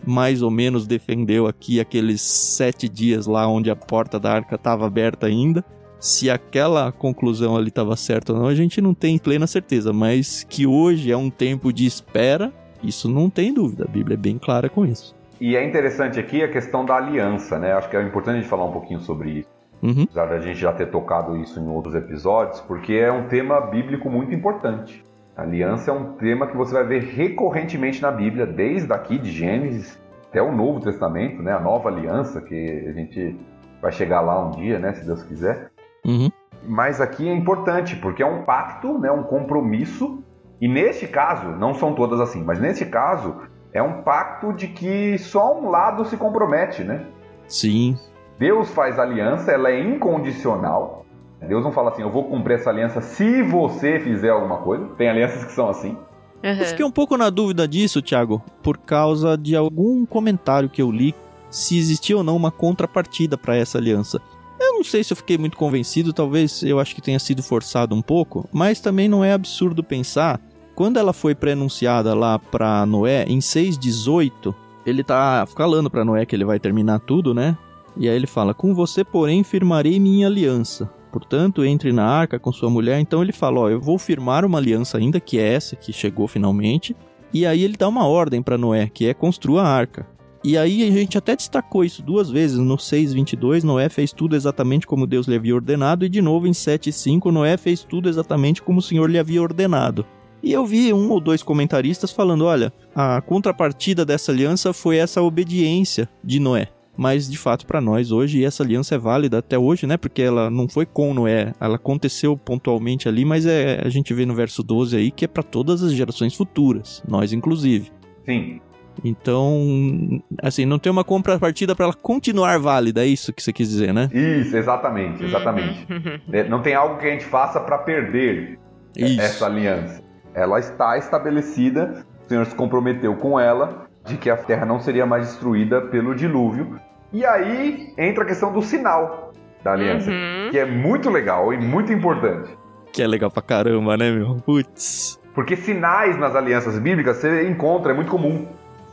mais 0.07 0.41
ou 0.41 0.49
menos 0.49 0.87
defendeu 0.87 1.47
aqui 1.47 1.81
aqueles 1.81 2.21
sete 2.21 2.87
dias 2.87 3.27
lá 3.27 3.45
onde 3.45 3.69
a 3.69 3.75
porta 3.75 4.17
da 4.17 4.31
arca 4.31 4.55
estava 4.55 4.87
aberta 4.87 5.27
ainda. 5.27 5.65
Se 5.99 6.29
aquela 6.29 6.93
conclusão 6.93 7.57
ali 7.57 7.67
estava 7.67 7.93
certa 7.97 8.31
ou 8.31 8.39
não, 8.39 8.47
a 8.47 8.55
gente 8.55 8.79
não 8.79 8.93
tem 8.93 9.17
plena 9.17 9.45
certeza, 9.45 9.91
mas 9.91 10.45
que 10.49 10.65
hoje 10.65 11.11
é 11.11 11.17
um 11.17 11.29
tempo 11.29 11.73
de 11.73 11.85
espera, 11.85 12.53
isso 12.81 13.09
não 13.09 13.29
tem 13.29 13.53
dúvida. 13.53 13.83
A 13.83 13.91
Bíblia 13.91 14.13
é 14.13 14.17
bem 14.17 14.37
clara 14.37 14.69
com 14.69 14.85
isso. 14.85 15.13
E 15.41 15.57
é 15.57 15.67
interessante 15.67 16.17
aqui 16.17 16.41
a 16.41 16.47
questão 16.47 16.85
da 16.85 16.95
aliança, 16.95 17.59
né? 17.59 17.73
Acho 17.73 17.89
que 17.89 17.97
é 17.97 18.01
importante 18.01 18.37
a 18.37 18.39
gente 18.39 18.49
falar 18.49 18.63
um 18.63 18.71
pouquinho 18.71 19.01
sobre 19.01 19.39
isso. 19.39 19.49
Uhum. 19.83 20.03
Apesar 20.03 20.27
da 20.27 20.39
gente 20.39 20.57
já 20.57 20.71
ter 20.71 20.89
tocado 20.89 21.35
isso 21.35 21.59
em 21.59 21.67
outros 21.67 21.95
episódios, 21.95 22.61
porque 22.61 22.93
é 22.93 23.11
um 23.11 23.27
tema 23.27 23.59
bíblico 23.59 24.09
muito 24.09 24.33
importante. 24.33 25.03
Aliança 25.35 25.91
é 25.91 25.93
um 25.93 26.13
tema 26.13 26.47
que 26.47 26.55
você 26.55 26.73
vai 26.73 26.85
ver 26.85 27.03
recorrentemente 27.03 28.01
na 28.01 28.09
Bíblia, 28.09 28.45
desde 28.45 28.91
aqui 28.93 29.17
de 29.17 29.31
Gênesis 29.31 29.99
até 30.29 30.41
o 30.41 30.51
Novo 30.51 30.79
Testamento, 30.79 31.41
né? 31.43 31.51
A 31.51 31.59
nova 31.59 31.89
aliança, 31.89 32.41
que 32.41 32.85
a 32.87 32.93
gente 32.93 33.37
vai 33.81 33.91
chegar 33.91 34.21
lá 34.21 34.47
um 34.47 34.51
dia, 34.51 34.79
né? 34.79 34.93
Se 34.93 35.05
Deus 35.05 35.23
quiser. 35.23 35.71
Uhum. 36.05 36.31
Mas 36.63 37.01
aqui 37.01 37.27
é 37.27 37.33
importante, 37.33 37.95
porque 37.97 38.23
é 38.23 38.25
um 38.25 38.43
pacto, 38.43 38.97
né? 38.97 39.11
um 39.11 39.23
compromisso. 39.23 40.23
E 40.59 40.67
neste 40.67 41.07
caso, 41.07 41.49
não 41.49 41.73
são 41.73 41.93
todas 41.93 42.19
assim, 42.19 42.43
mas 42.43 42.59
neste 42.59 42.85
caso, 42.85 43.35
é 43.73 43.83
um 43.83 44.03
pacto 44.03 44.53
de 44.53 44.67
que 44.69 45.17
só 45.17 45.59
um 45.59 45.69
lado 45.69 46.05
se 46.05 46.15
compromete, 46.15 46.83
né? 46.83 47.05
Sim. 47.47 47.97
Deus 48.39 48.69
faz 48.71 48.97
aliança, 48.97 49.51
ela 49.51 49.69
é 49.69 49.79
incondicional. 49.79 51.04
Deus 51.41 51.63
não 51.63 51.71
fala 51.71 51.91
assim, 51.91 52.01
eu 52.01 52.09
vou 52.09 52.23
cumprir 52.23 52.55
essa 52.55 52.69
aliança 52.69 53.01
se 53.01 53.43
você 53.43 53.99
fizer 53.99 54.29
alguma 54.29 54.57
coisa. 54.57 54.85
Tem 54.97 55.09
alianças 55.09 55.43
que 55.43 55.51
são 55.51 55.69
assim. 55.69 55.97
Uhum. 56.43 56.51
Eu 56.51 56.65
fiquei 56.65 56.85
um 56.85 56.91
pouco 56.91 57.17
na 57.17 57.29
dúvida 57.29 57.67
disso, 57.67 58.01
Thiago, 58.01 58.41
por 58.61 58.77
causa 58.77 59.37
de 59.37 59.55
algum 59.55 60.05
comentário 60.05 60.69
que 60.69 60.81
eu 60.81 60.91
li 60.91 61.13
se 61.49 61.77
existia 61.77 62.17
ou 62.17 62.23
não 62.23 62.35
uma 62.35 62.51
contrapartida 62.51 63.37
para 63.37 63.55
essa 63.55 63.77
aliança. 63.77 64.21
Eu 64.59 64.73
não 64.73 64.83
sei 64.83 65.03
se 65.03 65.13
eu 65.13 65.17
fiquei 65.17 65.37
muito 65.37 65.57
convencido, 65.57 66.13
talvez 66.13 66.63
eu 66.63 66.79
acho 66.79 66.93
que 66.95 67.01
tenha 67.01 67.19
sido 67.19 67.43
forçado 67.43 67.95
um 67.95 68.01
pouco, 68.01 68.47
mas 68.51 68.79
também 68.79 69.07
não 69.07 69.23
é 69.23 69.33
absurdo 69.33 69.83
pensar. 69.83 70.39
Quando 70.75 70.97
ela 70.97 71.13
foi 71.13 71.33
prenunciada 71.33 72.13
lá 72.13 72.37
para 72.37 72.85
Noé 72.85 73.23
em 73.23 73.39
6:18, 73.39 74.53
ele 74.85 75.03
tá 75.03 75.47
falando 75.55 75.89
para 75.89 76.05
Noé 76.05 76.25
que 76.25 76.35
ele 76.35 76.45
vai 76.45 76.59
terminar 76.59 76.99
tudo, 76.99 77.33
né? 77.33 77.57
E 77.97 78.09
aí 78.09 78.15
ele 78.15 78.27
fala: 78.27 78.53
Com 78.53 78.73
você, 78.73 79.03
porém, 79.03 79.43
firmarei 79.43 79.99
minha 79.99 80.27
aliança. 80.27 80.89
Portanto, 81.15 81.63
entre 81.63 81.93
na 81.93 82.03
arca 82.03 82.37
com 82.37 82.51
sua 82.51 82.69
mulher. 82.69 82.99
Então 82.99 83.23
ele 83.23 83.31
fala: 83.31 83.61
Ó, 83.61 83.69
eu 83.69 83.79
vou 83.79 83.97
firmar 83.97 84.43
uma 84.43 84.57
aliança 84.57 84.97
ainda, 84.97 85.17
que 85.17 85.39
é 85.39 85.53
essa 85.53 85.73
que 85.73 85.93
chegou 85.93 86.27
finalmente. 86.27 86.93
E 87.33 87.45
aí 87.45 87.63
ele 87.63 87.77
dá 87.77 87.87
uma 87.87 88.05
ordem 88.05 88.41
para 88.41 88.57
Noé, 88.57 88.89
que 88.93 89.07
é 89.07 89.13
construa 89.13 89.61
a 89.61 89.69
arca. 89.69 90.05
E 90.43 90.57
aí 90.57 90.85
a 90.85 90.91
gente 90.91 91.17
até 91.17 91.33
destacou 91.33 91.85
isso 91.85 92.03
duas 92.03 92.29
vezes. 92.29 92.57
No 92.57 92.75
6:22 92.75 93.63
Noé 93.63 93.87
fez 93.87 94.11
tudo 94.11 94.35
exatamente 94.35 94.85
como 94.85 95.07
Deus 95.07 95.25
lhe 95.25 95.37
havia 95.37 95.55
ordenado 95.55 96.03
e 96.03 96.09
de 96.09 96.21
novo 96.21 96.47
em 96.47 96.51
7:5 96.51 97.31
Noé 97.31 97.55
fez 97.55 97.81
tudo 97.81 98.09
exatamente 98.09 98.61
como 98.61 98.79
o 98.79 98.83
Senhor 98.83 99.09
lhe 99.09 99.17
havia 99.17 99.41
ordenado. 99.41 100.05
E 100.43 100.51
eu 100.51 100.65
vi 100.65 100.91
um 100.91 101.09
ou 101.11 101.21
dois 101.21 101.41
comentaristas 101.41 102.11
falando, 102.11 102.43
olha, 102.43 102.73
a 102.93 103.21
contrapartida 103.21 104.03
dessa 104.03 104.33
aliança 104.33 104.73
foi 104.73 104.97
essa 104.97 105.21
obediência 105.21 106.09
de 106.21 106.41
Noé. 106.41 106.67
Mas 106.97 107.29
de 107.29 107.37
fato 107.37 107.65
para 107.65 107.81
nós 107.81 108.11
hoje 108.11 108.43
essa 108.43 108.63
aliança 108.63 108.95
é 108.95 108.97
válida 108.97 109.39
até 109.39 109.57
hoje, 109.57 109.85
né? 109.85 109.97
Porque 109.97 110.21
ela 110.21 110.49
não 110.49 110.67
foi 110.67 110.85
com 110.85 111.13
Noé, 111.13 111.53
ela 111.59 111.75
aconteceu 111.75 112.37
pontualmente 112.37 113.07
ali, 113.07 113.25
mas 113.25 113.45
é, 113.45 113.81
a 113.83 113.89
gente 113.89 114.13
vê 114.13 114.25
no 114.25 114.33
verso 114.33 114.63
12 114.63 114.95
aí 114.95 115.11
que 115.11 115.25
é 115.25 115.27
para 115.27 115.43
todas 115.43 115.83
as 115.83 115.91
gerações 115.93 116.35
futuras, 116.35 117.03
nós 117.07 117.33
inclusive. 117.33 117.91
Sim. 118.25 118.59
Então, 119.03 120.21
assim, 120.41 120.65
não 120.65 120.79
tem 120.79 120.91
uma 120.91 121.03
contrapartida 121.03 121.75
para 121.75 121.85
ela 121.85 121.93
continuar 121.93 122.57
válida, 122.59 123.03
é 123.03 123.07
isso 123.07 123.33
que 123.33 123.43
você 123.43 123.51
quis 123.51 123.69
dizer, 123.69 123.93
né? 123.93 124.09
Isso, 124.13 124.55
exatamente, 124.55 125.23
exatamente. 125.23 125.85
Uhum. 125.91 126.19
É, 126.31 126.47
Não 126.47 126.61
tem 126.61 126.73
algo 126.73 126.97
que 126.97 127.05
a 127.05 127.11
gente 127.11 127.25
faça 127.25 127.59
para 127.59 127.79
perder 127.79 128.57
Isso. 128.95 129.19
essa 129.19 129.45
aliança. 129.47 130.01
Ela 130.33 130.59
está 130.59 130.97
estabelecida, 130.97 132.05
o 132.25 132.29
Senhor 132.29 132.45
se 132.45 132.55
comprometeu 132.55 133.15
com 133.15 133.39
ela 133.39 133.85
de 134.05 134.17
que 134.17 134.29
a 134.29 134.37
terra 134.37 134.65
não 134.65 134.79
seria 134.79 135.05
mais 135.05 135.27
destruída 135.27 135.81
pelo 135.81 136.15
dilúvio. 136.15 136.79
E 137.15 137.25
aí 137.25 137.93
entra 137.97 138.23
a 138.23 138.27
questão 138.27 138.51
do 138.51 138.61
sinal 138.61 139.31
da 139.63 139.71
aliança, 139.71 140.11
Uhum. 140.11 140.49
que 140.51 140.59
é 140.59 140.65
muito 140.65 141.09
legal 141.09 141.53
e 141.53 141.57
muito 141.57 141.93
importante. 141.93 142.49
Que 142.91 143.01
é 143.01 143.07
legal 143.07 143.31
pra 143.31 143.41
caramba, 143.41 143.95
né, 143.95 144.11
meu? 144.11 144.35
Putz. 144.45 145.17
Porque 145.33 145.55
sinais 145.55 146.17
nas 146.17 146.35
alianças 146.35 146.77
bíblicas 146.77 147.15
você 147.17 147.47
encontra, 147.47 147.93
é 147.93 147.95
muito 147.95 148.11
comum. 148.11 148.45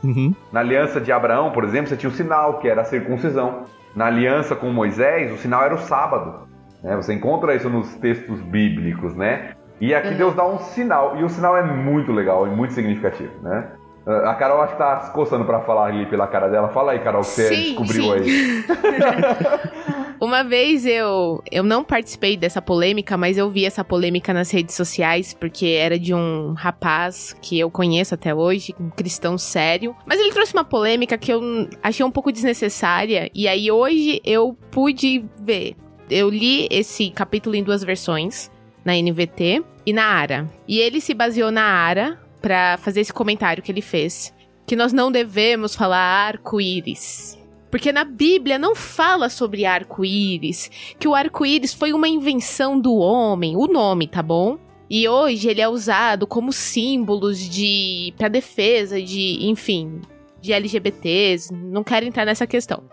Uhum. 0.03 0.33
Na 0.53 0.61
aliança 0.61 1.01
de 1.01 1.11
Abraão, 1.11 1.51
por 1.51 1.65
exemplo, 1.65 1.87
você 1.89 1.97
tinha 1.97 2.09
o 2.09 2.13
sinal, 2.13 2.59
que 2.59 2.69
era 2.69 2.81
a 2.81 2.85
circuncisão. 2.85 3.63
Na 3.93 4.05
aliança 4.05 4.55
com 4.55 4.69
Moisés, 4.69 5.31
o 5.33 5.37
sinal 5.37 5.63
era 5.65 5.75
o 5.75 5.79
sábado. 5.79 6.47
né? 6.81 6.95
Você 6.95 7.13
encontra 7.13 7.53
isso 7.55 7.69
nos 7.69 7.93
textos 7.95 8.39
bíblicos, 8.41 9.15
né? 9.15 9.51
E 9.81 9.93
aqui 9.93 10.09
Uhum. 10.11 10.17
Deus 10.17 10.35
dá 10.35 10.45
um 10.45 10.59
sinal, 10.59 11.17
e 11.17 11.23
o 11.25 11.29
sinal 11.29 11.57
é 11.57 11.63
muito 11.63 12.11
legal 12.13 12.47
e 12.47 12.49
muito 12.49 12.71
significativo, 12.73 13.31
né? 13.41 13.67
Ah, 14.05 14.31
A 14.31 14.35
Carol 14.35 14.61
acho 14.61 14.73
que 14.73 14.79
tá 14.79 15.01
se 15.01 15.11
coçando 15.11 15.45
pra 15.45 15.61
falar 15.61 15.87
ali 15.87 16.05
pela 16.05 16.27
cara 16.27 16.49
dela. 16.49 16.69
Fala 16.69 16.91
aí, 16.93 16.99
Carol, 16.99 17.21
o 17.21 17.23
que 17.23 17.31
você 17.31 17.49
descobriu 17.49 18.03
sim. 18.03 18.11
aí. 18.11 18.63
Uma 20.23 20.41
vez 20.41 20.85
eu, 20.85 21.43
eu 21.51 21.63
não 21.63 21.83
participei 21.83 22.37
dessa 22.37 22.61
polêmica, 22.61 23.17
mas 23.17 23.37
eu 23.37 23.49
vi 23.49 23.65
essa 23.65 23.83
polêmica 23.83 24.33
nas 24.33 24.49
redes 24.51 24.73
sociais, 24.73 25.33
porque 25.33 25.65
era 25.65 25.99
de 25.99 26.13
um 26.13 26.53
rapaz 26.53 27.35
que 27.41 27.59
eu 27.59 27.69
conheço 27.69 28.13
até 28.13 28.33
hoje, 28.33 28.73
um 28.79 28.89
cristão 28.89 29.37
sério. 29.37 29.93
Mas 30.05 30.21
ele 30.21 30.31
trouxe 30.31 30.53
uma 30.53 30.63
polêmica 30.63 31.17
que 31.17 31.33
eu 31.33 31.41
achei 31.81 32.05
um 32.05 32.11
pouco 32.11 32.31
desnecessária, 32.31 33.29
e 33.35 33.49
aí 33.49 33.69
hoje 33.69 34.21
eu 34.23 34.57
pude 34.71 35.25
ver. 35.41 35.75
Eu 36.09 36.29
li 36.29 36.67
esse 36.71 37.09
capítulo 37.09 37.55
em 37.55 37.63
duas 37.63 37.83
versões, 37.83 38.49
na 38.85 38.93
NVT 38.93 39.61
e 39.85 39.91
na 39.91 40.05
ARA. 40.05 40.49
E 40.65 40.79
ele 40.79 41.01
se 41.01 41.13
baseou 41.13 41.51
na 41.51 41.63
ARA 41.63 42.22
pra 42.43 42.77
fazer 42.77 42.99
esse 42.99 43.13
comentário 43.13 43.63
que 43.63 43.71
ele 43.71 43.81
fez. 43.81 44.33
Que 44.67 44.75
nós 44.75 44.91
não 44.91 45.09
devemos 45.09 45.73
falar 45.73 45.97
arco-íris. 45.97 47.39
Porque 47.71 47.91
na 47.91 48.03
Bíblia 48.03 48.59
não 48.59 48.75
fala 48.75 49.29
sobre 49.29 49.65
arco-íris, 49.65 50.69
que 50.99 51.07
o 51.07 51.15
arco-íris 51.15 51.73
foi 51.73 51.91
uma 51.91 52.07
invenção 52.07 52.79
do 52.79 52.93
homem, 52.97 53.55
o 53.55 53.65
nome, 53.65 54.07
tá 54.07 54.21
bom? 54.21 54.59
E 54.87 55.07
hoje 55.07 55.49
ele 55.49 55.59
é 55.59 55.67
usado 55.67 56.27
como 56.27 56.53
símbolos 56.53 57.39
de 57.39 58.13
para 58.15 58.27
defesa 58.27 59.01
de, 59.01 59.39
enfim, 59.47 60.01
de 60.39 60.53
LGBTs, 60.53 61.51
não 61.51 61.83
quero 61.83 62.05
entrar 62.05 62.25
nessa 62.25 62.45
questão. 62.45 62.83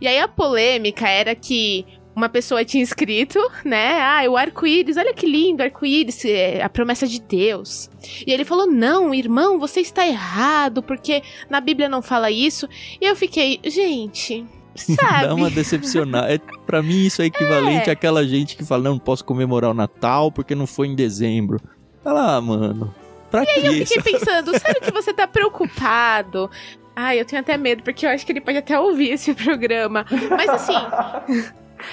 E 0.00 0.08
aí 0.08 0.18
a 0.18 0.28
polêmica 0.28 1.06
era 1.06 1.34
que 1.34 1.84
uma 2.16 2.30
pessoa 2.30 2.64
tinha 2.64 2.82
escrito, 2.82 3.38
né? 3.62 4.00
Ah, 4.00 4.22
o 4.28 4.36
arco-íris, 4.38 4.96
olha 4.96 5.12
que 5.12 5.26
lindo, 5.26 5.62
arco-íris, 5.62 6.24
é 6.24 6.62
a 6.62 6.68
promessa 6.68 7.06
de 7.06 7.20
Deus. 7.20 7.90
E 8.26 8.32
ele 8.32 8.44
falou: 8.44 8.66
Não, 8.66 9.14
irmão, 9.14 9.58
você 9.58 9.80
está 9.80 10.06
errado, 10.06 10.82
porque 10.82 11.22
na 11.50 11.60
Bíblia 11.60 11.88
não 11.90 12.00
fala 12.00 12.30
isso. 12.30 12.66
E 13.00 13.04
eu 13.04 13.14
fiquei, 13.14 13.60
gente, 13.64 14.46
sabe? 14.74 15.26
Dá 15.28 15.34
uma 15.34 15.50
decepcionada. 15.50 16.32
É, 16.34 16.38
pra 16.66 16.82
mim, 16.82 17.04
isso 17.04 17.20
é 17.20 17.26
equivalente 17.26 17.90
É. 17.90 17.92
àquela 17.92 18.26
gente 18.26 18.56
que 18.56 18.64
fala: 18.64 18.82
não, 18.84 18.92
não 18.92 18.98
posso 18.98 19.22
comemorar 19.24 19.70
o 19.70 19.74
Natal 19.74 20.32
porque 20.32 20.54
não 20.54 20.66
foi 20.66 20.88
em 20.88 20.94
dezembro. 20.94 21.60
Fala, 22.02 22.36
ah, 22.36 22.40
mano. 22.40 22.94
Pra 23.30 23.44
que 23.44 23.60
Eu 23.60 23.72
isso? 23.72 23.92
fiquei 23.92 24.12
pensando, 24.14 24.58
sério 24.58 24.80
que 24.80 24.92
você 24.92 25.12
tá 25.12 25.26
preocupado? 25.28 26.48
Ai, 26.94 27.20
eu 27.20 27.26
tenho 27.26 27.42
até 27.42 27.58
medo, 27.58 27.82
porque 27.82 28.06
eu 28.06 28.10
acho 28.10 28.24
que 28.24 28.32
ele 28.32 28.40
pode 28.40 28.56
até 28.56 28.78
ouvir 28.80 29.10
esse 29.10 29.34
programa. 29.34 30.06
Mas 30.30 30.48
assim. 30.48 30.72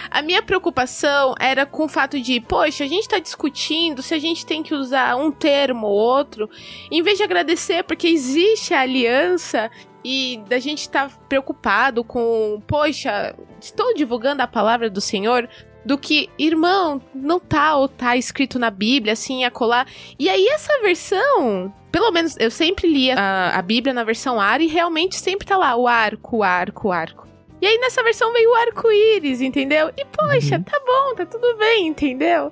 A 0.09 0.21
minha 0.21 0.41
preocupação 0.41 1.35
era 1.39 1.65
com 1.65 1.85
o 1.85 1.89
fato 1.89 2.19
de, 2.19 2.39
poxa, 2.41 2.83
a 2.83 2.87
gente 2.87 3.07
tá 3.07 3.19
discutindo 3.19 4.01
se 4.01 4.13
a 4.13 4.19
gente 4.19 4.45
tem 4.45 4.63
que 4.63 4.73
usar 4.73 5.15
um 5.15 5.31
termo 5.31 5.87
ou 5.87 5.93
outro, 5.93 6.49
em 6.91 7.01
vez 7.01 7.17
de 7.17 7.23
agradecer 7.23 7.83
porque 7.83 8.07
existe 8.07 8.73
a 8.73 8.81
aliança 8.81 9.69
e 10.03 10.41
da 10.49 10.59
gente 10.59 10.89
tá 10.89 11.09
preocupado 11.29 12.03
com, 12.03 12.61
poxa, 12.67 13.35
estou 13.61 13.93
divulgando 13.93 14.41
a 14.41 14.47
palavra 14.47 14.89
do 14.89 14.99
Senhor, 14.99 15.47
do 15.85 15.97
que, 15.97 16.29
irmão, 16.37 17.01
não 17.13 17.39
tá 17.39 17.75
ou 17.75 17.87
tá 17.87 18.15
escrito 18.15 18.57
na 18.57 18.69
Bíblia, 18.69 19.13
assim, 19.13 19.43
a 19.43 19.51
colar. 19.51 19.87
E 20.17 20.29
aí 20.29 20.47
essa 20.47 20.81
versão, 20.81 21.73
pelo 21.91 22.11
menos 22.11 22.35
eu 22.37 22.51
sempre 22.51 22.87
lia 22.87 23.15
a, 23.17 23.57
a 23.57 23.61
Bíblia 23.61 23.93
na 23.93 24.03
versão 24.03 24.39
AR 24.39 24.61
e 24.61 24.67
realmente 24.67 25.15
sempre 25.15 25.47
tá 25.47 25.57
lá 25.57 25.75
o 25.75 25.87
arco, 25.87 26.37
o 26.37 26.43
arco, 26.43 26.89
o 26.89 26.91
arco. 26.91 27.32
E 27.63 27.65
aí 27.65 27.77
nessa 27.77 28.03
versão 28.03 28.33
veio 28.33 28.49
o 28.51 28.55
arco-íris, 28.55 29.39
entendeu? 29.39 29.89
E 29.95 30.03
poxa, 30.03 30.57
Uhum. 30.57 30.63
tá 30.63 30.81
bom, 30.85 31.15
tá 31.15 31.25
tudo 31.25 31.55
bem, 31.57 31.87
entendeu? 31.87 32.51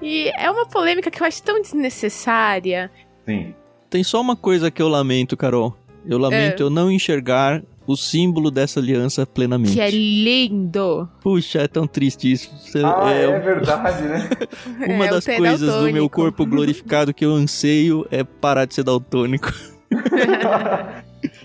E 0.00 0.30
é 0.38 0.48
uma 0.48 0.64
polêmica 0.66 1.10
que 1.10 1.20
eu 1.20 1.26
acho 1.26 1.42
tão 1.42 1.60
desnecessária. 1.60 2.88
Sim. 3.26 3.56
Tem 3.90 4.04
só 4.04 4.20
uma 4.20 4.36
coisa 4.36 4.70
que 4.70 4.80
eu 4.80 4.86
lamento, 4.86 5.36
Carol. 5.36 5.76
Eu 6.06 6.16
lamento 6.16 6.62
É. 6.62 6.66
eu 6.66 6.70
não 6.70 6.92
enxergar 6.92 7.60
o 7.88 7.96
símbolo 7.96 8.52
dessa 8.52 8.78
aliança 8.78 9.26
plenamente. 9.26 9.72
Que 9.74 9.80
é 9.80 9.90
lindo. 9.90 11.08
Puxa, 11.20 11.62
é 11.62 11.66
tão 11.66 11.84
triste 11.84 12.30
isso. 12.30 12.48
Ah, 12.84 13.12
é, 13.12 13.24
é, 13.24 13.38
verdade, 13.40 14.02
né? 14.04 14.30
uma 14.94 15.06
É, 15.06 15.10
das 15.10 15.24
coisas 15.26 15.74
do 15.74 15.92
meu 15.92 16.08
corpo 16.08 16.46
glorificado 16.46 17.12
que 17.12 17.24
eu 17.24 17.32
anseio 17.32 18.06
é 18.12 18.22
parar 18.22 18.64
de 18.66 18.74
ser 18.74 18.84
daltônico. 18.84 19.52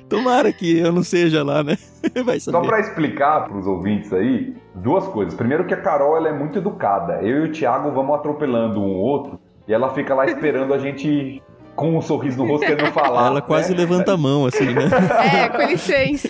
Tomara 0.10 0.51
que 0.53 0.80
eu 0.80 0.91
não 0.91 1.03
seja 1.03 1.43
lá, 1.43 1.64
né? 1.64 1.78
Vai 2.26 2.39
Só 2.39 2.51
saber. 2.51 2.68
pra 2.68 2.80
explicar 2.80 3.47
pros 3.47 3.68
ouvintes 3.68 4.12
aí, 4.14 4.55
duas 4.76 5.05
coisas. 5.08 5.34
Primeiro 5.34 5.66
que 5.66 5.74
a 5.74 5.82
Carol 5.82 6.16
ela 6.16 6.30
é 6.30 6.34
muito 6.34 6.60
educada. 6.60 7.22
Eu 7.22 7.45
e 7.45 7.49
o 7.49 7.51
Thiago 7.51 7.91
vamos 7.91 8.16
atropelando 8.16 8.80
um 8.80 8.88
ou 8.88 8.95
outro 8.95 9.39
e 9.68 9.74
ela 9.74 9.93
fica 9.93 10.16
lá 10.16 10.26
esperando 10.26 10.74
a 10.74 10.78
gente 10.78 11.41
com 11.76 11.95
um 11.95 12.01
sorriso 12.01 12.38
no 12.38 12.47
rosto 12.47 12.66
querendo 12.66 12.91
falar. 12.93 13.28
Ela 13.28 13.41
quase 13.41 13.72
né? 13.72 13.80
levanta 13.80 14.14
a 14.14 14.18
mão, 14.18 14.45
assim, 14.45 14.74
né? 14.74 14.89
É, 15.43 15.49
com 15.49 15.64
licença. 15.64 16.30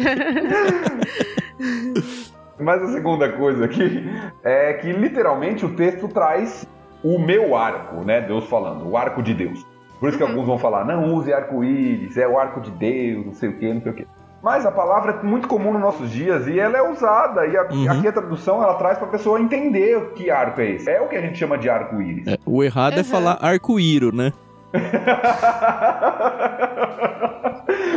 Mas 2.59 2.81
a 2.81 2.87
segunda 2.91 3.31
coisa 3.33 3.65
aqui 3.65 4.03
é 4.43 4.73
que 4.73 4.91
literalmente 4.91 5.65
o 5.65 5.75
texto 5.75 6.07
traz 6.07 6.67
o 7.03 7.19
meu 7.19 7.55
arco, 7.55 8.03
né? 8.03 8.21
Deus 8.21 8.45
falando, 8.45 8.89
o 8.89 8.97
arco 8.97 9.21
de 9.21 9.33
Deus. 9.33 9.65
Por 9.99 10.09
isso 10.09 10.17
que 10.17 10.23
alguns 10.23 10.45
vão 10.45 10.57
falar, 10.59 10.85
não 10.85 11.13
use 11.15 11.33
arco-íris, 11.33 12.15
é 12.17 12.27
o 12.27 12.37
arco 12.37 12.61
de 12.61 12.69
Deus, 12.71 13.25
não 13.25 13.33
sei 13.33 13.49
o 13.49 13.57
que, 13.57 13.73
não 13.73 13.81
sei 13.81 13.91
o 13.91 13.95
que. 13.95 14.07
Mas 14.43 14.65
a 14.65 14.71
palavra 14.71 15.13
é 15.13 15.23
muito 15.23 15.47
comum 15.47 15.73
nos 15.73 15.81
nossos 15.81 16.11
dias 16.11 16.45
e 16.47 16.59
ela 16.59 16.77
é 16.77 16.81
usada. 16.81 17.45
E 17.47 17.57
a- 17.57 17.63
Uhum. 17.71 17.91
aqui 17.91 18.07
a 18.07 18.11
tradução 18.11 18.61
ela 18.63 18.75
traz 18.75 18.97
pra 18.99 19.07
pessoa 19.07 19.41
entender 19.41 19.97
o 19.97 20.11
que 20.11 20.29
arco 20.29 20.61
é 20.61 20.71
esse. 20.71 20.89
É 20.89 21.01
o 21.01 21.07
que 21.07 21.15
a 21.15 21.21
gente 21.21 21.37
chama 21.39 21.57
de 21.57 21.67
arco-íris. 21.69 22.27
É, 22.27 22.37
o 22.45 22.63
errado 22.63 22.93
é 22.93 22.97
Uhum. 22.99 23.03
falar 23.03 23.39
arco-íro, 23.41 24.15
né? 24.15 24.31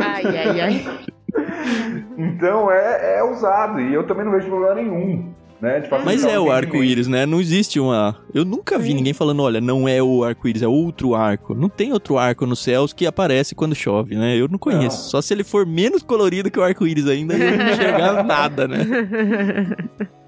Ai, 0.03 0.23
ai, 0.37 0.61
ai. 0.61 0.85
então 2.17 2.71
é, 2.71 3.17
é 3.19 3.23
usado 3.23 3.79
e 3.79 3.93
eu 3.93 4.05
também 4.05 4.25
não 4.25 4.31
vejo 4.31 4.47
problema 4.49 4.75
nenhum. 4.75 5.33
Né, 5.61 5.79
de 5.79 5.89
Mas 6.03 6.25
é 6.25 6.39
o 6.39 6.51
arco-íris, 6.51 7.07
né? 7.07 7.25
Não 7.25 7.39
existe 7.39 7.79
uma. 7.79 8.17
Eu 8.33 8.43
nunca 8.43 8.79
vi 8.79 8.95
ninguém 8.95 9.13
falando, 9.13 9.43
olha, 9.43 9.61
não 9.61 9.87
é 9.87 10.01
o 10.01 10.23
arco-íris, 10.23 10.63
é 10.63 10.67
outro 10.67 11.13
arco. 11.13 11.53
Não 11.53 11.69
tem 11.69 11.93
outro 11.93 12.17
arco 12.17 12.47
nos 12.47 12.63
céus 12.63 12.91
que 12.93 13.05
aparece 13.05 13.53
quando 13.53 13.75
chove, 13.75 14.15
né? 14.15 14.35
Eu 14.35 14.47
não 14.47 14.57
conheço. 14.57 14.97
Não. 14.97 15.09
Só 15.09 15.21
se 15.21 15.33
ele 15.33 15.43
for 15.43 15.65
menos 15.65 16.01
colorido 16.01 16.49
que 16.49 16.59
o 16.59 16.63
arco-íris 16.63 17.07
ainda, 17.07 17.35
eu 17.35 17.57
não 17.57 17.69
enxergar 17.73 18.23
nada, 18.25 18.67
né? 18.67 18.79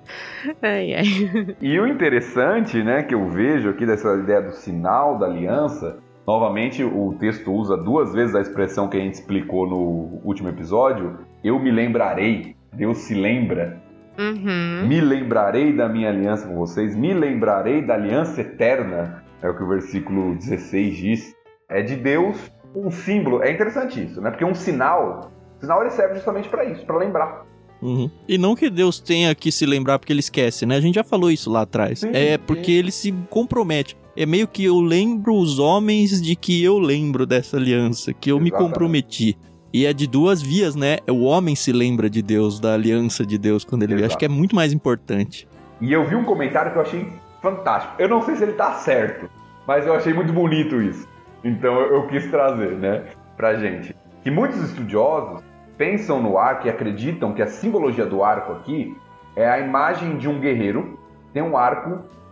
Ai, 0.62 0.94
ai. 0.94 1.56
E 1.62 1.80
o 1.80 1.88
interessante, 1.88 2.84
né, 2.84 3.04
que 3.04 3.16
eu 3.16 3.30
vejo 3.30 3.70
aqui 3.70 3.86
dessa 3.86 4.14
ideia 4.16 4.42
do 4.42 4.52
sinal 4.52 5.18
da 5.18 5.26
aliança, 5.26 6.00
novamente 6.28 6.84
o 6.84 7.16
texto 7.20 7.52
usa 7.52 7.78
duas 7.78 8.14
vezes 8.14 8.36
a 8.36 8.42
expressão 8.42 8.90
que 8.90 8.98
a 8.98 9.00
gente 9.00 9.16
explicou 9.16 9.68
no 9.68 10.22
último 10.24 10.50
episódio, 10.50 11.18
eu 11.44 11.58
me 11.60 11.72
lembrarei, 11.72 12.56
Deus 12.74 12.98
se 13.00 13.14
lembra, 13.14 13.82
Uhum. 14.18 14.88
Me 14.88 15.02
lembrarei 15.02 15.74
da 15.74 15.90
minha 15.90 16.10
aliança 16.10 16.48
com 16.48 16.56
vocês, 16.56 16.96
me 16.96 17.14
lembrarei 17.14 17.82
da 17.82 17.96
aliança 17.96 18.42
eterna, 18.42 19.24
é 19.42 19.50
o 19.50 19.56
que 19.56 19.64
o 19.64 19.68
versículo 19.68 20.36
16 20.36 20.98
diz. 20.98 21.36
É 21.70 21.82
de 21.82 21.96
Deus 21.96 22.38
um 22.76 22.92
símbolo. 22.92 23.42
É 23.42 23.52
interessante 23.52 24.04
isso, 24.04 24.22
né? 24.22 24.30
Porque 24.30 24.46
um 24.46 24.54
sinal, 24.54 25.32
sinal 25.60 25.82
ele 25.82 25.92
serve 25.92 26.16
justamente 26.16 26.50
para 26.50 26.66
isso, 26.66 26.86
para 26.86 26.98
lembrar. 26.98 27.46
Uhum. 27.82 28.10
E 28.28 28.38
não 28.38 28.56
que 28.56 28.70
Deus 28.70 29.00
tenha 29.00 29.36
que 29.36 29.52
se 29.52 29.66
lembrar 29.66 30.00
porque 30.00 30.14
ele 30.14 30.22
esquece, 30.22 30.66
né? 30.66 30.78
A 30.78 30.82
gente 30.82 30.96
já 30.96 31.04
falou 31.04 31.30
isso 31.30 31.52
lá 31.52 31.62
atrás. 31.62 32.00
Sim, 32.00 32.12
é 32.14 32.38
porque 32.38 32.72
sim. 32.72 32.78
ele 32.78 32.92
se 32.92 33.12
compromete. 33.30 33.98
É 34.16 34.26
meio 34.26 34.48
que 34.48 34.64
eu 34.64 34.80
lembro 34.80 35.36
os 35.36 35.60
homens 35.60 36.22
de 36.22 36.36
que 36.36 36.64
eu 36.64 36.80
lembro 36.80 37.26
dessa 37.26 37.58
aliança, 37.58 38.14
que 38.14 38.32
eu 38.32 38.40
me 38.40 38.50
Exatamente. 38.50 38.70
comprometi. 38.70 39.38
E 39.74 39.86
é 39.88 39.94
de 39.94 40.06
duas 40.06 40.42
vias, 40.42 40.76
né? 40.76 40.98
O 41.10 41.24
homem 41.24 41.56
se 41.56 41.72
lembra 41.72 42.08
de 42.10 42.22
Deus, 42.22 42.60
da 42.60 42.74
aliança 42.76 43.26
de 43.26 43.38
Deus 43.40 43.66
quando 43.66 43.84
ele 43.84 43.96
vê. 43.96 44.02
Acho 44.02 44.10
Exato. 44.10 44.20
que 44.20 44.26
é 44.26 44.30
muito 44.30 44.56
mais 44.56 44.72
importante. 44.72 45.48
E 45.82 45.92
eu 45.92 46.08
vi 46.08 46.16
um 46.16 46.24
comentário 46.24 46.72
que 46.72 46.78
eu 46.78 46.82
achei 46.84 47.08
fantástico. 47.42 47.96
Eu 47.98 48.08
não 48.08 48.22
sei 48.22 48.36
se 48.36 48.44
ele 48.44 48.54
tá 48.54 48.74
certo, 48.74 49.28
mas 49.68 49.86
eu 49.88 49.96
achei 49.96 50.14
muito 50.14 50.32
bonito 50.32 50.80
isso. 50.82 51.08
Então 51.44 51.74
eu, 51.82 52.08
quis 52.08 52.30
trazer, 52.30 52.78
né, 52.78 53.04
pra 53.36 53.56
gente. 53.56 53.96
Que 54.22 54.30
muitos 54.30 54.60
estudiosos 54.62 55.42
pensam 55.78 56.22
no 56.22 56.38
arco 56.38 56.68
e 56.68 56.70
acreditam 56.70 57.34
que 57.34 57.42
a 57.42 57.48
simbologia 57.48 58.06
do 58.06 58.24
arco 58.24 58.54
aqui 58.54 58.96
é 59.36 59.50
a 59.50 59.60
imagem 59.60 60.18
de 60.18 60.30
um 60.30 60.40
guerreiro, 60.40 61.00
tem 61.34 61.42
um 61.42 61.58
arco 61.58 61.90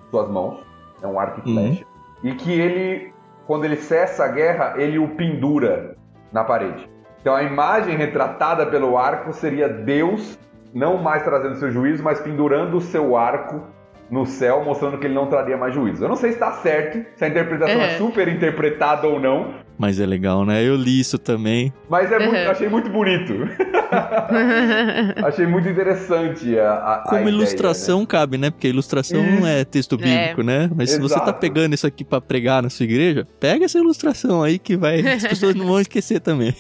em 0.08 0.12
suas 0.12 0.30
mãos, 0.30 0.60
é 1.02 1.08
um 1.08 1.20
arco 1.20 1.42
e 1.44 1.50
Uhum. 1.50 1.56
flecha, 1.56 1.86
e 2.24 2.34
que 2.36 2.52
ele, 2.52 3.12
quando 3.48 3.66
ele 3.66 3.76
cessa 3.78 4.26
a 4.26 4.28
guerra, 4.28 4.76
ele 4.78 5.00
o 5.00 5.08
pendura 5.10 5.98
na 6.32 6.44
parede. 6.44 6.88
Então 7.22 7.36
a 7.36 7.44
imagem 7.44 7.96
retratada 7.96 8.66
pelo 8.66 8.98
arco 8.98 9.32
seria 9.34 9.70
Deus 9.70 10.38
não 10.74 10.98
mais 10.98 11.24
trazendo 11.24 11.56
seu 11.56 11.72
juízo, 11.72 12.02
mas 12.04 12.20
pendurando 12.20 12.78
o 12.78 12.82
seu 12.82 13.16
arco 13.16 13.62
no 14.10 14.26
céu, 14.26 14.64
mostrando 14.66 14.98
que 14.98 15.06
ele 15.06 15.14
não 15.14 15.28
traria 15.28 15.56
mais 15.56 15.74
juízo. 15.74 16.04
Eu 16.04 16.10
não 16.10 16.16
sei 16.18 16.32
se 16.32 16.36
está 16.36 16.52
certo, 16.54 17.06
se 17.16 17.24
a 17.24 17.28
interpretação 17.30 17.80
é 17.82 17.92
Uhum. 17.94 17.98
super 17.98 18.28
interpretada 18.28 19.08
ou 19.08 19.20
não, 19.20 19.54
Mas 19.78 20.00
é 20.00 20.06
legal, 20.06 20.46
né? 20.46 20.62
Eu 20.64 20.76
li 20.76 21.00
isso 21.00 21.18
também. 21.18 21.74
mas 21.90 22.12
é 22.12 22.20
muito- 22.20 22.36
Uhum. 22.44 22.52
achei 22.52 22.70
muito 22.70 22.90
bonito. 22.90 23.34
achei 25.26 25.46
muito 25.48 25.68
interessante 25.70 26.58
a, 26.60 26.72
a- 26.72 26.96
a 26.96 27.00
Como 27.04 27.22
ideia, 27.22 27.36
ilustração 27.36 28.06
cabe, 28.06 28.38
né? 28.38 28.50
Porque 28.52 28.68
ilustração 28.68 29.24
não 29.24 29.48
é 29.48 29.64
texto 29.66 29.98
bíblico, 29.98 30.44
né? 30.44 30.70
Mas 30.76 30.92
se 30.92 31.00
você 31.00 31.16
tá 31.16 31.24
Exato. 31.24 31.40
pegando 31.40 31.74
isso 31.74 31.88
aqui 31.88 32.04
pra 32.04 32.22
pregar 32.22 32.62
na 32.62 32.70
sua 32.70 32.84
igreja, 32.84 33.26
pega 33.40 33.66
essa 33.66 33.78
ilustração 33.80 34.44
aí 34.44 34.60
que 34.60 34.76
vai. 34.78 35.00
As 35.02 35.26
pessoas 35.26 35.56
não 35.56 35.66
vão 35.66 35.80
esquecer 35.80 36.20
também. 36.20 36.54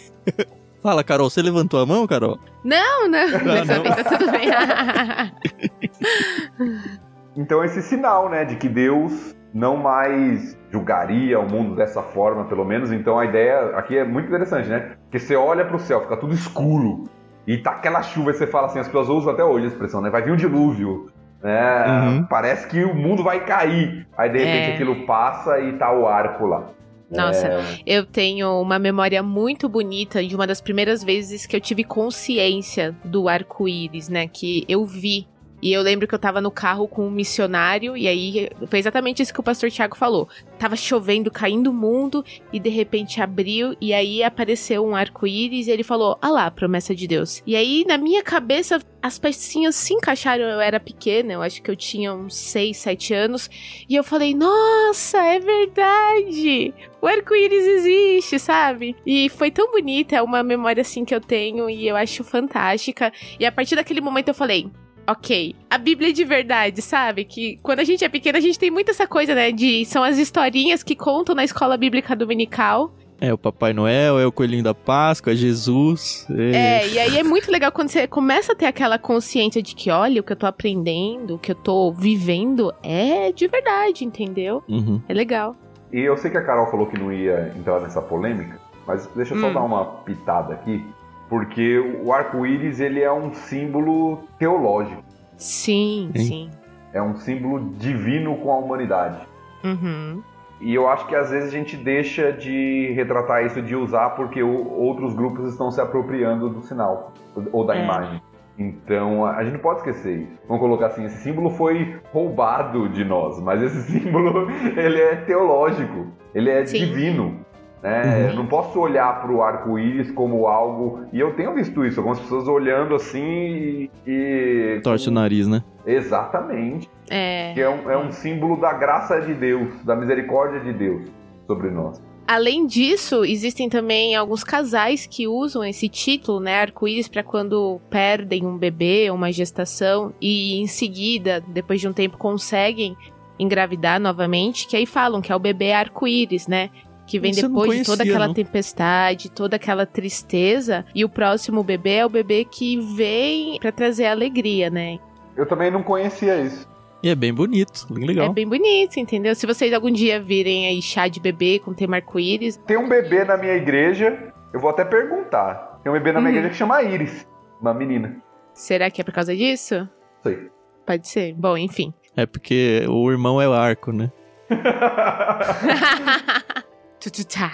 Fala, 0.81 1.03
Carol, 1.03 1.29
você 1.29 1.41
levantou 1.41 1.79
a 1.79 1.85
mão, 1.85 2.07
Carol? 2.07 2.39
Não, 2.63 3.07
não. 3.07 3.19
Ah, 3.19 3.65
não. 3.65 3.83
Tá 3.83 4.03
tudo 4.17 4.31
bem. 4.31 4.49
Então 7.35 7.63
esse 7.63 7.81
sinal, 7.81 8.29
né, 8.29 8.43
de 8.43 8.55
que 8.57 8.67
Deus 8.67 9.35
não 9.53 9.77
mais 9.77 10.57
julgaria 10.69 11.39
o 11.39 11.49
mundo 11.49 11.75
dessa 11.75 12.01
forma, 12.01 12.45
pelo 12.45 12.65
menos. 12.65 12.91
Então 12.91 13.19
a 13.19 13.25
ideia 13.25 13.77
aqui 13.77 13.97
é 13.97 14.03
muito 14.03 14.27
interessante, 14.27 14.67
né? 14.67 14.93
Porque 15.03 15.19
você 15.19 15.35
olha 15.35 15.65
pro 15.65 15.79
céu, 15.79 16.01
fica 16.01 16.17
tudo 16.17 16.33
escuro 16.33 17.05
e 17.47 17.57
tá 17.57 17.71
aquela 17.71 18.01
chuva, 18.01 18.31
e 18.31 18.33
você 18.33 18.45
fala 18.45 18.67
assim, 18.67 18.79
as 18.79 18.87
pessoas 18.87 19.09
usam 19.09 19.33
até 19.33 19.43
hoje 19.43 19.65
a 19.65 19.69
expressão, 19.69 20.01
né? 20.01 20.09
Vai 20.09 20.21
vir 20.21 20.31
um 20.31 20.35
dilúvio. 20.35 21.09
Né? 21.41 21.85
Uhum. 21.87 22.23
Parece 22.25 22.67
que 22.67 22.83
o 22.83 22.93
mundo 22.93 23.23
vai 23.23 23.43
cair. 23.45 24.07
Aí 24.17 24.29
de 24.29 24.37
repente 24.37 24.71
É. 24.71 24.73
aquilo 24.73 25.05
passa 25.05 25.59
e 25.59 25.73
tá 25.73 25.91
o 25.91 26.07
arco 26.07 26.45
lá. 26.45 26.65
Nossa, 27.11 27.47
É, 27.47 27.77
eu 27.85 28.05
tenho 28.05 28.61
uma 28.61 28.79
memória 28.79 29.21
muito 29.21 29.67
bonita 29.67 30.23
de 30.25 30.35
uma 30.35 30.47
das 30.47 30.61
primeiras 30.61 31.03
vezes 31.03 31.45
que 31.45 31.55
eu 31.55 31.61
tive 31.61 31.83
consciência 31.83 32.95
do 33.03 33.27
arco-íris, 33.27 34.09
né? 34.09 34.27
Que 34.27 34.65
eu 34.67 34.85
vi. 34.85 35.27
E 35.61 35.71
eu 35.71 35.81
lembro 35.81 36.07
que 36.07 36.15
eu 36.15 36.19
tava 36.19 36.41
no 36.41 36.49
carro 36.49 36.87
com 36.87 37.07
um 37.07 37.11
missionário, 37.11 37.95
e 37.95 38.07
aí 38.07 38.49
foi 38.67 38.79
exatamente 38.79 39.21
isso 39.21 39.33
que 39.33 39.39
o 39.39 39.43
pastor 39.43 39.69
Tiago 39.69 39.95
falou. 39.95 40.27
Tava 40.57 40.75
chovendo, 40.75 41.29
caindo 41.29 41.69
o 41.69 41.73
mundo, 41.73 42.25
e 42.51 42.59
de 42.59 42.69
repente 42.69 43.21
abriu, 43.21 43.75
e 43.79 43.93
aí 43.93 44.23
apareceu 44.23 44.85
um 44.85 44.95
arco-íris, 44.95 45.67
e 45.67 45.71
ele 45.71 45.83
falou: 45.83 46.17
Ah 46.21 46.29
lá, 46.29 46.51
promessa 46.51 46.95
de 46.95 47.07
Deus. 47.07 47.43
E 47.45 47.55
aí, 47.55 47.85
na 47.87 47.97
minha 47.97 48.23
cabeça, 48.23 48.79
as 49.01 49.19
pecinhas 49.19 49.75
se 49.75 49.93
encaixaram. 49.93 50.45
Eu 50.45 50.59
era 50.59 50.79
pequena, 50.79 51.33
eu 51.33 51.41
acho 51.41 51.61
que 51.61 51.69
eu 51.69 51.75
tinha 51.75 52.13
uns 52.13 52.35
6, 52.35 52.77
7 52.77 53.13
anos, 53.13 53.49
e 53.87 53.95
eu 53.95 54.03
falei: 54.03 54.33
Nossa, 54.33 55.17
é 55.23 55.39
verdade! 55.39 56.73
o 57.01 57.07
arco-íris 57.07 57.65
existe, 57.65 58.37
sabe? 58.37 58.95
E 59.05 59.27
foi 59.29 59.49
tão 59.49 59.71
bonita, 59.71 60.15
é 60.15 60.21
uma 60.21 60.43
memória 60.43 60.81
assim 60.81 61.03
que 61.03 61.15
eu 61.15 61.19
tenho 61.19 61.69
e 61.69 61.87
eu 61.87 61.95
acho 61.95 62.23
fantástica. 62.23 63.11
E 63.39 63.45
a 63.45 63.51
partir 63.51 63.75
daquele 63.75 63.99
momento 63.99 64.27
eu 64.27 64.35
falei. 64.35 64.69
Ok, 65.07 65.55
a 65.69 65.77
Bíblia 65.77 66.09
é 66.09 66.11
de 66.11 66.23
verdade, 66.23 66.81
sabe? 66.81 67.25
Que 67.25 67.57
quando 67.63 67.79
a 67.79 67.83
gente 67.83 68.05
é 68.05 68.09
pequena, 68.09 68.37
a 68.37 68.41
gente 68.41 68.57
tem 68.57 68.71
muito 68.71 68.91
essa 68.91 69.07
coisa, 69.07 69.33
né? 69.35 69.51
De 69.51 69.83
são 69.85 70.03
as 70.03 70.17
historinhas 70.17 70.83
que 70.83 70.95
contam 70.95 71.35
na 71.35 71.43
escola 71.43 71.75
bíblica 71.77 72.15
dominical. 72.15 72.93
É 73.19 73.31
o 73.31 73.37
Papai 73.37 73.71
Noel, 73.71 74.17
é 74.19 74.25
o 74.25 74.31
Coelhinho 74.31 74.63
da 74.63 74.73
Páscoa, 74.73 75.33
é 75.33 75.35
Jesus. 75.35 76.25
É... 76.31 76.55
É, 76.55 76.87
e 76.87 76.97
aí 76.99 77.17
é 77.19 77.23
muito 77.23 77.51
legal 77.51 77.71
quando 77.71 77.89
você 77.89 78.07
começa 78.07 78.53
a 78.53 78.55
ter 78.55 78.65
aquela 78.65 78.97
consciência 78.97 79.61
de 79.61 79.75
que, 79.75 79.91
olha, 79.91 80.21
o 80.21 80.23
que 80.23 80.31
eu 80.31 80.35
tô 80.35 80.47
aprendendo, 80.47 81.35
o 81.35 81.37
que 81.37 81.51
eu 81.51 81.55
tô 81.55 81.91
vivendo 81.91 82.73
é 82.81 83.31
de 83.31 83.47
verdade, 83.47 84.03
entendeu? 84.05 84.63
Uhum. 84.67 84.99
É 85.07 85.13
legal. 85.13 85.55
E 85.93 85.99
eu 85.99 86.17
sei 86.17 86.31
que 86.31 86.37
a 86.37 86.43
Carol 86.43 86.65
falou 86.71 86.87
que 86.87 86.97
não 86.97 87.11
ia 87.13 87.53
entrar 87.55 87.79
nessa 87.81 88.01
polêmica, 88.01 88.59
mas 88.87 89.07
deixa 89.15 89.35
eu 89.35 89.39
só 89.39 89.49
Hum. 89.49 89.53
dar 89.53 89.61
uma 89.61 89.85
pitada 89.85 90.53
aqui, 90.55 90.83
porque 91.31 91.79
o 92.03 92.11
arco-íris 92.11 92.81
ele 92.81 93.01
é 93.01 93.09
um 93.11 93.33
símbolo 93.33 94.19
teológico, 94.37 95.01
Sim, 95.37 96.11
Hein? 96.13 96.25
sim. 96.25 96.49
é 96.93 97.01
um 97.01 97.15
símbolo 97.15 97.71
divino 97.77 98.35
com 98.35 98.51
a 98.51 98.57
humanidade. 98.57 99.17
Uhum. 99.63 100.21
E 100.59 100.75
eu 100.75 100.89
acho 100.89 101.07
que 101.07 101.15
às 101.15 101.31
vezes 101.31 101.47
a 101.47 101.57
gente 101.57 101.77
deixa 101.77 102.33
de 102.33 102.91
retratar 102.93 103.45
isso, 103.45 103.61
de 103.61 103.75
usar, 103.77 104.09
porque 104.11 104.43
outros 104.43 105.13
grupos 105.15 105.47
estão 105.49 105.71
se 105.71 105.79
apropriando 105.79 106.49
do 106.49 106.61
sinal 106.63 107.13
ou 107.53 107.65
da 107.65 107.77
É. 107.77 107.83
imagem. 107.83 108.21
Então 108.59 109.25
a 109.25 109.37
a 109.37 109.43
gente 109.45 109.53
não 109.53 109.59
pode 109.61 109.79
esquecer 109.79 110.17
isso. 110.23 110.37
Vamos 110.49 110.61
colocar 110.61 110.87
assim, 110.87 111.05
esse 111.05 111.23
símbolo 111.23 111.49
foi 111.51 111.95
roubado 112.13 112.89
de 112.89 113.05
nós, 113.05 113.39
mas 113.41 113.61
esse 113.63 113.81
símbolo 113.89 114.47
ele 114.75 114.99
é 115.01 115.15
teológico, 115.15 116.07
ele 116.35 116.49
é 116.49 116.65
Sim. 116.65 116.77
divino. 116.79 117.39
Né? 117.81 118.03
Uhum. 118.03 118.29
Eu 118.29 118.35
não 118.35 118.45
posso 118.45 118.79
olhar 118.79 119.21
para 119.21 119.31
o 119.31 119.41
arco-íris 119.41 120.11
como 120.11 120.45
algo. 120.47 121.05
E 121.11 121.19
eu 121.19 121.33
tenho 121.33 121.53
visto 121.55 121.83
isso, 121.85 121.99
algumas 121.99 122.19
pessoas 122.19 122.47
olhando 122.47 122.95
assim 122.95 123.89
e. 124.05 124.79
Torce 124.83 125.09
o 125.09 125.11
nariz, 125.11 125.47
né? 125.47 125.63
Exatamente. 125.85 126.89
É. 127.09 127.53
Que 127.53 127.61
é 127.61 127.69
um, 127.69 127.89
é 127.89 127.97
um 127.97 128.11
símbolo 128.11 128.55
da 128.59 128.73
graça 128.73 129.19
de 129.21 129.33
Deus, 129.33 129.83
da 129.83 129.95
misericórdia 129.95 130.59
de 130.59 130.73
Deus 130.73 131.01
sobre 131.47 131.71
nós. 131.71 132.01
Além 132.27 132.65
disso, 132.65 133.25
existem 133.25 133.67
também 133.67 134.15
alguns 134.15 134.43
casais 134.43 135.05
que 135.05 135.27
usam 135.27 135.65
esse 135.65 135.89
título, 135.89 136.39
né, 136.39 136.61
arco-íris, 136.61 137.09
para 137.09 137.23
quando 137.23 137.81
perdem 137.89 138.45
um 138.45 138.57
bebê, 138.57 139.09
uma 139.11 139.31
gestação, 139.31 140.13
e 140.21 140.61
em 140.61 140.67
seguida, 140.67 141.43
depois 141.47 141.81
de 141.81 141.89
um 141.89 141.93
tempo, 141.93 142.17
conseguem 142.17 142.95
engravidar 143.37 143.99
novamente, 143.99 144.67
que 144.67 144.77
aí 144.77 144.85
falam 144.85 145.19
que 145.19 145.31
é 145.31 145.35
o 145.35 145.39
bebê 145.39 145.73
arco-íris, 145.73 146.47
né? 146.47 146.69
Que 147.07 147.19
vem 147.19 147.31
não 147.33 147.41
depois 147.49 147.79
de 147.79 147.83
toda 147.85 147.97
conhecia, 147.97 148.13
aquela 148.13 148.27
não. 148.27 148.33
tempestade, 148.33 149.29
toda 149.31 149.55
aquela 149.57 149.85
tristeza, 149.85 150.85
e 150.95 151.03
o 151.03 151.09
próximo 151.09 151.61
bebê 151.63 151.95
é 151.95 152.05
o 152.05 152.09
bebê 152.09 152.45
que 152.45 152.77
vem 152.79 153.57
para 153.59 153.71
trazer 153.71 154.05
alegria, 154.05 154.69
né? 154.69 154.97
Eu 155.35 155.45
também 155.45 155.69
não 155.71 155.83
conhecia 155.83 156.39
isso. 156.41 156.69
E 157.03 157.09
é 157.09 157.15
bem 157.15 157.33
bonito, 157.33 157.87
bem 157.91 158.05
legal. 158.05 158.27
É 158.27 158.33
bem 158.33 158.47
bonito, 158.47 158.97
entendeu? 158.97 159.33
Se 159.35 159.45
vocês 159.47 159.73
algum 159.73 159.89
dia 159.91 160.21
virem 160.21 160.67
aí 160.67 160.81
chá 160.81 161.07
de 161.07 161.19
bebê 161.19 161.59
com 161.59 161.73
tema 161.73 161.95
arco-íris, 161.97 162.57
Tem 162.67 162.77
um 162.77 162.87
bebê 162.87 163.25
na 163.25 163.35
minha 163.37 163.53
igreja, 163.55 164.31
eu 164.53 164.59
vou 164.59 164.69
até 164.69 164.85
perguntar. 164.85 165.79
Tem 165.83 165.91
um 165.91 165.95
bebê 165.95 166.11
na 166.11 166.19
minha 166.21 166.31
Uhum. 166.31 166.37
igreja 166.37 166.49
que 166.53 166.57
chama 166.57 166.81
Iris, 166.83 167.27
uma 167.59 167.73
menina. 167.73 168.17
será 168.53 168.89
que 168.91 169.01
é 169.01 169.03
por 169.03 169.13
causa 169.13 169.35
disso? 169.35 169.89
Sei. 170.21 170.49
Pode 170.85 171.07
ser. 171.07 171.33
Bom, 171.33 171.57
enfim. 171.57 171.91
É 172.15 172.25
porque 172.27 172.85
o 172.87 173.09
irmão 173.11 173.41
é 173.41 173.49
o 173.49 173.53
arco, 173.53 173.91
né? 173.91 174.11
Tututá. 177.01 177.51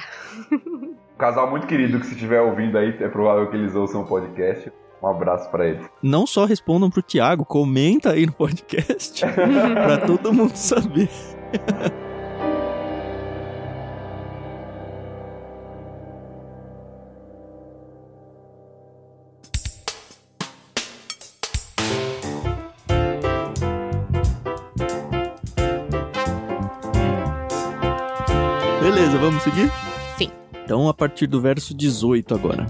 Casal 1.18 1.50
muito 1.50 1.66
querido 1.66 2.00
que 2.00 2.06
se 2.06 2.14
estiver 2.14 2.42
ouvindo 2.42 2.78
aí, 2.78 2.90
é 3.00 3.08
provável 3.08 3.50
que 3.50 3.56
eles 3.56 3.74
ouçam 3.74 4.02
o 4.02 4.06
podcast. 4.06 4.72
Um 5.02 5.08
abraço 5.08 5.50
pra 5.50 5.68
eles. 5.68 5.88
Não 6.04 6.28
só 6.28 6.46
respondam 6.46 6.90
pro 6.90 7.02
Thiago, 7.02 7.46
comenta 7.46 8.12
aí 8.12 8.26
no 8.26 8.34
podcast 8.34 9.24
pra 9.26 10.00
todo 10.00 10.34
mundo 10.34 10.56
saber. 10.56 11.10
vamos 29.28 29.44
seguir? 29.44 29.70
Sim. 30.18 30.30
Então, 30.64 30.88
a 30.88 30.94
partir 30.94 31.28
do 31.28 31.42
verso 31.42 31.74
18 31.74 32.34
agora. 32.34 32.66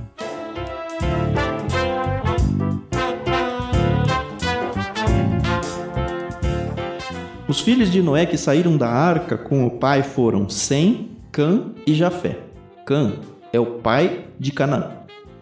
Os 7.47 7.62
filhos 7.62 7.91
de 7.91 8.01
Noé 8.01 8.26
que 8.26 8.38
saíram 8.38 8.76
da 8.76 8.89
arca 8.89 9.38
com 9.38 9.66
o 9.66 9.72
pai 9.72 10.03
foram 10.03 10.49
Sem, 10.49 11.12
Cã 11.32 11.72
e 11.86 11.93
Jafé. 11.93 12.39
Cã 12.86 13.14
é 13.53 13.60
o 13.60 13.78
pai 13.78 14.26
de 14.39 14.51
Canaã. 14.51 14.91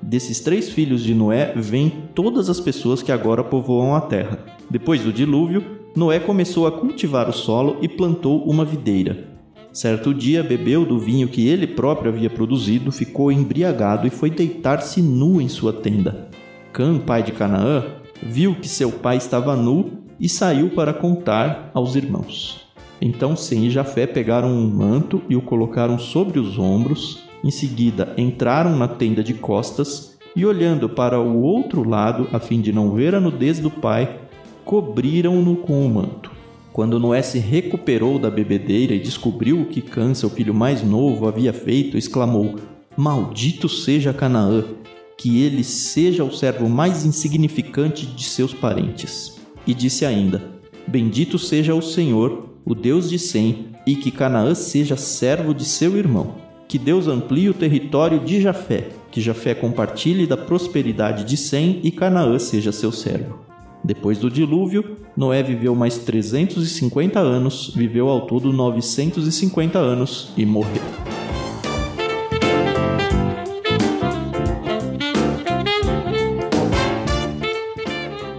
Desses 0.01 0.39
três 0.41 0.69
filhos 0.69 1.01
de 1.01 1.15
Noé 1.15 1.53
vêm 1.55 1.89
todas 2.13 2.49
as 2.49 2.59
pessoas 2.59 3.01
que 3.01 3.11
agora 3.11 3.43
povoam 3.43 3.95
a 3.95 4.01
terra. 4.01 4.37
Depois 4.69 5.01
do 5.01 5.11
dilúvio, 5.11 5.63
Noé 5.95 6.19
começou 6.19 6.67
a 6.67 6.71
cultivar 6.71 7.27
o 7.29 7.33
solo 7.33 7.77
e 7.81 7.87
plantou 7.87 8.43
uma 8.43 8.65
videira. 8.65 9.34
Certo 9.75 10.13
dia 10.13 10.41
bebeu 10.41 10.85
do 10.85 10.97
vinho 10.97 11.27
que 11.27 11.49
ele 11.49 11.67
próprio 11.67 12.09
havia 12.09 12.29
produzido, 12.29 12.93
ficou 12.93 13.29
embriagado 13.29 14.07
e 14.07 14.09
foi 14.09 14.29
deitar-se 14.29 15.01
nu 15.01 15.41
em 15.41 15.49
sua 15.49 15.73
tenda. 15.73 16.29
Cã, 16.71 16.97
pai 16.97 17.21
de 17.21 17.33
Canaã, 17.33 17.83
viu 18.23 18.55
que 18.55 18.69
seu 18.69 18.89
pai 18.89 19.17
estava 19.17 19.53
nu 19.53 19.99
e 20.17 20.29
saiu 20.29 20.69
para 20.69 20.93
contar 20.93 21.71
aos 21.73 21.97
irmãos. 21.97 22.61
Então 23.01 23.35
Sem 23.35 23.65
e 23.65 23.69
Jafé 23.69 24.07
pegaram 24.07 24.47
um 24.47 24.65
manto 24.65 25.21
e 25.27 25.35
o 25.35 25.41
colocaram 25.41 25.99
sobre 25.99 26.39
os 26.39 26.57
ombros. 26.57 27.25
Em 27.43 27.51
seguida, 27.51 28.13
entraram 28.17 28.77
na 28.77 28.87
tenda 28.87 29.21
de 29.21 29.33
costas 29.33 30.17
e, 30.33 30.45
olhando 30.45 30.87
para 30.87 31.19
o 31.19 31.41
outro 31.41 31.83
lado, 31.83 32.29
a 32.31 32.39
fim 32.39 32.61
de 32.61 32.71
não 32.71 32.93
ver 32.93 33.13
a 33.13 33.19
nudez 33.19 33.59
do 33.59 33.69
pai, 33.69 34.21
cobriram-no 34.63 35.57
com 35.57 35.85
o 35.85 35.89
manto. 35.89 36.34
Quando 36.75 36.99
Noé 36.99 37.21
se 37.21 37.39
recuperou 37.39 38.19
da 38.19 38.29
bebedeira 38.29 38.93
e 38.93 38.99
descobriu 38.99 39.61
o 39.61 39.65
que 39.65 39.79
Cã, 39.79 40.13
seu 40.13 40.29
filho 40.29 40.53
mais 40.53 40.83
novo, 40.83 41.25
havia 41.25 41.53
feito, 41.53 41.97
exclamou: 41.97 42.55
Maldito 42.97 43.69
seja 43.69 44.11
Canaã, 44.13 44.61
que 45.17 45.41
ele 45.41 45.63
seja 45.63 46.25
o 46.25 46.33
servo 46.33 46.67
mais 46.67 47.05
insignificante 47.05 48.05
de 48.05 48.25
seus 48.25 48.53
parentes. 48.53 49.37
E 49.65 49.73
disse 49.73 50.05
ainda: 50.05 50.43
Bendito 50.85 51.39
seja 51.39 51.73
o 51.73 51.81
Senhor, 51.81 52.49
o 52.65 52.75
Deus 52.75 53.09
de 53.09 53.17
Sem, 53.17 53.67
e 53.87 53.95
que 53.95 54.11
Canaã 54.11 54.53
seja 54.53 54.97
servo 54.97 55.53
de 55.53 55.63
seu 55.63 55.95
irmão. 55.95 56.35
Que 56.67 56.77
Deus 56.77 57.07
amplie 57.07 57.49
o 57.49 57.53
território 57.53 58.19
de 58.19 58.41
Jafé, 58.41 58.89
que 59.11 59.21
Jafé 59.21 59.55
compartilhe 59.55 60.27
da 60.27 60.35
prosperidade 60.35 61.23
de 61.23 61.37
Sem 61.37 61.79
e 61.85 61.89
Canaã 61.89 62.37
seja 62.37 62.73
seu 62.73 62.91
servo. 62.91 63.44
Depois 63.85 64.17
do 64.17 64.31
dilúvio, 64.31 64.97
Noé 65.15 65.43
viveu 65.43 65.75
mais 65.75 65.99
350 65.99 67.19
anos, 67.19 67.71
viveu 67.75 68.09
ao 68.09 68.25
todo 68.25 68.51
950 68.51 69.77
anos 69.77 70.33
e 70.35 70.43
morreu. 70.43 70.81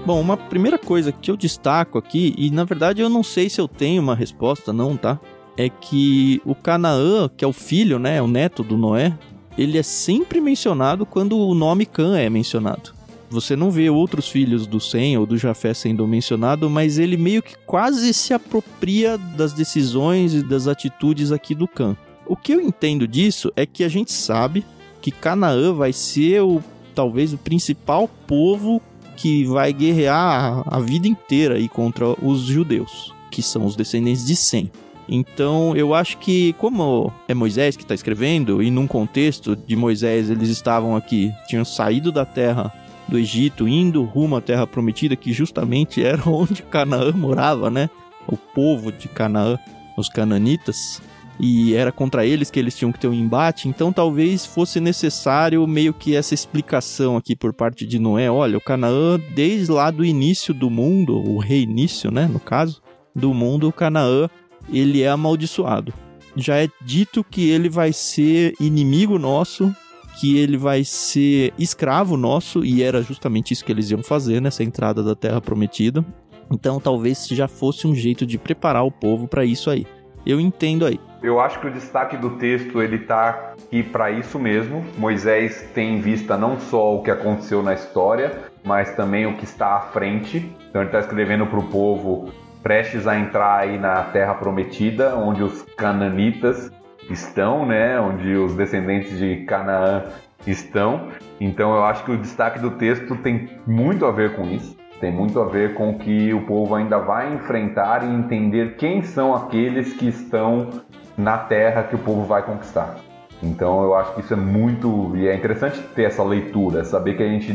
Bom, 0.04 0.20
uma 0.20 0.36
primeira 0.36 0.78
coisa 0.78 1.12
que 1.12 1.30
eu 1.30 1.36
destaco 1.36 1.96
aqui, 1.96 2.34
e 2.36 2.50
na 2.50 2.64
verdade 2.64 3.00
eu 3.00 3.08
não 3.08 3.22
sei 3.22 3.48
se 3.48 3.60
eu 3.60 3.68
tenho 3.68 4.02
uma 4.02 4.16
resposta, 4.16 4.72
não, 4.72 4.96
tá? 4.96 5.20
É 5.56 5.68
que 5.68 6.42
o 6.44 6.56
Canaã, 6.56 7.28
que 7.28 7.44
é 7.44 7.48
o 7.48 7.52
filho, 7.52 8.00
né, 8.00 8.20
o 8.20 8.26
neto 8.26 8.64
do 8.64 8.76
Noé, 8.76 9.16
ele 9.56 9.78
é 9.78 9.82
sempre 9.84 10.40
mencionado 10.40 11.06
quando 11.06 11.38
o 11.38 11.54
nome 11.54 11.86
Cã 11.86 12.18
é 12.18 12.28
mencionado. 12.28 12.95
Você 13.28 13.56
não 13.56 13.70
vê 13.70 13.90
outros 13.90 14.28
filhos 14.28 14.66
do 14.66 14.78
Sem 14.80 15.18
ou 15.18 15.26
do 15.26 15.36
Jafé 15.36 15.74
sendo 15.74 16.06
mencionado, 16.06 16.70
mas 16.70 16.98
ele 16.98 17.16
meio 17.16 17.42
que 17.42 17.56
quase 17.66 18.14
se 18.14 18.32
apropria 18.32 19.18
das 19.18 19.52
decisões 19.52 20.32
e 20.32 20.42
das 20.42 20.68
atitudes 20.68 21.32
aqui 21.32 21.54
do 21.54 21.66
Cã. 21.66 21.96
O 22.24 22.36
que 22.36 22.52
eu 22.52 22.60
entendo 22.60 23.06
disso 23.06 23.52
é 23.56 23.66
que 23.66 23.84
a 23.84 23.88
gente 23.88 24.12
sabe 24.12 24.64
que 25.00 25.10
Canaã 25.10 25.72
vai 25.72 25.92
ser 25.92 26.42
o 26.42 26.62
talvez 26.94 27.32
o 27.32 27.38
principal 27.38 28.08
povo 28.26 28.80
que 29.16 29.44
vai 29.44 29.72
guerrear 29.72 30.62
a 30.66 30.80
vida 30.80 31.06
inteira 31.06 31.56
aí 31.56 31.68
contra 31.68 32.08
os 32.24 32.42
judeus, 32.42 33.12
que 33.30 33.42
são 33.42 33.66
os 33.66 33.76
descendentes 33.76 34.24
de 34.24 34.34
Sem. 34.34 34.70
Então, 35.08 35.76
eu 35.76 35.94
acho 35.94 36.18
que, 36.18 36.52
como 36.54 37.12
é 37.28 37.34
Moisés 37.34 37.76
que 37.76 37.82
está 37.82 37.94
escrevendo, 37.94 38.62
e 38.62 38.70
num 38.70 38.86
contexto 38.86 39.54
de 39.54 39.76
Moisés, 39.76 40.30
eles 40.30 40.48
estavam 40.48 40.96
aqui, 40.96 41.32
tinham 41.46 41.64
saído 41.64 42.10
da 42.10 42.24
terra 42.24 42.72
do 43.08 43.18
Egito, 43.18 43.68
indo 43.68 44.02
rumo 44.02 44.36
à 44.36 44.40
terra 44.40 44.66
prometida, 44.66 45.16
que 45.16 45.32
justamente 45.32 46.02
era 46.02 46.22
onde 46.28 46.62
Canaã 46.62 47.12
morava, 47.12 47.70
né? 47.70 47.88
O 48.26 48.36
povo 48.36 48.90
de 48.90 49.08
Canaã, 49.08 49.58
os 49.96 50.08
cananitas 50.08 51.00
e 51.38 51.74
era 51.74 51.92
contra 51.92 52.24
eles 52.24 52.50
que 52.50 52.58
eles 52.58 52.76
tinham 52.76 52.90
que 52.90 52.98
ter 52.98 53.08
um 53.08 53.14
embate, 53.14 53.68
então 53.68 53.92
talvez 53.92 54.46
fosse 54.46 54.80
necessário 54.80 55.66
meio 55.66 55.92
que 55.92 56.16
essa 56.16 56.34
explicação 56.34 57.16
aqui 57.16 57.36
por 57.36 57.52
parte 57.52 57.86
de 57.86 57.98
Noé. 57.98 58.30
Olha, 58.30 58.56
o 58.56 58.60
Canaã, 58.60 59.20
desde 59.34 59.70
lá 59.70 59.90
do 59.90 60.04
início 60.04 60.54
do 60.54 60.70
mundo, 60.70 61.16
o 61.16 61.38
reinício, 61.38 62.10
né, 62.10 62.26
no 62.26 62.40
caso, 62.40 62.82
do 63.14 63.32
mundo, 63.34 63.68
o 63.68 63.72
Canaã, 63.72 64.28
ele 64.72 65.02
é 65.02 65.08
amaldiçoado. 65.08 65.92
Já 66.34 66.56
é 66.56 66.68
dito 66.82 67.24
que 67.24 67.48
ele 67.48 67.68
vai 67.68 67.92
ser 67.92 68.54
inimigo 68.60 69.18
nosso, 69.18 69.74
que 70.18 70.38
ele 70.38 70.56
vai 70.56 70.82
ser 70.82 71.52
escravo 71.58 72.16
nosso, 72.16 72.64
e 72.64 72.82
era 72.82 73.02
justamente 73.02 73.52
isso 73.52 73.64
que 73.64 73.70
eles 73.70 73.90
iam 73.90 74.02
fazer 74.02 74.40
nessa 74.40 74.64
entrada 74.64 75.02
da 75.02 75.14
Terra 75.14 75.40
Prometida. 75.40 76.04
Então 76.50 76.80
talvez 76.80 77.26
já 77.28 77.46
fosse 77.46 77.86
um 77.86 77.94
jeito 77.94 78.24
de 78.24 78.38
preparar 78.38 78.84
o 78.84 78.90
povo 78.90 79.28
para 79.28 79.44
isso 79.44 79.70
aí. 79.70 79.86
Eu 80.24 80.40
entendo 80.40 80.86
aí. 80.86 80.98
Eu 81.22 81.38
acho 81.38 81.60
que 81.60 81.66
o 81.66 81.72
destaque 81.72 82.16
do 82.16 82.30
texto 82.30 82.82
ele 82.82 82.98
tá 82.98 83.54
aqui 83.54 83.82
para 83.82 84.10
isso 84.10 84.38
mesmo. 84.38 84.84
Moisés 84.96 85.68
tem 85.74 85.96
em 85.96 86.00
vista 86.00 86.36
não 86.36 86.58
só 86.58 86.96
o 86.96 87.02
que 87.02 87.10
aconteceu 87.10 87.62
na 87.62 87.74
história, 87.74 88.42
mas 88.64 88.94
também 88.96 89.26
o 89.26 89.36
que 89.36 89.44
está 89.44 89.76
à 89.76 89.80
frente. 89.80 90.50
Então 90.68 90.82
ele 90.82 90.88
está 90.88 91.00
escrevendo 91.00 91.46
para 91.46 91.58
o 91.58 91.68
povo 91.68 92.32
prestes 92.62 93.06
a 93.06 93.16
entrar 93.16 93.60
aí 93.60 93.78
na 93.78 94.02
Terra 94.04 94.34
Prometida, 94.34 95.14
onde 95.14 95.42
os 95.42 95.62
cananitas 95.76 96.70
estão, 97.10 97.66
né? 97.66 98.00
Onde 98.00 98.34
os 98.36 98.54
descendentes 98.54 99.18
de 99.18 99.44
Canaã 99.44 100.04
estão. 100.46 101.08
Então 101.40 101.74
eu 101.74 101.84
acho 101.84 102.04
que 102.04 102.12
o 102.12 102.18
destaque 102.18 102.58
do 102.58 102.72
texto 102.72 103.16
tem 103.16 103.50
muito 103.66 104.04
a 104.04 104.10
ver 104.10 104.34
com 104.36 104.44
isso 104.44 104.76
tem 105.00 105.12
muito 105.12 105.40
a 105.40 105.44
ver 105.44 105.74
com 105.74 105.98
que 105.98 106.32
o 106.32 106.46
povo 106.46 106.74
ainda 106.74 106.98
vai 106.98 107.32
enfrentar 107.34 108.02
e 108.02 108.08
entender 108.08 108.76
quem 108.76 109.02
são 109.02 109.34
aqueles 109.34 109.92
que 109.92 110.08
estão 110.08 110.70
na 111.16 111.36
terra 111.36 111.82
que 111.82 111.94
o 111.94 111.98
povo 111.98 112.24
vai 112.24 112.42
conquistar. 112.42 112.96
Então 113.42 113.82
eu 113.82 113.94
acho 113.94 114.14
que 114.14 114.20
isso 114.20 114.32
é 114.32 114.36
muito 114.36 115.14
e 115.14 115.28
é 115.28 115.34
interessante 115.34 115.80
ter 115.94 116.04
essa 116.04 116.22
leitura, 116.22 116.84
saber 116.84 117.16
que 117.16 117.22
a 117.22 117.28
gente 117.28 117.52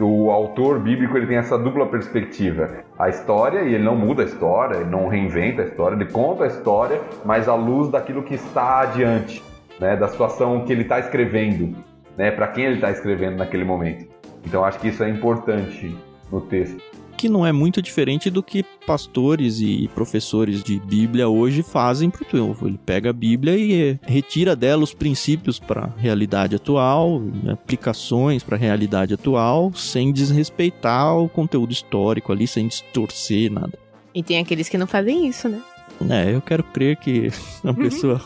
o 0.00 0.30
autor 0.30 0.78
bíblico 0.78 1.16
ele 1.16 1.26
tem 1.26 1.36
essa 1.36 1.58
dupla 1.58 1.86
perspectiva, 1.86 2.84
a 2.98 3.08
história 3.08 3.62
e 3.62 3.74
ele 3.74 3.84
não 3.84 3.96
muda 3.96 4.22
a 4.22 4.26
história, 4.26 4.76
ele 4.76 4.90
não 4.90 5.08
reinventa 5.08 5.62
a 5.62 5.64
história, 5.64 5.94
ele 5.94 6.04
conta 6.06 6.44
a 6.44 6.46
história, 6.46 7.00
mas 7.24 7.48
à 7.48 7.54
luz 7.54 7.90
daquilo 7.90 8.22
que 8.22 8.34
está 8.34 8.80
adiante, 8.80 9.42
né, 9.80 9.96
da 9.96 10.08
situação 10.08 10.64
que 10.64 10.72
ele 10.72 10.82
está 10.82 10.98
escrevendo, 10.98 11.76
né, 12.16 12.30
para 12.30 12.48
quem 12.48 12.64
ele 12.64 12.74
está 12.74 12.90
escrevendo 12.90 13.36
naquele 13.36 13.64
momento. 13.64 14.06
Então 14.44 14.64
acho 14.64 14.78
que 14.78 14.88
isso 14.88 15.02
é 15.02 15.08
importante 15.08 15.96
no 16.30 16.40
texto. 16.40 16.82
Que 17.16 17.28
não 17.28 17.46
é 17.46 17.52
muito 17.52 17.80
diferente 17.80 18.28
do 18.28 18.42
que 18.42 18.62
pastores 18.86 19.60
e 19.60 19.88
professores 19.94 20.62
de 20.62 20.78
Bíblia 20.78 21.28
hoje 21.28 21.62
fazem 21.62 22.10
para 22.10 22.22
o 22.22 22.26
povo. 22.26 22.68
Ele 22.68 22.78
pega 22.84 23.10
a 23.10 23.12
Bíblia 23.12 23.56
e 23.56 23.98
retira 24.02 24.54
dela 24.54 24.84
os 24.84 24.92
princípios 24.92 25.58
para 25.58 25.84
a 25.84 26.00
realidade 26.00 26.56
atual, 26.56 27.22
aplicações 27.50 28.42
para 28.42 28.56
a 28.56 28.60
realidade 28.60 29.14
atual, 29.14 29.72
sem 29.74 30.12
desrespeitar 30.12 31.16
o 31.16 31.28
conteúdo 31.28 31.72
histórico 31.72 32.32
ali, 32.32 32.46
sem 32.46 32.68
distorcer 32.68 33.50
nada. 33.50 33.78
E 34.14 34.22
tem 34.22 34.38
aqueles 34.38 34.68
que 34.68 34.76
não 34.76 34.86
fazem 34.86 35.26
isso, 35.26 35.48
né? 35.48 35.60
É, 36.10 36.34
eu 36.34 36.42
quero 36.42 36.62
crer 36.62 36.96
que 36.96 37.30
a 37.64 37.72
pessoa 37.72 38.20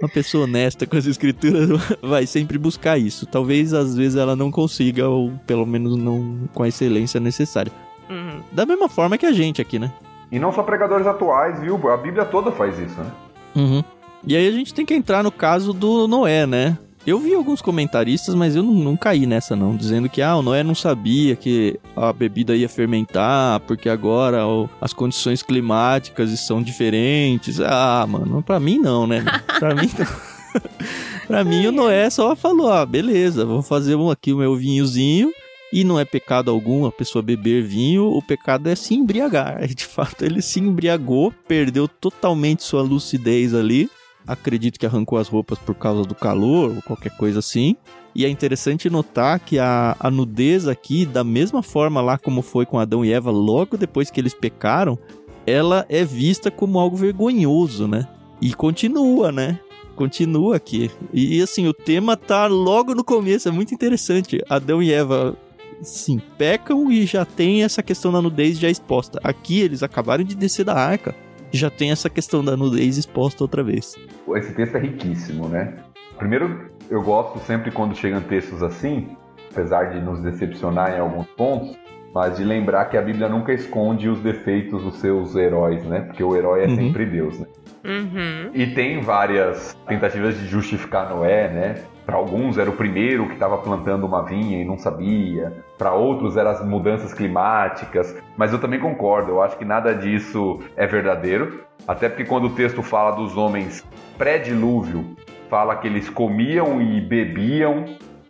uma 0.00 0.08
pessoa 0.08 0.44
honesta 0.44 0.86
com 0.86 0.96
as 0.96 1.06
escrituras 1.06 1.68
vai 2.02 2.26
sempre 2.26 2.56
buscar 2.56 2.98
isso. 2.98 3.26
Talvez 3.26 3.74
às 3.74 3.94
vezes 3.94 4.16
ela 4.16 4.34
não 4.34 4.50
consiga, 4.50 5.08
ou 5.08 5.32
pelo 5.46 5.66
menos 5.66 5.96
não 5.96 6.48
com 6.54 6.62
a 6.62 6.68
excelência 6.68 7.20
necessária. 7.20 7.70
Uhum. 8.10 8.42
Da 8.52 8.66
mesma 8.66 8.88
forma 8.88 9.16
que 9.16 9.26
a 9.26 9.32
gente 9.32 9.62
aqui, 9.62 9.78
né? 9.78 9.92
E 10.30 10.38
não 10.38 10.52
só 10.52 10.62
pregadores 10.62 11.06
atuais, 11.06 11.60
viu? 11.60 11.90
A 11.90 11.96
Bíblia 11.96 12.24
toda 12.24 12.52
faz 12.52 12.78
isso, 12.78 12.98
né? 13.00 13.10
Uhum. 13.56 13.84
E 14.26 14.36
aí 14.36 14.46
a 14.46 14.52
gente 14.52 14.74
tem 14.74 14.84
que 14.84 14.94
entrar 14.94 15.22
no 15.22 15.32
caso 15.32 15.72
do 15.72 16.06
Noé, 16.06 16.46
né? 16.46 16.76
Eu 17.06 17.18
vi 17.18 17.34
alguns 17.34 17.62
comentaristas, 17.62 18.34
mas 18.34 18.54
eu 18.54 18.62
não, 18.62 18.74
não, 18.74 18.96
caí 18.96 19.24
nessa 19.24 19.56
não, 19.56 19.74
dizendo 19.74 20.08
que 20.08 20.20
ah, 20.20 20.36
o 20.36 20.42
Noé 20.42 20.62
não 20.62 20.74
sabia 20.74 21.34
que 21.34 21.80
a 21.96 22.12
bebida 22.12 22.54
ia 22.54 22.68
fermentar, 22.68 23.58
porque 23.60 23.88
agora 23.88 24.46
ó, 24.46 24.68
as 24.80 24.92
condições 24.92 25.42
climáticas 25.42 26.38
são 26.40 26.62
diferentes. 26.62 27.58
Ah, 27.58 28.06
mano, 28.06 28.42
pra 28.42 28.60
mim 28.60 28.78
não, 28.78 29.06
né? 29.06 29.24
Pra 29.58 29.74
mim 29.74 29.90
não. 29.98 30.30
pra 31.26 31.44
mim 31.44 31.66
o 31.66 31.72
Noé 31.72 32.10
só 32.10 32.36
falou, 32.36 32.70
ah, 32.70 32.84
beleza, 32.84 33.46
vou 33.46 33.62
fazer 33.62 33.96
aqui 34.10 34.32
o 34.32 34.38
meu 34.38 34.54
vinhozinho, 34.56 35.32
e 35.72 35.84
não 35.84 35.98
é 35.98 36.04
pecado 36.04 36.50
algum 36.50 36.84
a 36.86 36.92
pessoa 36.92 37.22
beber 37.22 37.62
vinho, 37.62 38.06
o 38.06 38.22
pecado 38.22 38.68
é 38.68 38.74
se 38.74 38.94
embriagar. 38.94 39.66
De 39.68 39.84
fato, 39.84 40.24
ele 40.24 40.42
se 40.42 40.60
embriagou, 40.60 41.32
perdeu 41.46 41.86
totalmente 41.86 42.62
sua 42.62 42.82
lucidez 42.82 43.54
ali 43.54 43.88
acredito 44.26 44.78
que 44.78 44.86
arrancou 44.86 45.18
as 45.18 45.28
roupas 45.28 45.58
por 45.58 45.74
causa 45.74 46.02
do 46.02 46.14
calor 46.14 46.76
ou 46.76 46.82
qualquer 46.82 47.16
coisa 47.16 47.38
assim. 47.38 47.76
E 48.14 48.24
é 48.24 48.28
interessante 48.28 48.90
notar 48.90 49.38
que 49.38 49.58
a, 49.58 49.96
a 49.98 50.10
nudez 50.10 50.66
aqui, 50.66 51.06
da 51.06 51.22
mesma 51.22 51.62
forma 51.62 52.00
lá 52.00 52.18
como 52.18 52.42
foi 52.42 52.66
com 52.66 52.78
Adão 52.78 53.04
e 53.04 53.12
Eva, 53.12 53.30
logo 53.30 53.76
depois 53.76 54.10
que 54.10 54.20
eles 54.20 54.34
pecaram, 54.34 54.98
ela 55.46 55.86
é 55.88 56.04
vista 56.04 56.50
como 56.50 56.78
algo 56.78 56.96
vergonhoso, 56.96 57.86
né? 57.86 58.06
E 58.40 58.52
continua, 58.52 59.30
né? 59.30 59.58
Continua 59.94 60.56
aqui. 60.56 60.90
E 61.12 61.40
assim, 61.42 61.66
o 61.66 61.74
tema 61.74 62.16
tá 62.16 62.46
logo 62.46 62.94
no 62.94 63.04
começo, 63.04 63.48
é 63.48 63.52
muito 63.52 63.74
interessante. 63.74 64.42
Adão 64.48 64.82
e 64.82 64.92
Eva, 64.92 65.36
sim, 65.82 66.20
pecam 66.38 66.90
e 66.90 67.06
já 67.06 67.24
tem 67.24 67.62
essa 67.62 67.82
questão 67.82 68.12
da 68.12 68.20
nudez 68.20 68.58
já 68.58 68.68
exposta. 68.68 69.20
Aqui 69.22 69.60
eles 69.60 69.82
acabaram 69.82 70.24
de 70.24 70.34
descer 70.34 70.64
da 70.64 70.74
arca, 70.74 71.14
já 71.52 71.70
tem 71.70 71.90
essa 71.90 72.08
questão 72.08 72.44
da 72.44 72.56
nudez 72.56 72.96
exposta 72.96 73.42
outra 73.42 73.62
vez. 73.62 73.96
Esse 74.36 74.54
texto 74.54 74.76
é 74.76 74.80
riquíssimo, 74.80 75.48
né? 75.48 75.74
Primeiro, 76.18 76.70
eu 76.90 77.02
gosto 77.02 77.38
sempre 77.40 77.70
quando 77.70 77.96
chegam 77.96 78.20
textos 78.20 78.62
assim, 78.62 79.16
apesar 79.50 79.92
de 79.92 80.00
nos 80.00 80.20
decepcionar 80.20 80.94
em 80.94 81.00
alguns 81.00 81.26
pontos, 81.28 81.76
mas 82.14 82.36
de 82.36 82.44
lembrar 82.44 82.86
que 82.86 82.96
a 82.96 83.02
Bíblia 83.02 83.28
nunca 83.28 83.52
esconde 83.52 84.08
os 84.08 84.20
defeitos 84.20 84.82
dos 84.82 84.96
seus 84.96 85.34
heróis, 85.36 85.84
né? 85.84 86.00
Porque 86.00 86.22
o 86.22 86.36
herói 86.36 86.64
é 86.64 86.66
uhum. 86.66 86.76
sempre 86.76 87.06
Deus, 87.06 87.38
né? 87.38 87.46
Uhum. 87.84 88.50
E 88.52 88.66
tem 88.74 89.00
várias 89.00 89.76
tentativas 89.86 90.36
de 90.36 90.46
justificar 90.46 91.08
Noé, 91.08 91.48
né? 91.48 91.82
Para 92.10 92.18
alguns 92.18 92.58
era 92.58 92.68
o 92.68 92.72
primeiro 92.72 93.28
que 93.28 93.34
estava 93.34 93.56
plantando 93.58 94.04
uma 94.04 94.24
vinha 94.24 94.60
e 94.60 94.64
não 94.64 94.76
sabia. 94.76 95.62
Para 95.78 95.92
outros 95.92 96.36
eram 96.36 96.50
as 96.50 96.66
mudanças 96.66 97.14
climáticas. 97.14 98.16
Mas 98.36 98.52
eu 98.52 98.58
também 98.58 98.80
concordo, 98.80 99.30
eu 99.30 99.40
acho 99.40 99.56
que 99.56 99.64
nada 99.64 99.94
disso 99.94 100.58
é 100.76 100.88
verdadeiro. 100.88 101.60
Até 101.86 102.08
porque 102.08 102.24
quando 102.24 102.46
o 102.46 102.50
texto 102.50 102.82
fala 102.82 103.12
dos 103.12 103.36
homens 103.36 103.86
pré-dilúvio, 104.18 105.14
fala 105.48 105.76
que 105.76 105.86
eles 105.86 106.10
comiam 106.10 106.82
e 106.82 107.00
bebiam 107.00 107.84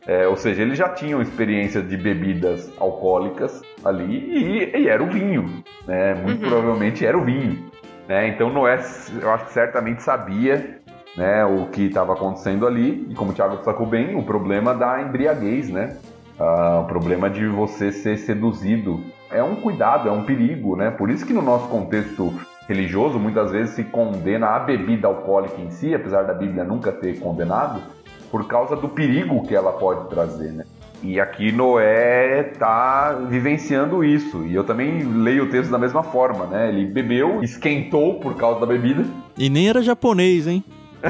é, 0.06 0.28
ou 0.28 0.36
seja, 0.36 0.60
eles 0.60 0.76
já 0.76 0.88
tinham 0.90 1.22
experiência 1.22 1.80
de 1.80 1.96
bebidas 1.96 2.70
alcoólicas 2.78 3.62
ali 3.82 4.16
e, 4.16 4.76
e 4.76 4.88
era 4.88 5.02
o 5.02 5.06
vinho, 5.06 5.62
né? 5.86 6.14
Muito 6.14 6.42
uhum. 6.42 6.50
provavelmente 6.50 7.06
era 7.06 7.16
o 7.16 7.24
vinho. 7.24 7.70
Né? 8.10 8.26
Então 8.26 8.50
Noé, 8.50 8.80
eu 9.22 9.30
acho 9.30 9.44
que 9.46 9.52
certamente 9.52 10.02
sabia 10.02 10.79
né, 11.16 11.44
o 11.44 11.66
que 11.66 11.86
estava 11.86 12.12
acontecendo 12.12 12.66
ali 12.66 13.06
e 13.08 13.14
como 13.14 13.30
o 13.30 13.34
Thiago 13.34 13.56
destacou 13.56 13.86
bem, 13.86 14.16
o 14.16 14.22
problema 14.22 14.74
da 14.74 15.02
embriaguez, 15.02 15.68
né? 15.68 15.96
Ah, 16.38 16.80
o 16.82 16.86
problema 16.86 17.28
de 17.28 17.46
você 17.46 17.92
ser 17.92 18.16
seduzido 18.16 19.02
é 19.30 19.42
um 19.42 19.56
cuidado, 19.56 20.08
é 20.08 20.12
um 20.12 20.24
perigo, 20.24 20.76
né? 20.76 20.90
Por 20.90 21.10
isso 21.10 21.26
que 21.26 21.32
no 21.32 21.42
nosso 21.42 21.68
contexto 21.68 22.32
religioso 22.66 23.18
muitas 23.18 23.50
vezes 23.50 23.74
se 23.74 23.84
condena 23.84 24.48
a 24.48 24.58
bebida 24.60 25.06
alcoólica 25.06 25.60
em 25.60 25.70
si, 25.70 25.94
apesar 25.94 26.22
da 26.22 26.32
Bíblia 26.32 26.64
nunca 26.64 26.90
ter 26.92 27.18
condenado, 27.18 27.82
por 28.30 28.46
causa 28.46 28.76
do 28.76 28.88
perigo 28.88 29.42
que 29.46 29.54
ela 29.54 29.72
pode 29.72 30.08
trazer, 30.08 30.52
né? 30.52 30.64
E 31.02 31.18
aqui 31.18 31.50
Noé 31.50 32.52
está 32.52 33.12
vivenciando 33.28 34.04
isso. 34.04 34.44
E 34.44 34.54
eu 34.54 34.64
também 34.64 35.02
leio 35.02 35.44
o 35.44 35.48
texto 35.48 35.70
da 35.70 35.78
mesma 35.78 36.02
forma, 36.02 36.46
né? 36.46 36.68
Ele 36.68 36.84
bebeu, 36.84 37.42
esquentou 37.42 38.20
por 38.20 38.36
causa 38.36 38.60
da 38.60 38.66
bebida. 38.66 39.04
E 39.36 39.48
nem 39.48 39.68
era 39.68 39.82
japonês, 39.82 40.46
hein? 40.46 40.62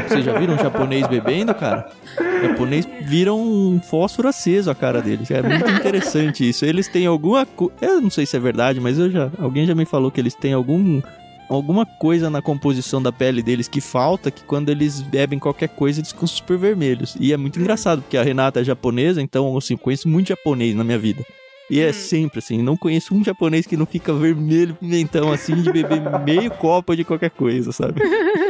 Vocês 0.08 0.24
já 0.24 0.38
viram 0.38 0.54
um 0.54 0.58
japonês 0.58 1.06
bebendo, 1.06 1.54
cara? 1.54 1.90
O 2.18 2.48
japonês 2.48 2.86
viram 3.02 3.40
um 3.40 3.80
fósforo 3.80 4.28
aceso 4.28 4.70
a 4.70 4.74
cara 4.74 5.00
deles. 5.00 5.30
É 5.30 5.42
muito 5.42 5.70
interessante 5.70 6.48
isso. 6.48 6.64
Eles 6.64 6.88
têm 6.88 7.06
alguma 7.06 7.44
coisa. 7.44 7.74
Eu 7.80 8.00
não 8.00 8.10
sei 8.10 8.26
se 8.26 8.36
é 8.36 8.40
verdade, 8.40 8.80
mas 8.80 8.98
eu 8.98 9.10
já. 9.10 9.30
Alguém 9.38 9.66
já 9.66 9.74
me 9.74 9.84
falou 9.84 10.10
que 10.10 10.20
eles 10.20 10.34
têm 10.34 10.52
algum 10.52 11.00
alguma 11.48 11.84
coisa 11.84 12.30
na 12.30 12.40
composição 12.40 13.02
da 13.02 13.10
pele 13.10 13.42
deles 13.42 13.66
que 13.66 13.80
falta, 13.80 14.30
que 14.30 14.44
quando 14.44 14.68
eles 14.68 15.00
bebem 15.00 15.38
qualquer 15.38 15.68
coisa, 15.68 15.98
eles 15.98 16.12
ficam 16.12 16.28
super 16.28 16.56
vermelhos. 16.56 17.16
E 17.18 17.32
é 17.32 17.36
muito 17.36 17.58
engraçado, 17.58 18.02
porque 18.02 18.16
a 18.16 18.22
Renata 18.22 18.60
é 18.60 18.64
japonesa, 18.64 19.20
então, 19.20 19.56
assim, 19.58 19.74
eu 19.74 19.78
conheço 19.78 20.08
muito 20.08 20.28
japonês 20.28 20.76
na 20.76 20.84
minha 20.84 20.98
vida. 20.98 21.24
E 21.68 21.80
é 21.80 21.90
hum. 21.90 21.92
sempre 21.92 22.40
assim, 22.40 22.60
não 22.62 22.76
conheço 22.76 23.14
um 23.14 23.22
japonês 23.22 23.64
que 23.66 23.76
não 23.76 23.86
fica 23.86 24.12
vermelho, 24.12 24.74
pimentão, 24.74 25.32
assim, 25.32 25.54
de 25.54 25.72
beber 25.72 26.02
meio 26.24 26.50
copo 26.50 26.96
de 26.96 27.04
qualquer 27.04 27.30
coisa, 27.30 27.70
sabe? 27.70 28.00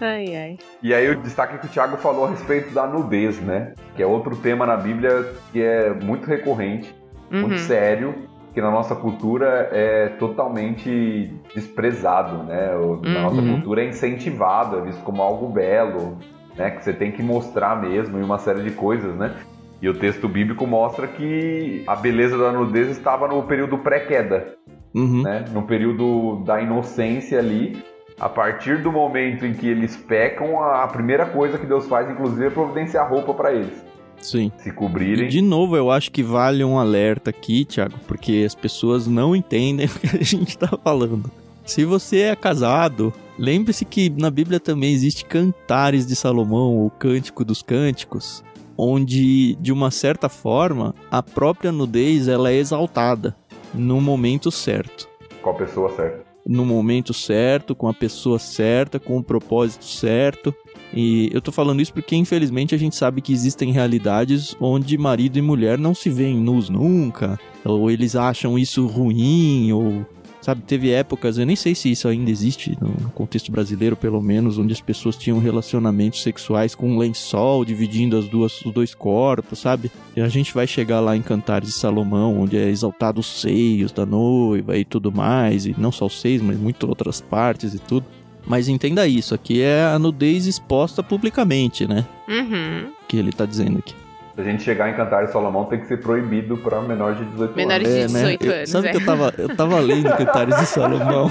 Ai, 0.00 0.36
ai. 0.36 0.58
E 0.82 0.92
aí 0.92 1.08
o 1.10 1.20
destaque 1.20 1.58
que 1.58 1.66
o 1.66 1.68
Thiago 1.68 1.96
falou 1.96 2.26
a 2.26 2.30
respeito 2.30 2.74
da 2.74 2.86
nudez, 2.86 3.40
né? 3.40 3.74
Que 3.96 4.02
é 4.02 4.06
outro 4.06 4.36
tema 4.36 4.66
na 4.66 4.76
Bíblia 4.76 5.32
que 5.52 5.62
é 5.62 5.94
muito 5.94 6.26
recorrente, 6.26 6.94
uhum. 7.32 7.42
muito 7.42 7.58
sério 7.58 8.14
que 8.54 8.60
na 8.60 8.70
nossa 8.70 8.94
cultura 8.94 9.68
é 9.72 10.10
totalmente 10.10 11.32
desprezado, 11.52 12.44
né? 12.44 12.70
Na 13.02 13.22
nossa 13.22 13.40
uhum. 13.40 13.54
cultura 13.54 13.82
é 13.82 13.88
incentivado, 13.88 14.78
é 14.78 14.80
visto 14.82 15.02
como 15.02 15.20
algo 15.20 15.48
belo, 15.48 16.16
né? 16.56 16.70
Que 16.70 16.84
você 16.84 16.92
tem 16.92 17.10
que 17.10 17.20
mostrar 17.20 17.82
mesmo 17.82 18.16
e 18.16 18.22
uma 18.22 18.38
série 18.38 18.62
de 18.62 18.70
coisas, 18.70 19.12
né? 19.16 19.34
E 19.82 19.88
o 19.88 19.94
texto 19.94 20.28
bíblico 20.28 20.64
mostra 20.66 21.08
que 21.08 21.82
a 21.84 21.96
beleza 21.96 22.38
da 22.38 22.52
nudez 22.52 22.88
estava 22.88 23.26
no 23.26 23.42
período 23.42 23.76
pré-queda, 23.78 24.54
uhum. 24.94 25.22
né? 25.22 25.44
No 25.52 25.62
período 25.62 26.36
da 26.44 26.60
inocência 26.62 27.40
ali. 27.40 27.82
A 28.18 28.28
partir 28.28 28.82
do 28.82 28.92
momento 28.92 29.44
em 29.44 29.52
que 29.52 29.66
eles 29.66 29.96
pecam, 29.96 30.62
a 30.62 30.86
primeira 30.86 31.26
coisa 31.26 31.58
que 31.58 31.66
Deus 31.66 31.86
faz, 31.86 32.08
inclusive, 32.08 32.46
é 32.46 32.50
providenciar 32.50 33.10
roupa 33.10 33.34
para 33.34 33.52
eles. 33.52 33.82
Sim. 34.20 34.50
Se 34.58 34.72
cobrirem. 34.72 35.26
E 35.26 35.28
de 35.28 35.42
novo, 35.42 35.76
eu 35.76 35.90
acho 35.90 36.10
que 36.10 36.22
vale 36.22 36.64
um 36.64 36.78
alerta 36.78 37.30
aqui, 37.30 37.64
Thiago, 37.64 37.98
porque 38.06 38.44
as 38.46 38.54
pessoas 38.54 39.06
não 39.06 39.34
entendem 39.36 39.86
o 39.86 39.98
que 39.98 40.16
a 40.16 40.22
gente 40.22 40.56
tá 40.56 40.68
falando. 40.82 41.30
Se 41.66 41.84
você 41.84 42.20
é 42.20 42.36
casado, 42.36 43.12
lembre-se 43.38 43.84
que 43.84 44.10
na 44.10 44.30
Bíblia 44.30 44.60
também 44.60 44.92
existe 44.92 45.24
Cantares 45.24 46.06
de 46.06 46.14
Salomão, 46.14 46.86
o 46.86 46.90
Cântico 46.90 47.44
dos 47.44 47.62
Cânticos, 47.62 48.44
onde 48.76 49.54
de 49.56 49.72
uma 49.72 49.90
certa 49.90 50.28
forma 50.28 50.94
a 51.10 51.22
própria 51.22 51.72
nudez 51.72 52.28
ela 52.28 52.50
é 52.50 52.56
exaltada 52.56 53.34
no 53.72 54.00
momento 54.00 54.50
certo. 54.50 55.08
Com 55.42 55.50
a 55.50 55.54
pessoa 55.54 55.90
certa. 55.96 56.33
No 56.46 56.64
momento 56.64 57.14
certo, 57.14 57.74
com 57.74 57.88
a 57.88 57.94
pessoa 57.94 58.38
certa, 58.38 59.00
com 59.00 59.16
o 59.16 59.24
propósito 59.24 59.84
certo. 59.84 60.54
E 60.92 61.30
eu 61.32 61.40
tô 61.40 61.50
falando 61.50 61.80
isso 61.80 61.92
porque, 61.92 62.14
infelizmente, 62.14 62.74
a 62.74 62.78
gente 62.78 62.94
sabe 62.94 63.20
que 63.20 63.32
existem 63.32 63.72
realidades 63.72 64.54
onde 64.60 64.96
marido 64.98 65.38
e 65.38 65.42
mulher 65.42 65.78
não 65.78 65.94
se 65.94 66.10
veem 66.10 66.36
nus 66.36 66.68
nunca, 66.68 67.38
ou 67.64 67.90
eles 67.90 68.14
acham 68.14 68.58
isso 68.58 68.86
ruim, 68.86 69.72
ou. 69.72 70.06
Sabe, 70.44 70.60
teve 70.60 70.90
épocas, 70.90 71.38
eu 71.38 71.46
nem 71.46 71.56
sei 71.56 71.74
se 71.74 71.90
isso 71.90 72.06
ainda 72.06 72.30
existe 72.30 72.76
no 72.78 73.10
contexto 73.12 73.50
brasileiro, 73.50 73.96
pelo 73.96 74.20
menos, 74.20 74.58
onde 74.58 74.74
as 74.74 74.80
pessoas 74.82 75.16
tinham 75.16 75.38
relacionamentos 75.38 76.22
sexuais 76.22 76.74
com 76.74 76.90
um 76.90 76.98
lençol 76.98 77.64
dividindo 77.64 78.14
as 78.14 78.28
duas, 78.28 78.60
os 78.60 78.70
dois 78.70 78.94
corpos, 78.94 79.60
sabe? 79.60 79.90
E 80.14 80.20
a 80.20 80.28
gente 80.28 80.52
vai 80.52 80.66
chegar 80.66 81.00
lá 81.00 81.16
em 81.16 81.22
Cantares 81.22 81.70
de 81.70 81.74
Salomão, 81.74 82.38
onde 82.38 82.58
é 82.58 82.68
exaltado 82.68 83.20
os 83.20 83.40
seios 83.40 83.90
da 83.90 84.04
noiva 84.04 84.76
e 84.76 84.84
tudo 84.84 85.10
mais, 85.10 85.64
e 85.64 85.74
não 85.78 85.90
só 85.90 86.04
os 86.04 86.20
seios, 86.20 86.42
mas 86.42 86.58
muitas 86.58 86.86
outras 86.86 87.22
partes 87.22 87.72
e 87.72 87.78
tudo. 87.78 88.04
Mas 88.46 88.68
entenda 88.68 89.08
isso, 89.08 89.34
aqui 89.34 89.62
é 89.62 89.82
a 89.82 89.98
nudez 89.98 90.44
exposta 90.44 91.02
publicamente, 91.02 91.86
né? 91.86 92.04
Uhum. 92.28 92.92
Que 93.08 93.16
ele 93.16 93.32
tá 93.32 93.46
dizendo 93.46 93.78
aqui. 93.78 93.94
Se 94.34 94.40
a 94.40 94.44
gente 94.44 94.62
chegar 94.62 94.90
em 94.90 94.94
Cantares 94.94 95.30
Salomão, 95.30 95.64
tem 95.64 95.80
que 95.80 95.86
ser 95.86 95.98
proibido 95.98 96.56
para 96.58 96.80
menores 96.80 97.18
de 97.18 97.24
18 97.26 97.56
Menores 97.56 97.88
anos. 97.88 98.12
Menores 98.12 98.38
de 98.38 98.38
18 98.38 98.44
é, 98.44 98.46
né? 98.48 98.56
anos. 98.56 98.70
sabe 98.70 98.88
é. 98.88 98.90
que 98.90 98.96
eu 98.96 99.06
tava, 99.06 99.34
eu 99.38 99.56
tava 99.56 99.80
lendo 99.80 100.16
Cantares 100.16 100.56
de 100.56 100.66
Salomão 100.66 101.30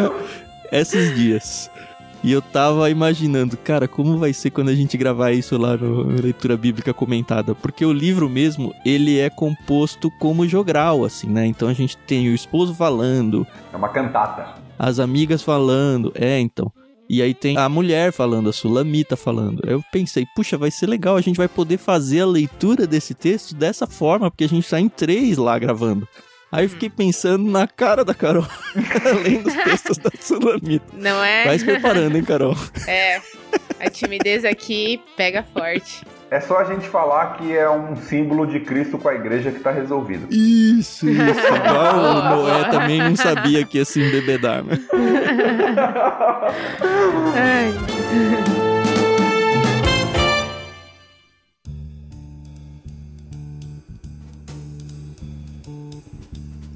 esses 0.72 1.14
dias. 1.14 1.70
E 2.24 2.32
eu 2.32 2.40
tava 2.40 2.88
imaginando, 2.88 3.56
cara, 3.56 3.88
como 3.88 4.16
vai 4.16 4.32
ser 4.32 4.50
quando 4.50 4.68
a 4.68 4.74
gente 4.74 4.96
gravar 4.96 5.32
isso 5.32 5.58
lá 5.58 5.76
no 5.76 6.04
Leitura 6.22 6.56
Bíblica 6.56 6.94
Comentada? 6.94 7.54
Porque 7.54 7.84
o 7.84 7.92
livro 7.92 8.28
mesmo, 8.28 8.72
ele 8.86 9.18
é 9.18 9.28
composto 9.28 10.08
como 10.20 10.46
jogral, 10.46 11.04
assim, 11.04 11.28
né? 11.28 11.44
Então 11.46 11.68
a 11.68 11.74
gente 11.74 11.96
tem 11.96 12.28
o 12.28 12.34
esposo 12.34 12.74
falando. 12.74 13.44
É 13.72 13.76
uma 13.76 13.88
cantata 13.88 14.62
as 14.82 14.98
amigas 14.98 15.42
falando. 15.42 16.12
É, 16.16 16.40
então. 16.40 16.72
E 17.12 17.20
aí 17.20 17.34
tem 17.34 17.58
a 17.58 17.68
mulher 17.68 18.10
falando, 18.10 18.48
a 18.48 18.54
Sulamita 18.54 19.18
falando. 19.18 19.62
Eu 19.68 19.84
pensei, 19.92 20.26
puxa, 20.34 20.56
vai 20.56 20.70
ser 20.70 20.86
legal, 20.86 21.14
a 21.14 21.20
gente 21.20 21.36
vai 21.36 21.46
poder 21.46 21.76
fazer 21.76 22.20
a 22.20 22.26
leitura 22.26 22.86
desse 22.86 23.12
texto 23.12 23.54
dessa 23.54 23.86
forma, 23.86 24.30
porque 24.30 24.44
a 24.44 24.48
gente 24.48 24.66
tá 24.66 24.80
em 24.80 24.88
três 24.88 25.36
lá 25.36 25.58
gravando. 25.58 26.08
Aí 26.50 26.64
eu 26.64 26.70
fiquei 26.70 26.88
pensando 26.88 27.44
na 27.50 27.66
cara 27.66 28.02
da 28.02 28.14
Carol, 28.14 28.46
lendo 29.22 29.46
os 29.46 29.54
textos 29.54 29.98
da 29.98 30.10
Sulamita. 30.18 30.86
Não 30.94 31.22
é? 31.22 31.44
Vai 31.44 31.58
se 31.58 31.66
preparando, 31.66 32.16
hein, 32.16 32.24
Carol? 32.24 32.56
É, 32.88 33.20
a 33.78 33.90
timidez 33.90 34.46
aqui 34.46 34.98
pega 35.14 35.42
forte. 35.42 36.06
É 36.32 36.40
só 36.40 36.60
a 36.60 36.64
gente 36.64 36.88
falar 36.88 37.36
que 37.36 37.54
é 37.54 37.68
um 37.68 37.94
símbolo 37.94 38.46
de 38.46 38.58
Cristo 38.58 38.96
com 38.96 39.06
a 39.06 39.14
igreja 39.14 39.50
que 39.50 39.58
está 39.58 39.70
resolvido. 39.70 40.28
Isso, 40.30 41.06
isso. 41.06 41.10
Igual 41.54 41.94
o 41.94 42.22
Noé 42.22 42.70
também 42.70 43.02
não 43.02 43.14
sabia 43.14 43.62
que 43.66 43.76
ia 43.76 43.84
se 43.84 44.00
embebedar, 44.00 44.64
né? 44.64 44.78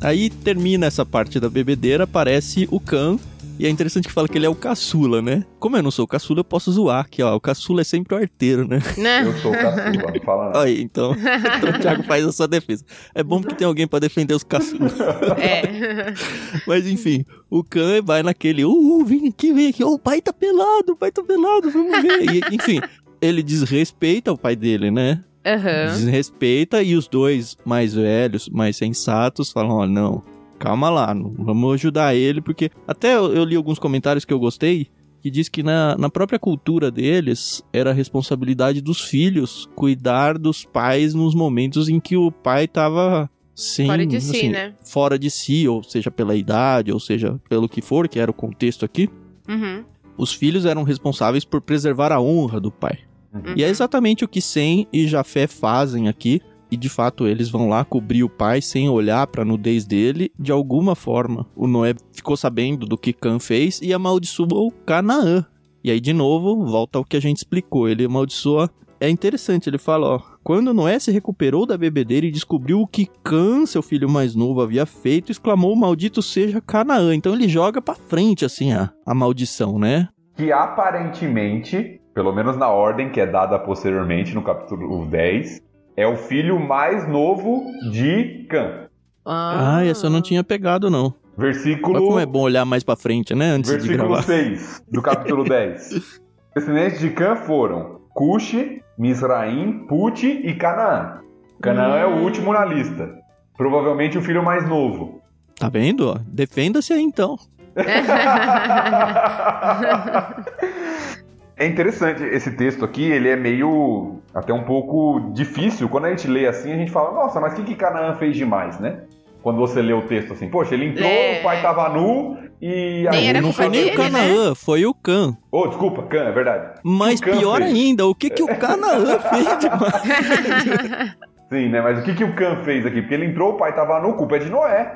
Aí 0.03 0.29
termina 0.29 0.85
essa 0.85 1.07
parte 1.07 1.41
da 1.41 1.49
bebedeira, 1.49 2.05
aparece 2.05 2.69
o 2.71 2.79
Khan 2.79 3.19
E 3.59 3.67
é 3.67 3.71
interessante 3.71 4.07
que 4.07 4.13
fala 4.13 4.29
que 4.29 4.37
ele 4.37 4.47
é 4.47 4.49
o 4.49 4.55
caçula, 4.55 5.23
né? 5.23 5.45
Como 5.59 5.77
eu 5.77 5.83
não 5.83 5.91
sou 5.91 6.05
o 6.05 6.09
caçula, 6.09 6.41
eu 6.41 6.45
posso 6.45 6.71
zoar 6.73 7.05
aqui, 7.05 7.23
ó. 7.23 7.35
O 7.35 7.41
caçula 7.41 7.81
é 7.81 7.85
sempre 7.85 8.15
o 8.15 8.19
arteiro, 8.19 8.69
né? 8.69 8.81
Né? 8.99 9.25
Eu 9.25 9.33
sou 9.39 9.53
o 9.53 9.55
caçula, 9.55 10.13
não 10.13 10.21
fala 10.23 10.47
nada. 10.47 10.63
Aí, 10.63 10.83
então, 10.83 11.15
então 11.57 11.71
o 11.71 11.79
Thiago 11.81 12.03
faz 12.03 12.25
a 12.25 12.33
sua 12.33 12.47
defesa. 12.47 12.85
É 13.15 13.23
bom 13.23 13.41
porque 13.41 13.55
tem 13.55 13.67
alguém 13.67 13.87
pra 13.87 13.99
defender 13.99 14.35
os 14.35 14.43
caçulas. 14.43 14.95
É. 15.39 16.13
Mas 16.67 16.87
enfim, 16.87 17.25
o 17.49 17.65
Khan 17.65 18.03
vai 18.03 18.23
naquele, 18.23 18.65
uh, 18.65 19.05
vem 19.05 19.29
aqui, 19.29 19.53
vem 19.53 19.69
aqui, 19.69 19.83
oh, 19.83 19.95
o 19.95 19.99
pai 19.99 20.21
tá 20.21 20.33
pelado, 20.33 20.93
o 20.93 20.97
pai 20.97 21.11
tá 21.11 21.23
pelado, 21.23 21.71
vamos 21.71 22.03
ver. 22.03 22.23
E, 22.25 22.55
enfim, 22.55 22.81
ele 23.21 23.43
desrespeita 23.43 24.33
o 24.33 24.39
pai 24.39 24.55
dele, 24.55 24.91
né? 24.91 25.23
Aham. 25.47 25.93
Desrespeita 25.95 26.83
e 26.83 26.97
os 26.97 27.07
dois 27.07 27.57
mais 27.65 27.95
velhos, 27.95 28.49
mais 28.49 28.77
sensatos, 28.77 29.53
falam, 29.53 29.77
ó, 29.77 29.87
não, 29.87 30.23
calma 30.59 30.91
lá, 30.91 31.15
não, 31.15 31.33
vamos 31.39 31.75
ajudar 31.75 32.15
ele, 32.15 32.41
porque 32.41 32.71
até 32.87 33.15
eu, 33.15 33.33
eu 33.35 33.45
li 33.45 33.57
alguns 33.57 33.79
comentários 33.79 34.25
que 34.25 34.33
eu 34.33 34.39
gostei, 34.39 34.89
que 35.21 35.31
diz 35.31 35.49
que 35.49 35.63
na, 35.63 35.97
na 35.97 36.09
própria 36.09 36.39
cultura 36.39 36.91
deles 36.91 37.63
era 37.73 37.91
a 37.91 37.95
responsabilidade 37.95 38.81
dos 38.81 39.01
filhos 39.01 39.69
cuidar 39.75 40.39
dos 40.39 40.65
pais 40.65 41.15
nos 41.15 41.35
momentos 41.35 41.89
em 41.89 41.99
que 41.99 42.17
o 42.17 42.31
pai 42.31 42.69
tava 42.69 43.29
sem, 43.55 43.87
Fora 43.87 44.07
de 44.07 44.21
si, 44.21 44.37
assim, 44.37 44.49
né? 44.51 44.75
fora 44.85 45.19
de 45.19 45.31
si, 45.31 45.67
ou 45.67 45.83
seja, 45.83 46.11
pela 46.11 46.37
idade, 46.37 46.93
ou 46.93 47.01
seja, 47.01 47.41
pelo 47.49 47.69
que 47.69 47.81
for, 47.81 48.07
que 48.09 48.19
era 48.21 48.31
o 48.31 48.35
contexto 48.35 48.85
aqui, 48.85 49.09
Uhum. 49.49 49.85
os 50.19 50.33
filhos 50.33 50.67
eram 50.67 50.83
responsáveis 50.83 51.45
por 51.45 51.61
preservar 51.61 52.13
a 52.13 52.21
honra 52.21 52.61
do 52.61 52.71
pai. 52.71 52.99
Uhum. 53.33 53.55
E 53.57 53.63
é 53.65 53.69
exatamente 53.69 54.25
o 54.25 54.29
que 54.29 54.41
Sem 54.41 54.87
e 54.93 55.07
Jafé 55.09 55.47
fazem 55.47 56.09
aqui. 56.09 56.41
E 56.77 56.79
de 56.79 56.91
fato 56.91 57.27
eles 57.27 57.49
vão 57.49 57.71
lá 57.71 57.87
cobrir 57.87 58.23
o 58.23 58.29
pai 58.29 58.61
sem 58.61 58.87
olhar 58.87 59.27
pra 59.29 59.47
nudez 59.47 59.87
dele 59.87 60.31
de 60.39 60.53
alguma 60.53 60.95
forma. 60.95 61.47
O 61.57 61.67
Noé 61.67 61.95
ficou 62.13 62.37
sabendo 62.37 62.85
do 62.85 62.99
que 62.99 63.15
Cã 63.15 63.39
fez 63.39 63.81
e 63.81 63.95
amaldiçoou 63.95 64.71
Canaã. 64.85 65.43
E 65.83 65.91
aí 65.91 65.99
de 65.99 66.13
novo 66.13 66.67
volta 66.67 66.99
ao 66.99 67.05
que 67.05 67.17
a 67.17 67.21
gente 67.21 67.39
explicou. 67.39 67.89
Ele 67.89 68.05
amaldiçoa. 68.05 68.69
É 69.01 69.09
interessante, 69.09 69.71
ele 69.71 69.79
fala, 69.79 70.17
ó, 70.17 70.21
quando 70.45 70.75
Noé 70.75 70.99
se 70.99 71.11
recuperou 71.11 71.65
da 71.65 71.79
bebedeira 71.79 72.27
e 72.27 72.31
descobriu 72.31 72.83
o 72.83 72.87
que 72.87 73.07
Cã, 73.25 73.65
seu 73.65 73.83
filho 73.83 74.09
mais 74.09 74.35
novo, 74.35 74.61
havia 74.61 74.85
feito, 74.85 75.33
exclamou: 75.33 75.75
Maldito 75.75 76.21
seja 76.21 76.61
Canaã. 76.61 77.15
Então 77.15 77.33
ele 77.33 77.49
joga 77.49 77.81
pra 77.81 77.95
frente, 77.95 78.45
assim, 78.45 78.75
a, 78.75 78.91
a 79.07 79.15
maldição, 79.15 79.79
né? 79.79 80.09
Que 80.37 80.53
aparentemente, 80.53 82.03
pelo 82.15 82.35
menos 82.35 82.55
na 82.59 82.69
ordem 82.69 83.11
que 83.11 83.19
é 83.19 83.27
dada 83.27 83.59
posteriormente 83.59 84.35
no 84.35 84.43
capítulo 84.43 85.07
10, 85.07 85.66
é 85.97 86.07
o 86.07 86.17
filho 86.17 86.61
mais 86.61 87.09
novo 87.09 87.65
de 87.91 88.47
Cã. 88.51 88.87
Ah, 89.25 89.83
essa 89.85 90.07
eu 90.07 90.11
não 90.11 90.21
tinha 90.23 90.45
pegado, 90.45 90.91
não. 90.91 91.13
Versículo, 91.37 91.97
Olha 91.97 92.07
como 92.07 92.19
é 92.21 92.27
bom 92.27 92.41
olhar 92.43 92.65
mais 92.65 92.83
pra 92.85 92.97
frente, 92.97 93.35
né? 93.35 93.51
Antes 93.51 93.71
de 93.71 93.77
versículo 93.79 94.09
gravar. 94.09 94.23
6 94.23 94.83
do 94.91 95.03
capítulo 95.03 95.45
10. 95.49 96.21
Descendentes 96.55 97.01
de 97.01 97.11
Cã 97.11 97.37
foram 97.37 98.01
Cuxi, 98.15 98.83
Misraim, 98.99 99.87
Puti 99.87 100.27
e 100.29 100.55
Canaã. 100.55 101.21
Canaã 101.61 101.97
é 101.99 102.07
o 102.07 102.17
Hum. 102.17 102.23
último 102.25 102.53
na 102.53 102.65
lista. 102.65 103.11
Provavelmente 103.57 104.17
o 104.17 104.23
filho 104.23 104.43
mais 104.43 104.67
novo. 104.69 105.21
Tá 105.59 105.69
vendo? 105.69 106.19
Defenda-se 106.27 106.93
aí 106.93 107.03
então. 107.03 107.37
É 111.59 111.67
interessante 111.67 112.23
esse 112.23 112.51
texto 112.51 112.85
aqui, 112.85 113.11
ele 113.11 113.29
é 113.31 113.37
meio 113.37 114.21
até 114.35 114.53
um 114.53 114.65
pouco 114.65 115.31
difícil. 115.33 115.89
Quando 115.89 116.05
a 116.05 116.11
gente 116.11 116.29
lê 116.29 116.47
assim, 116.47 116.71
a 116.73 116.77
gente 116.77 116.91
fala, 116.91 117.13
nossa, 117.13 117.41
mas 117.41 117.53
o 117.53 117.57
que, 117.57 117.63
que 117.65 117.75
Canaã 117.75 118.15
fez 118.17 118.37
demais, 118.37 118.79
né? 118.79 119.01
Quando 119.43 119.59
você 119.59 119.81
lê 119.81 119.93
o 119.95 120.03
texto 120.03 120.33
assim, 120.35 120.49
poxa, 120.51 120.75
ele 120.75 120.87
entrou, 120.89 121.09
É. 121.09 121.39
o 121.41 121.43
pai 121.43 121.63
tava 121.63 121.89
nu 121.89 122.37
e 122.61 123.05
Nem 123.05 123.21
aí. 123.21 123.27
era 123.29 123.41
não 123.41 123.53
foi 123.55 123.69
nem 123.71 123.85
o 123.85 123.87
né? 123.87 123.95
Canaã, 123.97 124.55
foi 124.55 124.85
o 124.85 124.93
Cã. 124.93 125.35
Oh, 125.51 125.67
desculpa, 125.69 126.03
Can, 126.03 126.25
é 126.25 126.33
verdade. 126.33 126.81
Mas 126.85 127.21
pior 127.21 127.59
fez. 127.63 127.73
ainda, 127.73 128.07
o 128.07 128.15
que, 128.15 128.29
que 128.29 128.43
o 128.43 128.49
Canaã 128.49 129.19
fez 129.21 129.47
demais? 129.59 131.17
Sim, 131.51 131.69
né? 131.69 131.81
Mas 131.81 132.01
o 132.01 132.03
que, 132.03 132.15
que 132.15 132.25
o 132.25 132.35
Can 132.35 132.57
fez 132.65 132.85
aqui? 132.85 133.01
Porque 133.01 133.15
ele 133.15 133.27
entrou, 133.27 133.53
o 133.53 133.57
pai 133.57 133.75
tava 133.75 134.01
nu, 134.01 134.15
culpa 134.15 134.37
é 134.37 134.41
de 134.41 134.51
Noé. 134.51 134.93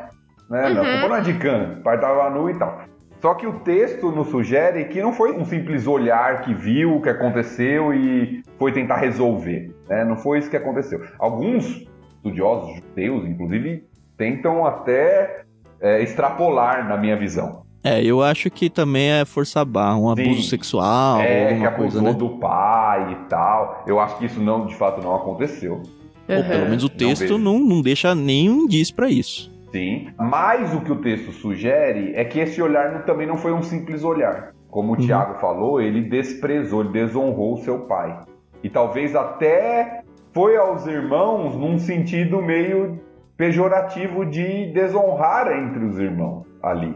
Né? 0.50 0.68
Não, 0.68 0.82
a 0.82 0.84
Uhum. 0.84 0.92
culpa 0.92 1.08
não 1.08 1.16
é 1.16 1.20
de 1.20 1.34
Can, 1.34 1.76
o 1.78 1.82
pai 1.82 1.98
tava 2.00 2.28
nu 2.30 2.50
e 2.50 2.58
tal. 2.58 2.80
Só 3.20 3.34
que 3.34 3.46
o 3.46 3.60
texto 3.60 4.10
nos 4.10 4.28
sugere 4.28 4.84
que 4.86 5.02
não 5.02 5.12
foi 5.12 5.32
um 5.32 5.44
simples 5.44 5.86
olhar 5.86 6.40
que 6.42 6.54
viu 6.54 6.96
o 6.96 7.02
que 7.02 7.08
aconteceu 7.10 7.92
e 7.92 8.42
foi 8.58 8.72
tentar 8.72 8.96
resolver. 8.96 9.74
Né? 9.88 10.04
Não 10.04 10.16
foi 10.16 10.38
isso 10.38 10.48
que 10.48 10.56
aconteceu. 10.56 11.02
Alguns 11.18 11.84
estudiosos 12.16 12.76
judeus, 12.76 13.26
inclusive, 13.28 13.84
tentam 14.16 14.64
até 14.64 15.42
é, 15.80 16.02
extrapolar 16.02 16.88
na 16.88 16.96
minha 16.96 17.16
visão. 17.16 17.62
É, 17.82 18.02
eu 18.04 18.22
acho 18.22 18.50
que 18.50 18.68
também 18.68 19.10
é 19.10 19.24
força 19.24 19.64
barra, 19.64 19.96
um 19.96 20.14
Sim. 20.14 20.22
abuso 20.22 20.42
sexual, 20.48 21.20
é, 21.20 21.46
que 21.46 21.52
alguma 21.64 21.68
abusou 21.68 21.78
coisa, 21.90 22.02
né? 22.02 22.12
do 22.12 22.28
pai 22.38 23.12
e 23.12 23.28
tal. 23.28 23.84
Eu 23.86 23.98
acho 24.00 24.18
que 24.18 24.26
isso 24.26 24.38
não, 24.40 24.66
de 24.66 24.74
fato, 24.76 25.02
não 25.02 25.14
aconteceu. 25.14 25.82
Ou 26.28 26.44
pelo 26.44 26.62
Uhum. 26.64 26.68
menos 26.68 26.84
o 26.84 26.88
Não 26.88 26.96
texto 26.96 27.20
vejo. 27.22 27.38
não, 27.38 27.58
não 27.58 27.80
deixa 27.82 28.14
nenhum 28.14 28.64
indício 28.64 28.94
pra 28.94 29.08
isso. 29.10 29.50
Sim. 29.72 30.08
Mas 30.18 30.74
o 30.74 30.80
que 30.80 30.92
o 30.92 31.00
texto 31.00 31.32
sugere 31.32 32.12
é 32.14 32.24
que 32.24 32.40
esse 32.40 32.60
olhar 32.60 33.04
também 33.04 33.26
não 33.26 33.36
foi 33.36 33.52
um 33.52 33.62
simples 33.62 34.02
olhar. 34.04 34.52
Como 34.68 34.92
o 34.92 34.96
Uhum. 34.96 35.00
Tiago 35.00 35.34
falou, 35.40 35.80
ele 35.80 36.02
desprezou, 36.02 36.82
ele 36.82 36.90
desonrou 36.90 37.54
o 37.54 37.58
seu 37.58 37.80
pai. 37.80 38.20
E 38.62 38.68
talvez 38.70 39.14
até 39.16 40.02
foi 40.32 40.56
aos 40.56 40.86
irmãos 40.86 41.56
num 41.56 41.78
sentido 41.78 42.40
meio 42.40 43.00
pejorativo 43.36 44.26
de 44.26 44.72
desonrar 44.72 45.50
entre 45.50 45.84
os 45.84 45.98
irmãos 45.98 46.46
ali. 46.62 46.88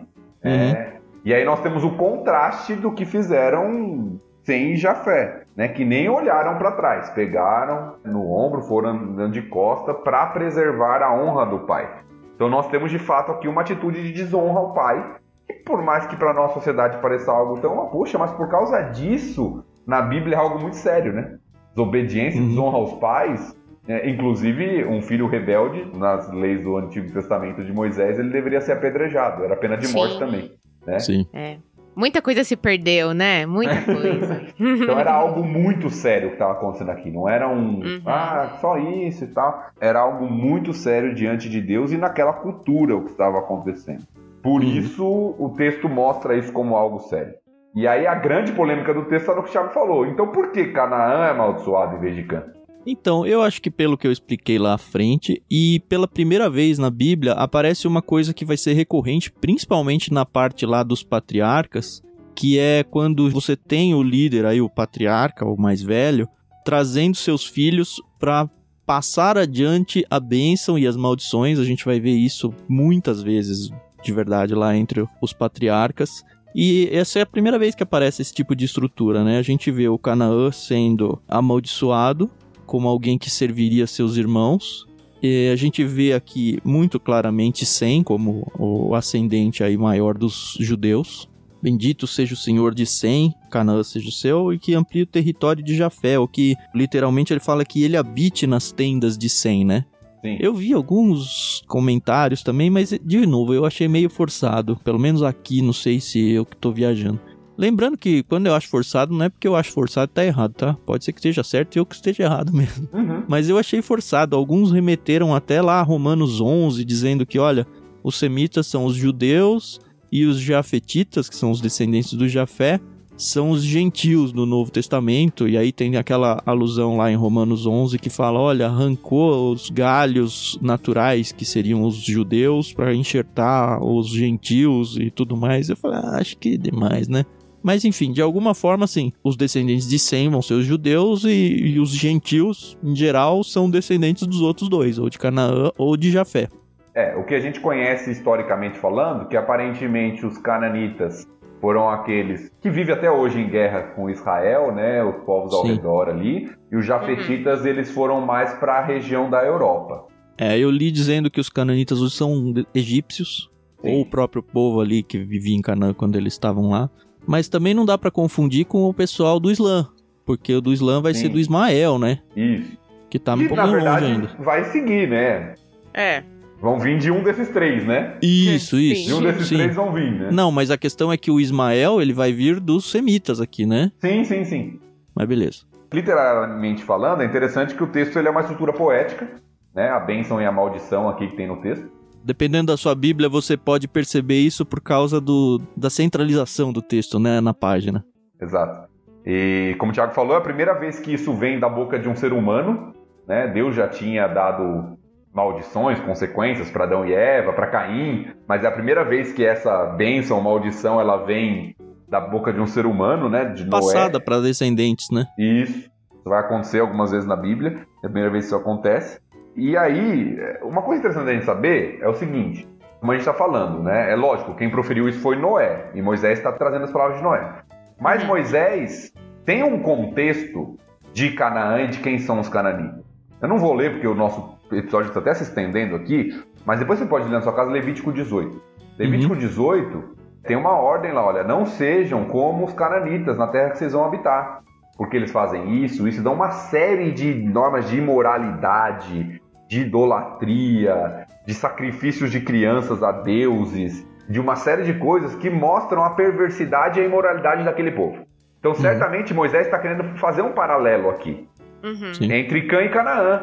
Uhum. 0.44 0.50
É. 0.50 0.94
E 1.24 1.32
aí 1.32 1.44
nós 1.44 1.60
temos 1.60 1.82
o 1.82 1.96
contraste 1.96 2.74
do 2.74 2.92
que 2.92 3.06
fizeram 3.06 4.20
sem 4.42 4.76
Jafé, 4.76 5.44
né? 5.56 5.68
Que 5.68 5.84
nem 5.86 6.06
olharam 6.08 6.58
para 6.58 6.72
trás, 6.72 7.08
pegaram 7.10 7.94
no 8.04 8.30
ombro, 8.30 8.60
foram 8.60 8.90
andando 8.90 9.32
de 9.32 9.42
costa 9.42 9.94
para 9.94 10.26
preservar 10.26 11.02
a 11.02 11.14
honra 11.14 11.46
do 11.46 11.60
pai. 11.60 11.88
Então 12.34 12.48
nós 12.48 12.68
temos 12.68 12.90
de 12.90 12.98
fato 12.98 13.32
aqui 13.32 13.48
uma 13.48 13.60
atitude 13.60 14.02
de 14.02 14.12
desonra 14.12 14.58
ao 14.58 14.72
pai, 14.74 15.16
que 15.46 15.54
por 15.64 15.82
mais 15.82 16.06
que 16.06 16.16
para 16.16 16.32
nossa 16.32 16.54
sociedade 16.54 16.98
pareça 16.98 17.30
algo 17.30 17.60
tão, 17.60 17.80
ah, 17.80 17.86
poxa, 17.86 18.18
mas 18.18 18.32
por 18.32 18.48
causa 18.48 18.80
disso, 18.82 19.64
na 19.86 20.02
Bíblia 20.02 20.36
é 20.36 20.38
algo 20.38 20.58
muito 20.60 20.76
sério, 20.76 21.12
né? 21.12 21.36
Desobediência 21.74 22.40
Uhum. 22.40 22.48
desonra 22.48 22.76
aos 22.76 22.92
pais, 22.94 23.56
é, 23.86 24.08
inclusive 24.08 24.84
um 24.86 25.02
filho 25.02 25.26
rebelde, 25.26 25.86
nas 25.96 26.30
leis 26.32 26.62
do 26.64 26.76
Antigo 26.76 27.12
Testamento 27.12 27.62
de 27.62 27.72
Moisés, 27.72 28.18
ele 28.18 28.30
deveria 28.30 28.60
ser 28.60 28.72
apedrejado, 28.72 29.44
era 29.44 29.56
pena 29.56 29.76
de 29.76 29.86
Sim. 29.86 29.94
morte 29.94 30.18
também. 30.18 30.52
É. 30.86 30.98
Sim. 30.98 31.26
É. 31.32 31.58
Muita 31.96 32.20
coisa 32.20 32.42
se 32.44 32.56
perdeu, 32.56 33.14
né? 33.14 33.46
Muita 33.46 33.80
coisa. 33.86 34.42
Então 34.58 34.98
era 34.98 35.12
algo 35.12 35.44
muito 35.44 35.90
sério 35.90 36.28
que 36.28 36.34
estava 36.34 36.52
acontecendo 36.52 36.90
aqui. 36.90 37.10
Não 37.10 37.28
era 37.28 37.48
um, 37.48 37.80
Uhum. 37.80 38.02
ah, 38.06 38.56
só 38.60 38.76
isso 38.78 39.24
e 39.24 39.28
tal. 39.28 39.66
Era 39.80 40.00
algo 40.00 40.26
muito 40.26 40.72
sério 40.72 41.14
diante 41.14 41.48
de 41.48 41.60
Deus 41.60 41.92
e 41.92 41.96
naquela 41.96 42.32
cultura 42.32 42.96
o 42.96 43.04
que 43.04 43.10
estava 43.10 43.38
acontecendo. 43.38 44.04
Por 44.42 44.60
Uhum. 44.62 44.68
isso 44.68 45.04
o 45.38 45.54
texto 45.56 45.88
mostra 45.88 46.36
isso 46.36 46.52
como 46.52 46.76
algo 46.76 46.98
sério. 47.00 47.34
E 47.74 47.88
aí 47.88 48.06
a 48.06 48.14
grande 48.14 48.52
polêmica 48.52 48.92
do 48.94 49.04
texto 49.06 49.30
é 49.30 49.34
no 49.34 49.42
que 49.42 49.48
o 49.48 49.52
Thiago 49.52 49.70
falou. 49.70 50.06
Então 50.06 50.28
por 50.28 50.52
que 50.52 50.66
Canaã 50.66 51.26
é 51.26 51.30
amaldiçoado 51.30 51.96
em 51.96 52.00
vez 52.00 52.14
de 52.16 52.22
Cã? 52.24 52.44
Então, 52.86 53.26
eu 53.26 53.40
acho 53.40 53.62
que 53.62 53.70
pelo 53.70 53.96
que 53.96 54.06
eu 54.06 54.12
expliquei 54.12 54.58
lá 54.58 54.74
à 54.74 54.78
frente, 54.78 55.42
e 55.50 55.80
pela 55.88 56.06
primeira 56.06 56.50
vez 56.50 56.78
na 56.78 56.90
Bíblia, 56.90 57.32
aparece 57.32 57.88
uma 57.88 58.02
coisa 58.02 58.34
que 58.34 58.44
vai 58.44 58.56
ser 58.56 58.74
recorrente, 58.74 59.32
principalmente 59.32 60.12
na 60.12 60.26
parte 60.26 60.66
lá 60.66 60.82
dos 60.82 61.02
patriarcas, 61.02 62.02
que 62.34 62.58
é 62.58 62.82
quando 62.82 63.30
você 63.30 63.56
tem 63.56 63.94
o 63.94 64.02
líder 64.02 64.44
aí, 64.44 64.60
o 64.60 64.68
patriarca, 64.68 65.46
o 65.46 65.56
mais 65.56 65.80
velho, 65.80 66.28
trazendo 66.64 67.16
seus 67.16 67.46
filhos 67.46 68.02
para 68.18 68.50
passar 68.84 69.38
adiante 69.38 70.04
a 70.10 70.20
bênção 70.20 70.78
e 70.78 70.86
as 70.86 70.96
maldições. 70.96 71.58
A 71.58 71.64
gente 71.64 71.84
vai 71.84 72.00
ver 72.00 72.16
isso 72.16 72.52
muitas 72.68 73.22
vezes, 73.22 73.70
de 74.02 74.12
verdade, 74.12 74.54
lá 74.54 74.76
entre 74.76 75.06
os 75.22 75.32
patriarcas. 75.32 76.22
E 76.54 76.88
essa 76.92 77.18
é 77.18 77.22
a 77.22 77.26
primeira 77.26 77.58
vez 77.58 77.74
que 77.74 77.82
aparece 77.82 78.22
esse 78.22 78.32
tipo 78.32 78.54
de 78.54 78.64
estrutura, 78.64 79.24
né? 79.24 79.38
A 79.38 79.42
gente 79.42 79.70
vê 79.70 79.88
o 79.88 79.98
Canaã 79.98 80.52
sendo 80.52 81.20
amaldiçoado 81.28 82.30
como 82.74 82.88
alguém 82.88 83.16
que 83.16 83.30
serviria 83.30 83.86
seus 83.86 84.16
irmãos. 84.16 84.84
E 85.22 85.48
a 85.48 85.54
gente 85.54 85.84
vê 85.84 86.12
aqui 86.12 86.58
muito 86.64 86.98
claramente 86.98 87.64
Sem 87.64 88.02
como 88.02 88.50
o 88.58 88.96
ascendente 88.96 89.62
aí 89.62 89.76
maior 89.76 90.18
dos 90.18 90.56
judeus. 90.58 91.28
Bendito 91.62 92.04
seja 92.04 92.34
o 92.34 92.36
Senhor 92.36 92.74
de 92.74 92.84
Sem, 92.84 93.32
Canaã 93.48 93.80
seja 93.84 94.08
o 94.08 94.12
seu, 94.12 94.52
e 94.52 94.58
que 94.58 94.74
amplie 94.74 95.04
o 95.04 95.06
território 95.06 95.62
de 95.62 95.76
Jafé, 95.76 96.18
o 96.18 96.26
que 96.26 96.56
literalmente 96.74 97.32
ele 97.32 97.38
fala 97.38 97.64
que 97.64 97.84
ele 97.84 97.96
habite 97.96 98.44
nas 98.44 98.72
tendas 98.72 99.16
de 99.16 99.28
Sem, 99.28 99.64
né? 99.64 99.84
Sim. 100.20 100.36
Eu 100.40 100.52
vi 100.52 100.72
alguns 100.72 101.62
comentários 101.68 102.42
também, 102.42 102.70
mas 102.70 102.90
de 102.90 103.24
novo, 103.24 103.54
eu 103.54 103.64
achei 103.64 103.86
meio 103.86 104.10
forçado. 104.10 104.76
Pelo 104.82 104.98
menos 104.98 105.22
aqui, 105.22 105.62
não 105.62 105.72
sei 105.72 106.00
se 106.00 106.18
eu 106.30 106.44
que 106.44 106.56
tô 106.56 106.72
viajando. 106.72 107.20
Lembrando 107.56 107.96
que 107.96 108.22
quando 108.24 108.46
eu 108.46 108.54
acho 108.54 108.68
forçado, 108.68 109.14
não 109.14 109.24
é 109.24 109.28
porque 109.28 109.46
eu 109.46 109.54
acho 109.54 109.70
forçado 109.72 110.10
tá 110.12 110.24
errado, 110.24 110.54
tá? 110.54 110.74
Pode 110.84 111.04
ser 111.04 111.12
que 111.12 111.18
esteja 111.18 111.44
certo 111.44 111.76
e 111.76 111.78
eu 111.78 111.86
que 111.86 111.94
esteja 111.94 112.24
errado 112.24 112.50
mesmo. 112.54 112.88
Uhum. 112.92 113.24
Mas 113.28 113.48
eu 113.48 113.58
achei 113.58 113.80
forçado. 113.80 114.36
Alguns 114.36 114.72
remeteram 114.72 115.34
até 115.34 115.62
lá 115.62 115.80
a 115.80 115.82
Romanos 115.82 116.40
11, 116.40 116.84
dizendo 116.84 117.24
que, 117.24 117.38
olha, 117.38 117.66
os 118.02 118.16
semitas 118.16 118.66
são 118.66 118.84
os 118.84 118.94
judeus 118.94 119.80
E 120.12 120.26
os 120.26 120.38
jafetitas, 120.38 121.28
que 121.28 121.36
são 121.36 121.50
os 121.50 121.60
descendentes 121.60 122.12
do 122.12 122.28
Jafé, 122.28 122.80
são 123.16 123.50
os 123.50 123.62
gentios 123.62 124.32
do 124.32 124.44
Novo 124.44 124.70
Testamento, 124.70 125.48
e 125.48 125.56
aí 125.56 125.70
tem 125.72 125.96
aquela 125.96 126.42
alusão 126.44 126.96
lá 126.96 127.10
em 127.10 127.16
Romanos 127.16 127.66
11 127.66 127.98
que 127.98 128.10
fala: 128.10 128.40
olha, 128.40 128.66
arrancou 128.66 129.52
os 129.52 129.70
galhos 129.70 130.58
naturais 130.60 131.30
que 131.30 131.44
seriam 131.44 131.84
os 131.84 131.96
judeus 131.96 132.72
para 132.72 132.94
enxertar 132.94 133.82
os 133.82 134.08
gentios 134.08 134.96
e 134.96 135.10
tudo 135.10 135.36
mais. 135.36 135.68
Eu 135.68 135.76
falei: 135.76 135.98
ah, 136.02 136.18
acho 136.18 136.36
que 136.36 136.54
é 136.54 136.56
demais, 136.56 137.08
né? 137.08 137.24
Mas 137.64 137.82
enfim, 137.82 138.12
de 138.12 138.20
alguma 138.20 138.52
forma, 138.52 138.86
sim, 138.86 139.10
os 139.24 139.38
descendentes 139.38 139.88
de 139.88 139.98
Sem 139.98 140.28
vão 140.28 140.42
ser 140.42 140.52
os 140.52 140.66
judeus 140.66 141.24
e, 141.24 141.30
e 141.30 141.80
os 141.80 141.88
gentios, 141.88 142.76
em 142.84 142.94
geral, 142.94 143.42
são 143.42 143.70
descendentes 143.70 144.26
dos 144.26 144.42
outros 144.42 144.68
dois, 144.68 144.98
ou 144.98 145.08
de 145.08 145.18
Canaã 145.18 145.70
ou 145.78 145.96
de 145.96 146.10
Jafé. 146.10 146.48
É, 146.94 147.16
o 147.16 147.24
que 147.24 147.34
a 147.34 147.40
gente 147.40 147.60
conhece 147.60 148.10
historicamente 148.10 148.78
falando, 148.78 149.26
que 149.28 149.36
aparentemente 149.36 150.26
os 150.26 150.36
cananitas 150.36 151.26
foram 151.58 151.88
aqueles 151.88 152.52
que 152.60 152.68
vivem 152.68 152.94
até 152.94 153.10
hoje 153.10 153.40
em 153.40 153.48
guerra 153.48 153.94
com 153.96 154.10
Israel, 154.10 154.70
né, 154.70 155.02
os 155.02 155.24
povos 155.24 155.54
ao 155.54 155.62
Sim. 155.62 155.76
redor 155.76 156.10
ali, 156.10 156.50
e 156.70 156.76
os 156.76 156.84
jafetitas 156.84 157.62
uhum. 157.62 157.66
eles 157.66 157.90
foram 157.90 158.20
mais 158.20 158.52
para 158.58 158.74
a 158.74 158.84
região 158.84 159.30
da 159.30 159.42
Europa. 159.42 160.06
É, 160.36 160.58
eu 160.58 160.70
li 160.70 160.90
dizendo 160.90 161.30
que 161.30 161.40
os 161.40 161.48
cananitas 161.48 161.98
são 162.12 162.52
egípcios, 162.74 163.50
Sim. 163.80 163.90
ou 163.90 164.02
o 164.02 164.06
próprio 164.06 164.42
povo 164.42 164.82
ali 164.82 165.02
que 165.02 165.16
vivia 165.18 165.56
em 165.56 165.62
Canaã 165.62 165.94
quando 165.94 166.16
eles 166.16 166.34
estavam 166.34 166.68
lá. 166.68 166.90
Mas 167.26 167.48
também 167.48 167.74
não 167.74 167.84
dá 167.84 167.96
para 167.96 168.10
confundir 168.10 168.66
com 168.66 168.84
o 168.84 168.94
pessoal 168.94 169.40
do 169.40 169.50
Islã, 169.50 169.88
porque 170.24 170.54
o 170.54 170.60
do 170.60 170.72
Islã 170.72 171.00
vai 171.00 171.14
Sim. 171.14 171.22
ser 171.22 171.28
do 171.30 171.38
Ismael, 171.38 171.98
né? 171.98 172.20
Isso. 172.36 172.76
Que 173.10 173.18
tá 173.18 173.34
um 173.34 173.46
pouco 173.46 173.62
longe 173.62 173.86
ainda. 173.86 174.30
Vai 174.38 174.64
seguir, 174.64 175.08
né? 175.08 175.54
É. 175.92 176.22
Vão 176.60 176.78
vir 176.78 176.98
de 176.98 177.10
um 177.10 177.22
desses 177.22 177.48
três, 177.50 177.84
né? 177.84 178.16
Isso, 178.22 178.78
isso. 178.78 179.06
De 179.06 179.14
um 179.14 179.22
desses 179.22 179.46
sim. 179.46 179.56
três 179.56 179.74
vão 179.74 179.92
vir, 179.92 180.10
né? 180.10 180.30
Não, 180.32 180.50
mas 180.50 180.70
a 180.70 180.78
questão 180.78 181.12
é 181.12 181.16
que 181.16 181.30
o 181.30 181.38
Ismael, 181.38 182.00
ele 182.00 182.12
vai 182.12 182.32
vir 182.32 182.58
dos 182.58 182.90
semitas 182.90 183.40
aqui, 183.40 183.66
né? 183.66 183.92
Sim, 183.98 184.24
sim, 184.24 184.44
sim. 184.44 184.80
Mas 185.14 185.28
beleza. 185.28 185.58
Literalmente 185.92 186.82
falando, 186.82 187.22
é 187.22 187.26
interessante 187.26 187.74
que 187.74 187.82
o 187.82 187.86
texto 187.86 188.18
ele 188.18 188.28
é 188.28 188.30
uma 188.30 188.40
estrutura 188.40 188.72
poética, 188.72 189.28
né? 189.74 189.90
A 189.90 190.00
bênção 190.00 190.40
e 190.40 190.46
a 190.46 190.50
maldição 190.50 191.08
aqui 191.08 191.28
que 191.28 191.36
tem 191.36 191.46
no 191.46 191.60
texto. 191.60 191.88
Dependendo 192.24 192.72
da 192.72 192.76
sua 192.76 192.94
Bíblia, 192.94 193.28
você 193.28 193.54
pode 193.56 193.86
perceber 193.86 194.40
isso 194.40 194.64
por 194.64 194.80
causa 194.80 195.20
do, 195.20 195.60
da 195.76 195.90
centralização 195.90 196.72
do 196.72 196.80
texto, 196.80 197.18
né? 197.18 197.38
Na 197.40 197.52
página. 197.52 198.02
Exato. 198.40 198.88
E 199.26 199.76
como 199.78 199.90
o 199.90 199.94
Tiago 199.94 200.14
falou, 200.14 200.34
é 200.34 200.38
a 200.38 200.42
primeira 200.42 200.72
vez 200.72 200.98
que 200.98 201.12
isso 201.12 201.34
vem 201.34 201.60
da 201.60 201.68
boca 201.68 201.98
de 201.98 202.08
um 202.08 202.16
ser 202.16 202.32
humano, 202.32 202.94
né? 203.28 203.46
Deus 203.48 203.74
já 203.76 203.88
tinha 203.88 204.26
dado 204.26 204.96
maldições, 205.34 206.00
consequências 206.00 206.70
para 206.70 206.84
Adão 206.84 207.06
e 207.06 207.12
Eva, 207.12 207.52
para 207.52 207.66
Caim, 207.66 208.28
mas 208.48 208.64
é 208.64 208.68
a 208.68 208.72
primeira 208.72 209.04
vez 209.04 209.32
que 209.32 209.44
essa 209.44 209.86
bênção, 209.86 210.40
maldição, 210.40 211.00
ela 211.00 211.24
vem 211.24 211.74
da 212.08 212.20
boca 212.20 212.52
de 212.52 212.60
um 212.60 212.66
ser 212.66 212.86
humano, 212.86 213.28
né? 213.28 213.44
De 213.46 213.68
Passada 213.68 214.18
para 214.18 214.40
descendentes, 214.40 215.10
né? 215.10 215.26
Isso. 215.38 215.78
Isso 216.24 216.30
vai 216.30 216.40
acontecer 216.40 216.80
algumas 216.80 217.10
vezes 217.10 217.26
na 217.26 217.36
Bíblia, 217.36 217.86
é 218.02 218.06
a 218.06 218.08
primeira 218.08 218.30
vez 218.30 218.44
que 218.44 218.46
isso 218.46 218.56
acontece. 218.56 219.20
E 219.56 219.76
aí, 219.76 220.36
uma 220.62 220.82
coisa 220.82 221.00
interessante 221.00 221.30
a 221.30 221.32
gente 221.32 221.44
saber 221.44 221.98
é 222.00 222.08
o 222.08 222.14
seguinte: 222.14 222.68
como 223.00 223.12
a 223.12 223.14
gente 223.14 223.26
está 223.26 223.34
falando, 223.34 223.82
né? 223.82 224.10
É 224.10 224.16
lógico, 224.16 224.54
quem 224.54 224.70
proferiu 224.70 225.08
isso 225.08 225.20
foi 225.20 225.36
Noé, 225.36 225.90
e 225.94 226.02
Moisés 226.02 226.38
está 226.38 226.50
trazendo 226.52 226.84
as 226.84 226.90
palavras 226.90 227.18
de 227.18 227.22
Noé. 227.22 227.62
Mas 228.00 228.22
uhum. 228.22 228.28
Moisés 228.28 229.12
tem 229.44 229.62
um 229.62 229.80
contexto 229.80 230.78
de 231.12 231.32
Canaã 231.32 231.82
e 231.82 231.88
de 231.88 232.00
quem 232.00 232.18
são 232.18 232.40
os 232.40 232.48
cananitas. 232.48 233.04
Eu 233.40 233.48
não 233.48 233.58
vou 233.58 233.74
ler 233.74 233.92
porque 233.92 234.06
o 234.06 234.14
nosso 234.14 234.58
episódio 234.72 235.08
está 235.08 235.20
até 235.20 235.34
se 235.34 235.44
estendendo 235.44 235.94
aqui, 235.94 236.42
mas 236.64 236.80
depois 236.80 236.98
você 236.98 237.04
pode 237.04 237.26
ler 237.26 237.34
na 237.34 237.42
sua 237.42 237.54
casa 237.54 237.70
Levítico 237.70 238.10
18. 238.10 238.60
Levítico 238.98 239.34
uhum. 239.34 239.38
18 239.38 240.14
tem 240.42 240.56
uma 240.56 240.72
ordem 240.72 241.12
lá, 241.12 241.24
olha, 241.24 241.44
não 241.44 241.64
sejam 241.64 242.24
como 242.24 242.64
os 242.64 242.72
cananitas 242.72 243.36
na 243.36 243.46
terra 243.46 243.70
que 243.70 243.78
vocês 243.78 243.92
vão 243.92 244.04
habitar, 244.04 244.62
porque 244.96 245.16
eles 245.16 245.30
fazem 245.30 245.84
isso, 245.84 246.06
isso 246.06 246.22
dão 246.22 246.34
uma 246.34 246.50
série 246.50 247.12
de 247.12 247.34
normas 247.34 247.88
de 247.88 247.98
imoralidade, 247.98 249.33
de 249.68 249.80
idolatria, 249.80 251.26
de 251.46 251.54
sacrifícios 251.54 252.30
de 252.30 252.40
crianças 252.40 253.02
a 253.02 253.12
deuses, 253.12 254.06
de 254.28 254.40
uma 254.40 254.56
série 254.56 254.84
de 254.84 254.94
coisas 254.94 255.34
que 255.34 255.50
mostram 255.50 256.04
a 256.04 256.10
perversidade 256.10 256.98
e 256.98 257.02
a 257.02 257.06
imoralidade 257.06 257.64
daquele 257.64 257.90
povo. 257.90 258.24
Então, 258.58 258.72
uhum. 258.72 258.78
certamente, 258.78 259.32
uhum. 259.32 259.36
Moisés 259.36 259.66
está 259.66 259.78
querendo 259.78 260.18
fazer 260.18 260.42
um 260.42 260.52
paralelo 260.52 261.10
aqui 261.10 261.46
uhum. 261.82 262.32
entre 262.32 262.62
Cã 262.62 262.82
e 262.82 262.88
Canaã. 262.88 263.42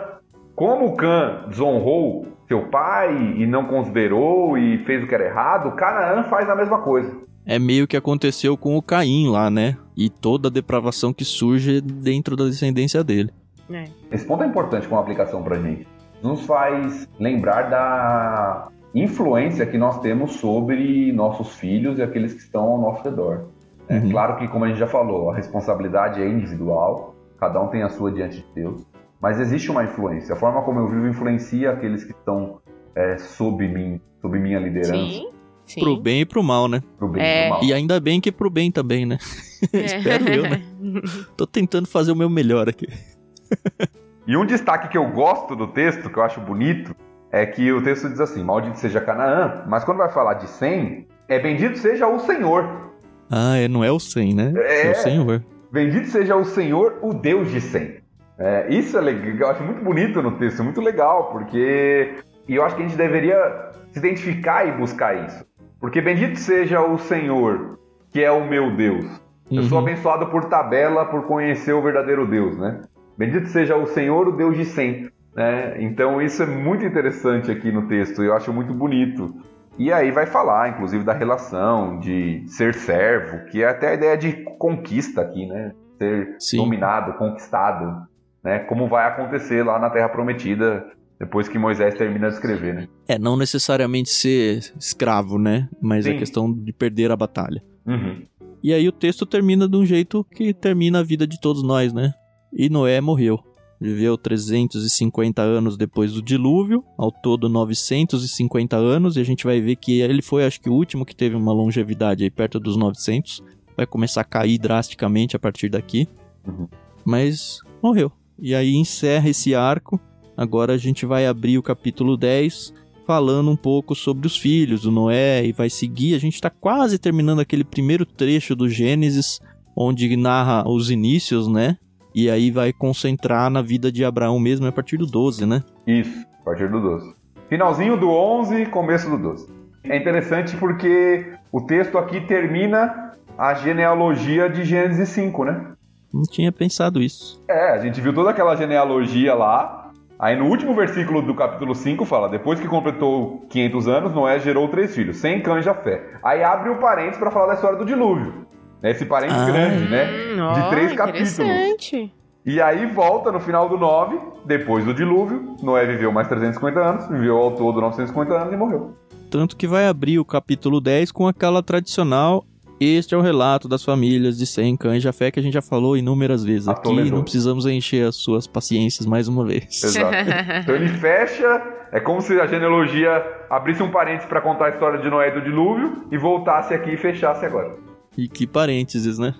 Como 0.55 0.95
Cã 0.95 1.45
desonrou 1.47 2.27
seu 2.47 2.67
pai 2.67 3.35
e 3.37 3.45
não 3.45 3.65
considerou 3.65 4.57
e 4.57 4.79
fez 4.79 5.03
o 5.03 5.07
que 5.07 5.15
era 5.15 5.25
errado, 5.25 5.75
Canaã 5.75 6.23
faz 6.23 6.49
a 6.49 6.55
mesma 6.55 6.79
coisa. 6.81 7.15
É 7.45 7.57
meio 7.57 7.87
que 7.87 7.97
aconteceu 7.97 8.57
com 8.57 8.77
o 8.77 8.81
Caim 8.81 9.29
lá, 9.29 9.49
né? 9.49 9.77
E 9.95 10.09
toda 10.09 10.47
a 10.47 10.51
depravação 10.51 11.13
que 11.13 11.25
surge 11.25 11.81
dentro 11.81 12.35
da 12.35 12.45
descendência 12.45 13.03
dele. 13.03 13.31
É. 13.71 13.85
Esse 14.11 14.25
ponto 14.25 14.43
é 14.43 14.47
importante 14.47 14.87
como 14.87 14.99
aplicação 14.99 15.41
pra 15.41 15.59
gente. 15.59 15.87
Nos 16.21 16.45
faz 16.45 17.07
lembrar 17.19 17.69
da 17.69 18.67
influência 18.93 19.65
que 19.65 19.77
nós 19.77 19.99
temos 19.99 20.33
sobre 20.33 21.11
nossos 21.11 21.55
filhos 21.55 21.97
e 21.97 22.03
aqueles 22.03 22.33
que 22.33 22.41
estão 22.41 22.63
ao 22.63 22.77
nosso 22.79 23.03
redor. 23.03 23.45
É 23.87 23.97
uhum. 23.97 24.09
claro 24.11 24.37
que, 24.37 24.47
como 24.47 24.65
a 24.65 24.67
gente 24.67 24.79
já 24.79 24.87
falou, 24.87 25.31
a 25.31 25.35
responsabilidade 25.35 26.21
é 26.21 26.27
individual, 26.27 27.15
cada 27.39 27.61
um 27.61 27.67
tem 27.67 27.83
a 27.83 27.89
sua 27.89 28.11
diante 28.11 28.37
de 28.37 28.45
Deus, 28.53 28.85
mas 29.21 29.39
existe 29.39 29.71
uma 29.71 29.83
influência. 29.83 30.33
A 30.33 30.37
forma 30.37 30.61
como 30.61 30.79
eu 30.79 30.87
vivo 30.87 31.07
influencia 31.07 31.71
aqueles 31.71 32.03
que 32.03 32.11
estão 32.11 32.59
é, 32.95 33.17
sob 33.17 33.67
mim, 33.67 33.99
sob 34.21 34.39
minha 34.39 34.59
liderança. 34.59 34.93
Sim. 34.93 35.31
Sim. 35.65 35.79
Pro 35.79 36.01
bem 36.01 36.21
e 36.21 36.25
pro 36.25 36.43
mal, 36.43 36.67
né? 36.67 36.83
Pro 36.97 37.07
bem 37.07 37.23
é. 37.23 37.45
e 37.45 37.49
pro 37.49 37.49
mal. 37.51 37.63
E 37.63 37.73
ainda 37.73 37.99
bem 37.99 38.19
que 38.19 38.31
pro 38.31 38.49
bem 38.49 38.71
também, 38.71 39.05
né? 39.05 39.17
É. 39.71 39.85
Espero 39.85 40.27
eu, 40.27 40.41
né? 40.41 40.59
Tô 41.37 41.45
tentando 41.45 41.87
fazer 41.87 42.11
o 42.11 42.15
meu 42.15 42.27
melhor 42.27 42.67
aqui. 42.67 42.87
e 44.27 44.37
um 44.37 44.45
destaque 44.45 44.87
que 44.87 44.97
eu 44.97 45.07
gosto 45.07 45.55
do 45.55 45.67
texto, 45.67 46.09
que 46.09 46.17
eu 46.17 46.23
acho 46.23 46.39
bonito, 46.39 46.95
é 47.31 47.45
que 47.45 47.71
o 47.71 47.81
texto 47.81 48.09
diz 48.09 48.19
assim: 48.19 48.43
Maldito 48.43 48.77
seja 48.77 49.01
Canaã, 49.01 49.63
mas 49.67 49.83
quando 49.83 49.97
vai 49.97 50.09
falar 50.09 50.35
de 50.35 50.47
Sem, 50.47 51.07
é 51.27 51.39
bendito 51.39 51.77
seja 51.77 52.07
o 52.07 52.19
Senhor. 52.19 52.91
Ah, 53.29 53.57
é, 53.57 53.67
não 53.67 53.83
é 53.83 53.91
o 53.91 53.99
Sem, 53.99 54.33
né? 54.33 54.53
É, 54.55 54.87
é 54.87 54.91
o 54.91 54.95
Senhor. 54.95 55.43
Bendito 55.71 56.07
seja 56.07 56.35
o 56.35 56.43
Senhor, 56.43 56.99
o 57.01 57.13
Deus 57.13 57.49
de 57.49 57.61
Sem. 57.61 58.01
É, 58.37 58.67
isso 58.69 58.97
é 58.97 59.01
legal, 59.01 59.35
eu 59.35 59.47
acho 59.49 59.63
muito 59.63 59.83
bonito 59.83 60.21
no 60.21 60.31
texto, 60.31 60.63
muito 60.63 60.81
legal, 60.81 61.31
porque 61.31 62.15
e 62.47 62.55
eu 62.55 62.65
acho 62.65 62.75
que 62.75 62.83
a 62.83 62.87
gente 62.87 62.97
deveria 62.97 63.71
se 63.91 63.99
identificar 63.99 64.67
e 64.67 64.71
buscar 64.71 65.27
isso. 65.27 65.45
Porque 65.79 66.01
bendito 66.01 66.39
seja 66.39 66.81
o 66.81 66.97
Senhor, 66.97 67.79
que 68.09 68.21
é 68.21 68.31
o 68.31 68.45
meu 68.45 68.75
Deus. 68.75 69.05
Uhum. 69.49 69.57
Eu 69.57 69.63
sou 69.63 69.77
uhum. 69.77 69.85
abençoado 69.85 70.27
por 70.27 70.45
tabela 70.45 71.05
por 71.05 71.23
conhecer 71.23 71.73
o 71.73 71.81
verdadeiro 71.81 72.27
Deus, 72.27 72.57
né? 72.57 72.81
Bendito 73.17 73.47
seja 73.47 73.75
o 73.75 73.85
Senhor, 73.87 74.27
o 74.27 74.31
Deus 74.31 74.55
de 74.55 74.65
sempre. 74.65 75.11
Né? 75.35 75.81
Então 75.81 76.21
isso 76.21 76.43
é 76.43 76.45
muito 76.45 76.85
interessante 76.85 77.51
aqui 77.51 77.71
no 77.71 77.87
texto, 77.87 78.23
eu 78.23 78.35
acho 78.35 78.51
muito 78.51 78.73
bonito. 78.73 79.33
E 79.77 79.91
aí 79.91 80.11
vai 80.11 80.25
falar, 80.25 80.69
inclusive, 80.69 81.03
da 81.03 81.13
relação 81.13 81.99
de 81.99 82.43
ser 82.47 82.73
servo, 82.73 83.45
que 83.45 83.63
é 83.63 83.69
até 83.69 83.89
a 83.89 83.93
ideia 83.93 84.17
de 84.17 84.43
conquista 84.57 85.21
aqui, 85.21 85.47
né? 85.47 85.71
Ser 85.97 86.35
Sim. 86.39 86.57
dominado, 86.57 87.13
conquistado 87.13 88.05
né? 88.43 88.59
Como 88.59 88.87
vai 88.87 89.07
acontecer 89.07 89.63
lá 89.63 89.79
na 89.79 89.89
Terra 89.89 90.09
Prometida 90.09 90.85
depois 91.19 91.47
que 91.47 91.59
Moisés 91.59 91.93
termina 91.93 92.29
de 92.29 92.33
escrever, 92.33 92.73
né? 92.73 92.87
É, 93.07 93.19
não 93.19 93.37
necessariamente 93.37 94.09
ser 94.09 94.73
escravo, 94.79 95.37
né? 95.37 95.69
Mas 95.79 96.05
Sim. 96.05 96.15
a 96.15 96.17
questão 96.17 96.51
de 96.51 96.73
perder 96.73 97.11
a 97.11 97.15
batalha. 97.15 97.61
Uhum. 97.85 98.25
E 98.63 98.73
aí 98.73 98.87
o 98.87 98.91
texto 98.91 99.25
termina 99.25 99.67
de 99.67 99.77
um 99.77 99.85
jeito 99.85 100.23
que 100.23 100.53
termina 100.53 100.99
a 100.99 101.03
vida 101.03 101.27
de 101.27 101.39
todos 101.39 101.63
nós, 101.63 101.93
né? 101.93 102.13
E 102.53 102.69
Noé 102.69 102.99
morreu. 103.01 103.39
Viveu 103.79 104.15
350 104.15 105.41
anos 105.41 105.75
depois 105.75 106.13
do 106.13 106.21
dilúvio, 106.21 106.83
ao 106.95 107.11
todo 107.11 107.49
950 107.49 108.77
anos, 108.77 109.17
e 109.17 109.19
a 109.19 109.23
gente 109.23 109.43
vai 109.43 109.59
ver 109.59 109.75
que 109.75 110.01
ele 110.01 110.21
foi, 110.21 110.45
acho 110.45 110.61
que, 110.61 110.69
o 110.69 110.73
último 110.73 111.03
que 111.03 111.15
teve 111.15 111.35
uma 111.35 111.51
longevidade 111.51 112.23
aí 112.23 112.29
perto 112.29 112.59
dos 112.59 112.77
900. 112.77 113.41
Vai 113.75 113.87
começar 113.87 114.21
a 114.21 114.25
cair 114.25 114.59
drasticamente 114.59 115.35
a 115.35 115.39
partir 115.39 115.69
daqui. 115.69 116.07
Uhum. 116.47 116.67
Mas 117.03 117.59
morreu. 117.81 118.11
E 118.37 118.53
aí 118.53 118.75
encerra 118.75 119.29
esse 119.29 119.55
arco. 119.55 119.99
Agora 120.37 120.73
a 120.73 120.77
gente 120.77 121.05
vai 121.05 121.25
abrir 121.25 121.57
o 121.57 121.63
capítulo 121.63 122.15
10 122.15 122.73
falando 123.05 123.49
um 123.49 123.55
pouco 123.55 123.95
sobre 123.95 124.27
os 124.27 124.37
filhos 124.37 124.83
do 124.83 124.91
Noé 124.91 125.45
e 125.45 125.51
vai 125.51 125.69
seguir. 125.69 126.13
A 126.13 126.19
gente 126.19 126.35
está 126.35 126.49
quase 126.49 126.99
terminando 126.99 127.39
aquele 127.39 127.63
primeiro 127.63 128.05
trecho 128.05 128.55
do 128.55 128.69
Gênesis, 128.69 129.39
onde 129.75 130.15
narra 130.15 130.69
os 130.69 130.91
inícios, 130.91 131.47
né? 131.47 131.77
E 132.13 132.29
aí 132.29 132.51
vai 132.51 132.73
concentrar 132.73 133.49
na 133.49 133.61
vida 133.61 133.91
de 133.91 134.03
Abraão 134.03 134.39
mesmo 134.39 134.67
a 134.67 134.71
partir 134.71 134.97
do 134.97 135.05
12, 135.05 135.45
né? 135.45 135.63
Isso, 135.87 136.25
a 136.41 136.45
partir 136.45 136.69
do 136.69 136.79
12. 136.79 137.15
Finalzinho 137.47 137.97
do 137.97 138.09
11, 138.09 138.65
começo 138.67 139.09
do 139.09 139.17
12. 139.17 139.47
É 139.83 139.97
interessante 139.97 140.55
porque 140.57 141.33
o 141.51 141.61
texto 141.61 141.97
aqui 141.97 142.21
termina 142.21 143.13
a 143.37 143.53
genealogia 143.53 144.49
de 144.49 144.63
Gênesis 144.63 145.09
5, 145.09 145.45
né? 145.45 145.71
Não 146.13 146.23
tinha 146.23 146.51
pensado 146.51 147.01
isso. 147.01 147.41
É, 147.49 147.71
a 147.71 147.79
gente 147.79 148.01
viu 148.01 148.13
toda 148.13 148.29
aquela 148.29 148.55
genealogia 148.55 149.33
lá. 149.33 149.91
Aí 150.19 150.35
no 150.35 150.45
último 150.45 150.75
versículo 150.75 151.21
do 151.21 151.33
capítulo 151.33 151.73
5 151.73 152.05
fala: 152.05 152.29
Depois 152.29 152.59
que 152.59 152.67
completou 152.67 153.45
500 153.49 153.87
anos, 153.87 154.13
Noé 154.13 154.37
gerou 154.39 154.67
três 154.67 154.93
filhos, 154.93 155.17
sem 155.17 155.41
cães 155.41 155.63
de 155.63 155.73
fé. 155.73 156.19
Aí 156.23 156.43
abre 156.43 156.69
o 156.69 156.79
parênteses 156.79 157.17
para 157.17 157.31
falar 157.31 157.47
da 157.47 157.53
história 157.55 157.79
do 157.79 157.85
dilúvio. 157.85 158.45
Esse 158.83 159.05
parênteses 159.05 159.43
ah, 159.43 159.45
grande, 159.45 159.89
né? 159.89 160.33
Hum, 160.33 160.53
de 160.53 160.69
três 160.69 160.93
capítulos. 160.93 162.11
E 162.43 162.59
aí 162.59 162.87
volta 162.87 163.31
no 163.31 163.39
final 163.39 163.69
do 163.69 163.77
9, 163.77 164.19
depois 164.45 164.83
do 164.83 164.93
dilúvio, 164.93 165.55
Noé 165.61 165.85
viveu 165.85 166.11
mais 166.11 166.27
350 166.27 166.79
anos, 166.79 167.07
viveu 167.07 167.37
ao 167.37 167.51
todo 167.51 167.79
950 167.79 168.33
anos 168.33 168.53
e 168.53 168.57
morreu. 168.57 168.95
Tanto 169.29 169.55
que 169.55 169.67
vai 169.67 169.87
abrir 169.87 170.17
o 170.17 170.25
capítulo 170.25 170.81
10 170.81 171.11
com 171.11 171.27
aquela 171.27 171.61
tradicional 171.61 172.43
este 172.83 173.13
é 173.13 173.17
o 173.17 173.21
relato 173.21 173.67
das 173.67 173.85
famílias 173.85 174.39
de 174.39 174.47
Sem 174.47 174.75
Cães 174.75 175.03
de 175.03 175.11
Fé 175.11 175.29
que 175.29 175.39
a 175.39 175.43
gente 175.43 175.53
já 175.53 175.61
falou 175.61 175.95
inúmeras 175.95 176.43
vezes 176.43 176.67
aqui. 176.67 177.11
Não 177.11 177.21
precisamos 177.21 177.67
encher 177.67 178.07
as 178.07 178.15
suas 178.15 178.47
paciências 178.47 179.05
mais 179.05 179.27
uma 179.27 179.45
vez. 179.45 179.83
Exato. 179.83 180.15
então 180.63 180.73
ele 180.73 180.87
fecha. 180.87 181.61
É 181.91 181.99
como 181.99 182.21
se 182.21 182.39
a 182.41 182.47
genealogia 182.47 183.23
abrisse 183.51 183.83
um 183.83 183.91
parênteses 183.91 184.27
para 184.27 184.41
contar 184.41 184.65
a 184.65 184.69
história 184.69 184.97
de 184.97 185.07
Noé 185.11 185.27
e 185.27 185.31
do 185.31 185.41
dilúvio 185.41 186.07
e 186.11 186.17
voltasse 186.17 186.73
aqui 186.73 186.93
e 186.93 186.97
fechasse 186.97 187.45
agora. 187.45 187.90
E 188.17 188.27
que 188.27 188.45
parênteses, 188.45 189.17
né? 189.17 189.33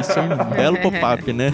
Isso 0.00 0.12
é 0.12 0.22
um 0.22 0.50
belo 0.54 0.80
pop-up, 0.80 1.32
né? 1.32 1.50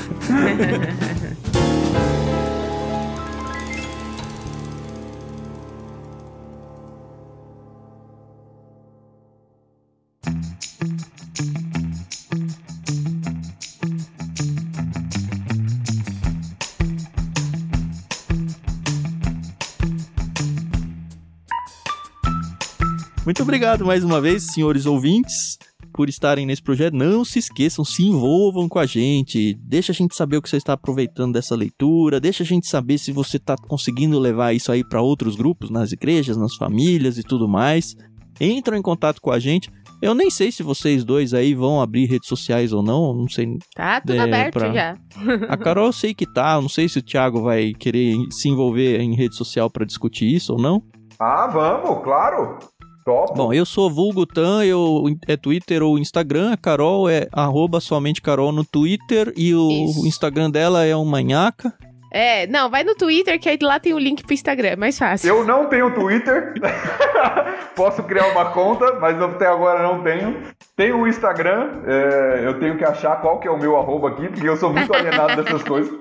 Muito 23.24 23.42
obrigado 23.42 23.84
mais 23.84 24.02
uma 24.04 24.20
vez, 24.22 24.44
senhores 24.44 24.86
ouvintes, 24.86 25.58
por 25.99 26.09
estarem 26.09 26.46
nesse 26.46 26.62
projeto. 26.62 26.94
Não 26.94 27.24
se 27.24 27.40
esqueçam, 27.40 27.84
se 27.84 28.05
envolvam 28.05 28.68
com 28.68 28.78
a 28.78 28.86
gente. 28.86 29.59
Deixa 29.61 29.90
a 29.90 29.94
gente 29.94 30.14
saber 30.14 30.36
o 30.36 30.42
que 30.42 30.49
você 30.49 30.57
está 30.57 30.74
aproveitando 30.74 31.32
dessa 31.32 31.57
leitura. 31.57 32.20
Deixa 32.20 32.44
a 32.44 32.46
gente 32.46 32.68
saber 32.68 32.99
se 32.99 33.11
você 33.11 33.36
está 33.36 33.57
conseguindo 33.57 34.16
levar 34.16 34.53
isso 34.53 34.70
aí 34.70 34.88
para 34.88 35.03
outros 35.03 35.34
grupos, 35.34 35.70
nas 35.70 35.90
igrejas, 35.90 36.36
nas 36.36 36.55
famílias 36.55 37.18
e 37.18 37.24
tudo 37.24 37.49
mais. 37.49 37.96
Entram 38.40 38.76
em 38.76 38.82
contato 38.82 39.20
com 39.20 39.32
a 39.32 39.40
gente. 39.40 39.72
Eu 40.01 40.14
nem 40.14 40.30
sei 40.30 40.53
se 40.53 40.62
vocês 40.62 41.03
dois 41.03 41.34
aí 41.34 41.53
vão 41.53 41.80
abrir 41.80 42.07
redes 42.07 42.28
sociais 42.28 42.72
ou 42.72 42.80
não, 42.80 43.12
não 43.12 43.28
sei. 43.28 43.59
Tá 43.74 44.01
tudo 44.01 44.14
é, 44.14 44.20
aberto 44.20 44.53
pra... 44.53 44.72
já. 44.72 44.96
a 45.49 45.57
Carol 45.57 45.86
eu 45.86 45.92
sei 45.92 46.14
que 46.14 46.32
tá, 46.32 46.61
não 46.61 46.68
sei 46.68 46.88
se 46.88 47.01
o 47.01 47.03
Thiago 47.03 47.42
vai 47.42 47.72
querer 47.72 48.14
se 48.30 48.49
envolver 48.49 49.01
em 49.01 49.16
rede 49.16 49.34
social 49.34 49.68
para 49.68 49.84
discutir 49.84 50.32
isso 50.32 50.53
ou 50.53 50.62
não. 50.62 50.80
Ah, 51.18 51.49
vamos, 51.49 52.05
claro. 52.05 52.61
Top. 53.09 53.34
Bom, 53.34 53.54
eu 53.54 53.64
sou 53.64 53.88
Vulgutan, 53.88 54.62
eu 54.64 55.04
é 55.26 55.34
Twitter 55.34 55.82
ou 55.82 55.98
Instagram, 55.98 56.52
a 56.52 56.59
Carol 56.59 57.09
é 57.09 57.26
arroba 57.32 57.80
somente 57.80 58.20
Carol 58.20 58.52
no 58.52 58.66
Twitter 58.66 59.32
e 59.34 59.54
o 59.54 59.70
Isso. 59.70 60.06
Instagram 60.06 60.50
dela 60.50 60.84
é 60.84 60.94
o 60.94 61.02
Manhaca. 61.06 61.72
É, 62.11 62.46
não, 62.46 62.70
vai 62.70 62.84
no 62.84 62.94
Twitter 62.94 63.38
que 63.38 63.48
aí 63.48 63.59
lá 63.61 63.78
tem 63.78 63.92
o 63.92 63.98
link 63.98 64.22
pro 64.22 64.32
Instagram, 64.32 64.70
é 64.70 64.76
mais 64.76 64.98
fácil. 64.98 65.28
Eu 65.28 65.44
não 65.44 65.66
tenho 65.66 65.94
Twitter. 65.94 66.54
Posso 67.76 68.02
criar 68.02 68.28
uma 68.28 68.46
conta, 68.46 68.94
mas 69.00 69.20
até 69.20 69.46
agora 69.46 69.82
não 69.82 70.02
tenho. 70.02 70.36
Tenho 70.74 70.98
o 70.98 71.09
Instagram, 71.09 71.82
é, 71.86 72.42
eu 72.44 72.59
tenho 72.59 72.76
que 72.76 72.84
achar 72.84 73.20
qual 73.20 73.40
que 73.40 73.48
é 73.48 73.50
o 73.50 73.59
meu 73.59 73.76
arroba 73.76 74.09
aqui, 74.09 74.28
porque 74.28 74.48
eu 74.48 74.56
sou 74.56 74.72
muito 74.72 74.92
alienado 74.94 75.42
dessas 75.42 75.62
coisas. 75.62 75.92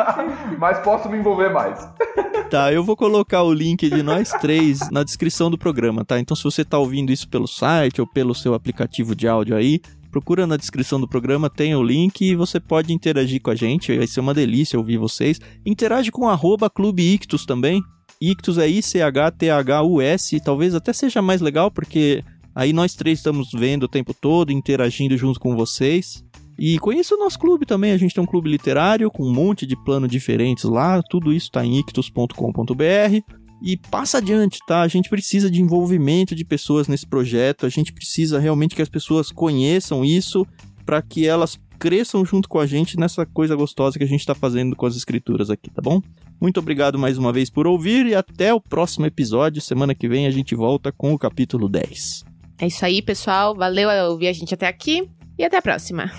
mas 0.58 0.78
posso 0.80 1.08
me 1.08 1.18
envolver 1.18 1.50
mais. 1.50 1.88
Tá, 2.50 2.72
eu 2.72 2.84
vou 2.84 2.96
colocar 2.96 3.42
o 3.42 3.52
link 3.52 3.90
de 3.90 4.04
nós 4.04 4.30
três 4.30 4.88
na 4.92 5.02
descrição 5.02 5.50
do 5.50 5.58
programa, 5.58 6.04
tá? 6.04 6.20
Então 6.20 6.36
se 6.36 6.44
você 6.44 6.64
tá 6.64 6.78
ouvindo 6.78 7.10
isso 7.10 7.28
pelo 7.28 7.48
site 7.48 8.00
ou 8.00 8.06
pelo 8.06 8.36
seu 8.36 8.54
aplicativo 8.54 9.16
de 9.16 9.26
áudio 9.26 9.56
aí, 9.56 9.80
procura 10.16 10.46
na 10.46 10.56
descrição 10.56 10.98
do 10.98 11.06
programa, 11.06 11.50
tem 11.50 11.74
o 11.76 11.82
link 11.82 12.22
e 12.22 12.34
você 12.34 12.58
pode 12.58 12.90
interagir 12.90 13.38
com 13.42 13.50
a 13.50 13.54
gente, 13.54 13.94
vai 13.94 14.06
ser 14.06 14.20
uma 14.20 14.32
delícia 14.32 14.78
ouvir 14.78 14.96
vocês. 14.96 15.38
Interage 15.64 16.10
com 16.10 16.26
arroba 16.26 16.70
Clube 16.70 17.02
Ictus 17.02 17.44
também. 17.44 17.82
Ictus 18.18 18.56
é 18.56 18.66
I-C-H-T-H-U-S, 18.66 20.40
talvez 20.40 20.74
até 20.74 20.94
seja 20.94 21.20
mais 21.20 21.42
legal, 21.42 21.70
porque 21.70 22.24
Aí 22.54 22.72
nós 22.72 22.94
três 22.94 23.18
estamos 23.18 23.50
vendo 23.52 23.82
o 23.82 23.88
tempo 23.88 24.14
todo, 24.14 24.50
interagindo 24.50 25.14
junto 25.18 25.38
com 25.38 25.54
vocês. 25.54 26.24
E 26.58 26.78
conheça 26.78 27.14
o 27.14 27.18
nosso 27.18 27.38
clube 27.38 27.66
também, 27.66 27.92
a 27.92 27.98
gente 27.98 28.14
tem 28.14 28.24
um 28.24 28.26
clube 28.26 28.48
literário 28.48 29.10
com 29.10 29.22
um 29.22 29.34
monte 29.34 29.66
de 29.66 29.76
planos 29.84 30.08
diferentes 30.08 30.64
lá, 30.64 31.02
tudo 31.02 31.30
isso 31.30 31.48
está 31.48 31.62
em 31.62 31.78
ictus.com.br. 31.80 33.45
E 33.62 33.76
passa 33.76 34.18
adiante, 34.18 34.58
tá? 34.66 34.82
A 34.82 34.88
gente 34.88 35.08
precisa 35.08 35.50
de 35.50 35.60
envolvimento 35.60 36.34
de 36.34 36.44
pessoas 36.44 36.88
nesse 36.88 37.06
projeto, 37.06 37.66
a 37.66 37.68
gente 37.68 37.92
precisa 37.92 38.38
realmente 38.38 38.74
que 38.74 38.82
as 38.82 38.88
pessoas 38.88 39.32
conheçam 39.32 40.04
isso 40.04 40.46
para 40.84 41.00
que 41.02 41.26
elas 41.26 41.58
cresçam 41.78 42.24
junto 42.24 42.48
com 42.48 42.58
a 42.58 42.66
gente 42.66 42.98
nessa 42.98 43.26
coisa 43.26 43.54
gostosa 43.54 43.98
que 43.98 44.04
a 44.04 44.08
gente 44.08 44.20
está 44.20 44.34
fazendo 44.34 44.74
com 44.74 44.86
as 44.86 44.96
escrituras 44.96 45.50
aqui, 45.50 45.70
tá 45.70 45.82
bom? 45.82 46.00
Muito 46.40 46.60
obrigado 46.60 46.98
mais 46.98 47.16
uma 47.18 47.32
vez 47.32 47.48
por 47.48 47.66
ouvir 47.66 48.06
e 48.06 48.14
até 48.14 48.52
o 48.52 48.60
próximo 48.60 49.06
episódio. 49.06 49.60
Semana 49.60 49.94
que 49.94 50.08
vem 50.08 50.26
a 50.26 50.30
gente 50.30 50.54
volta 50.54 50.92
com 50.92 51.12
o 51.12 51.18
capítulo 51.18 51.68
10. 51.68 52.24
É 52.60 52.66
isso 52.66 52.84
aí, 52.84 53.00
pessoal. 53.02 53.54
Valeu 53.54 53.88
ouvir 54.10 54.28
a 54.28 54.32
gente 54.32 54.52
até 54.52 54.66
aqui 54.66 55.10
e 55.38 55.44
até 55.44 55.56
a 55.56 55.62
próxima. 55.62 56.10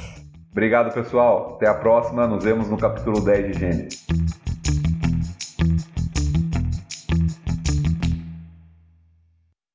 Obrigado, 0.51 0.91
pessoal. 0.91 1.55
Até 1.55 1.67
a 1.67 1.75
próxima. 1.75 2.27
Nos 2.27 2.43
vemos 2.43 2.67
no 2.67 2.77
capítulo 2.77 3.21
10 3.21 3.53
de 3.53 3.59
Gênesis. 3.59 4.46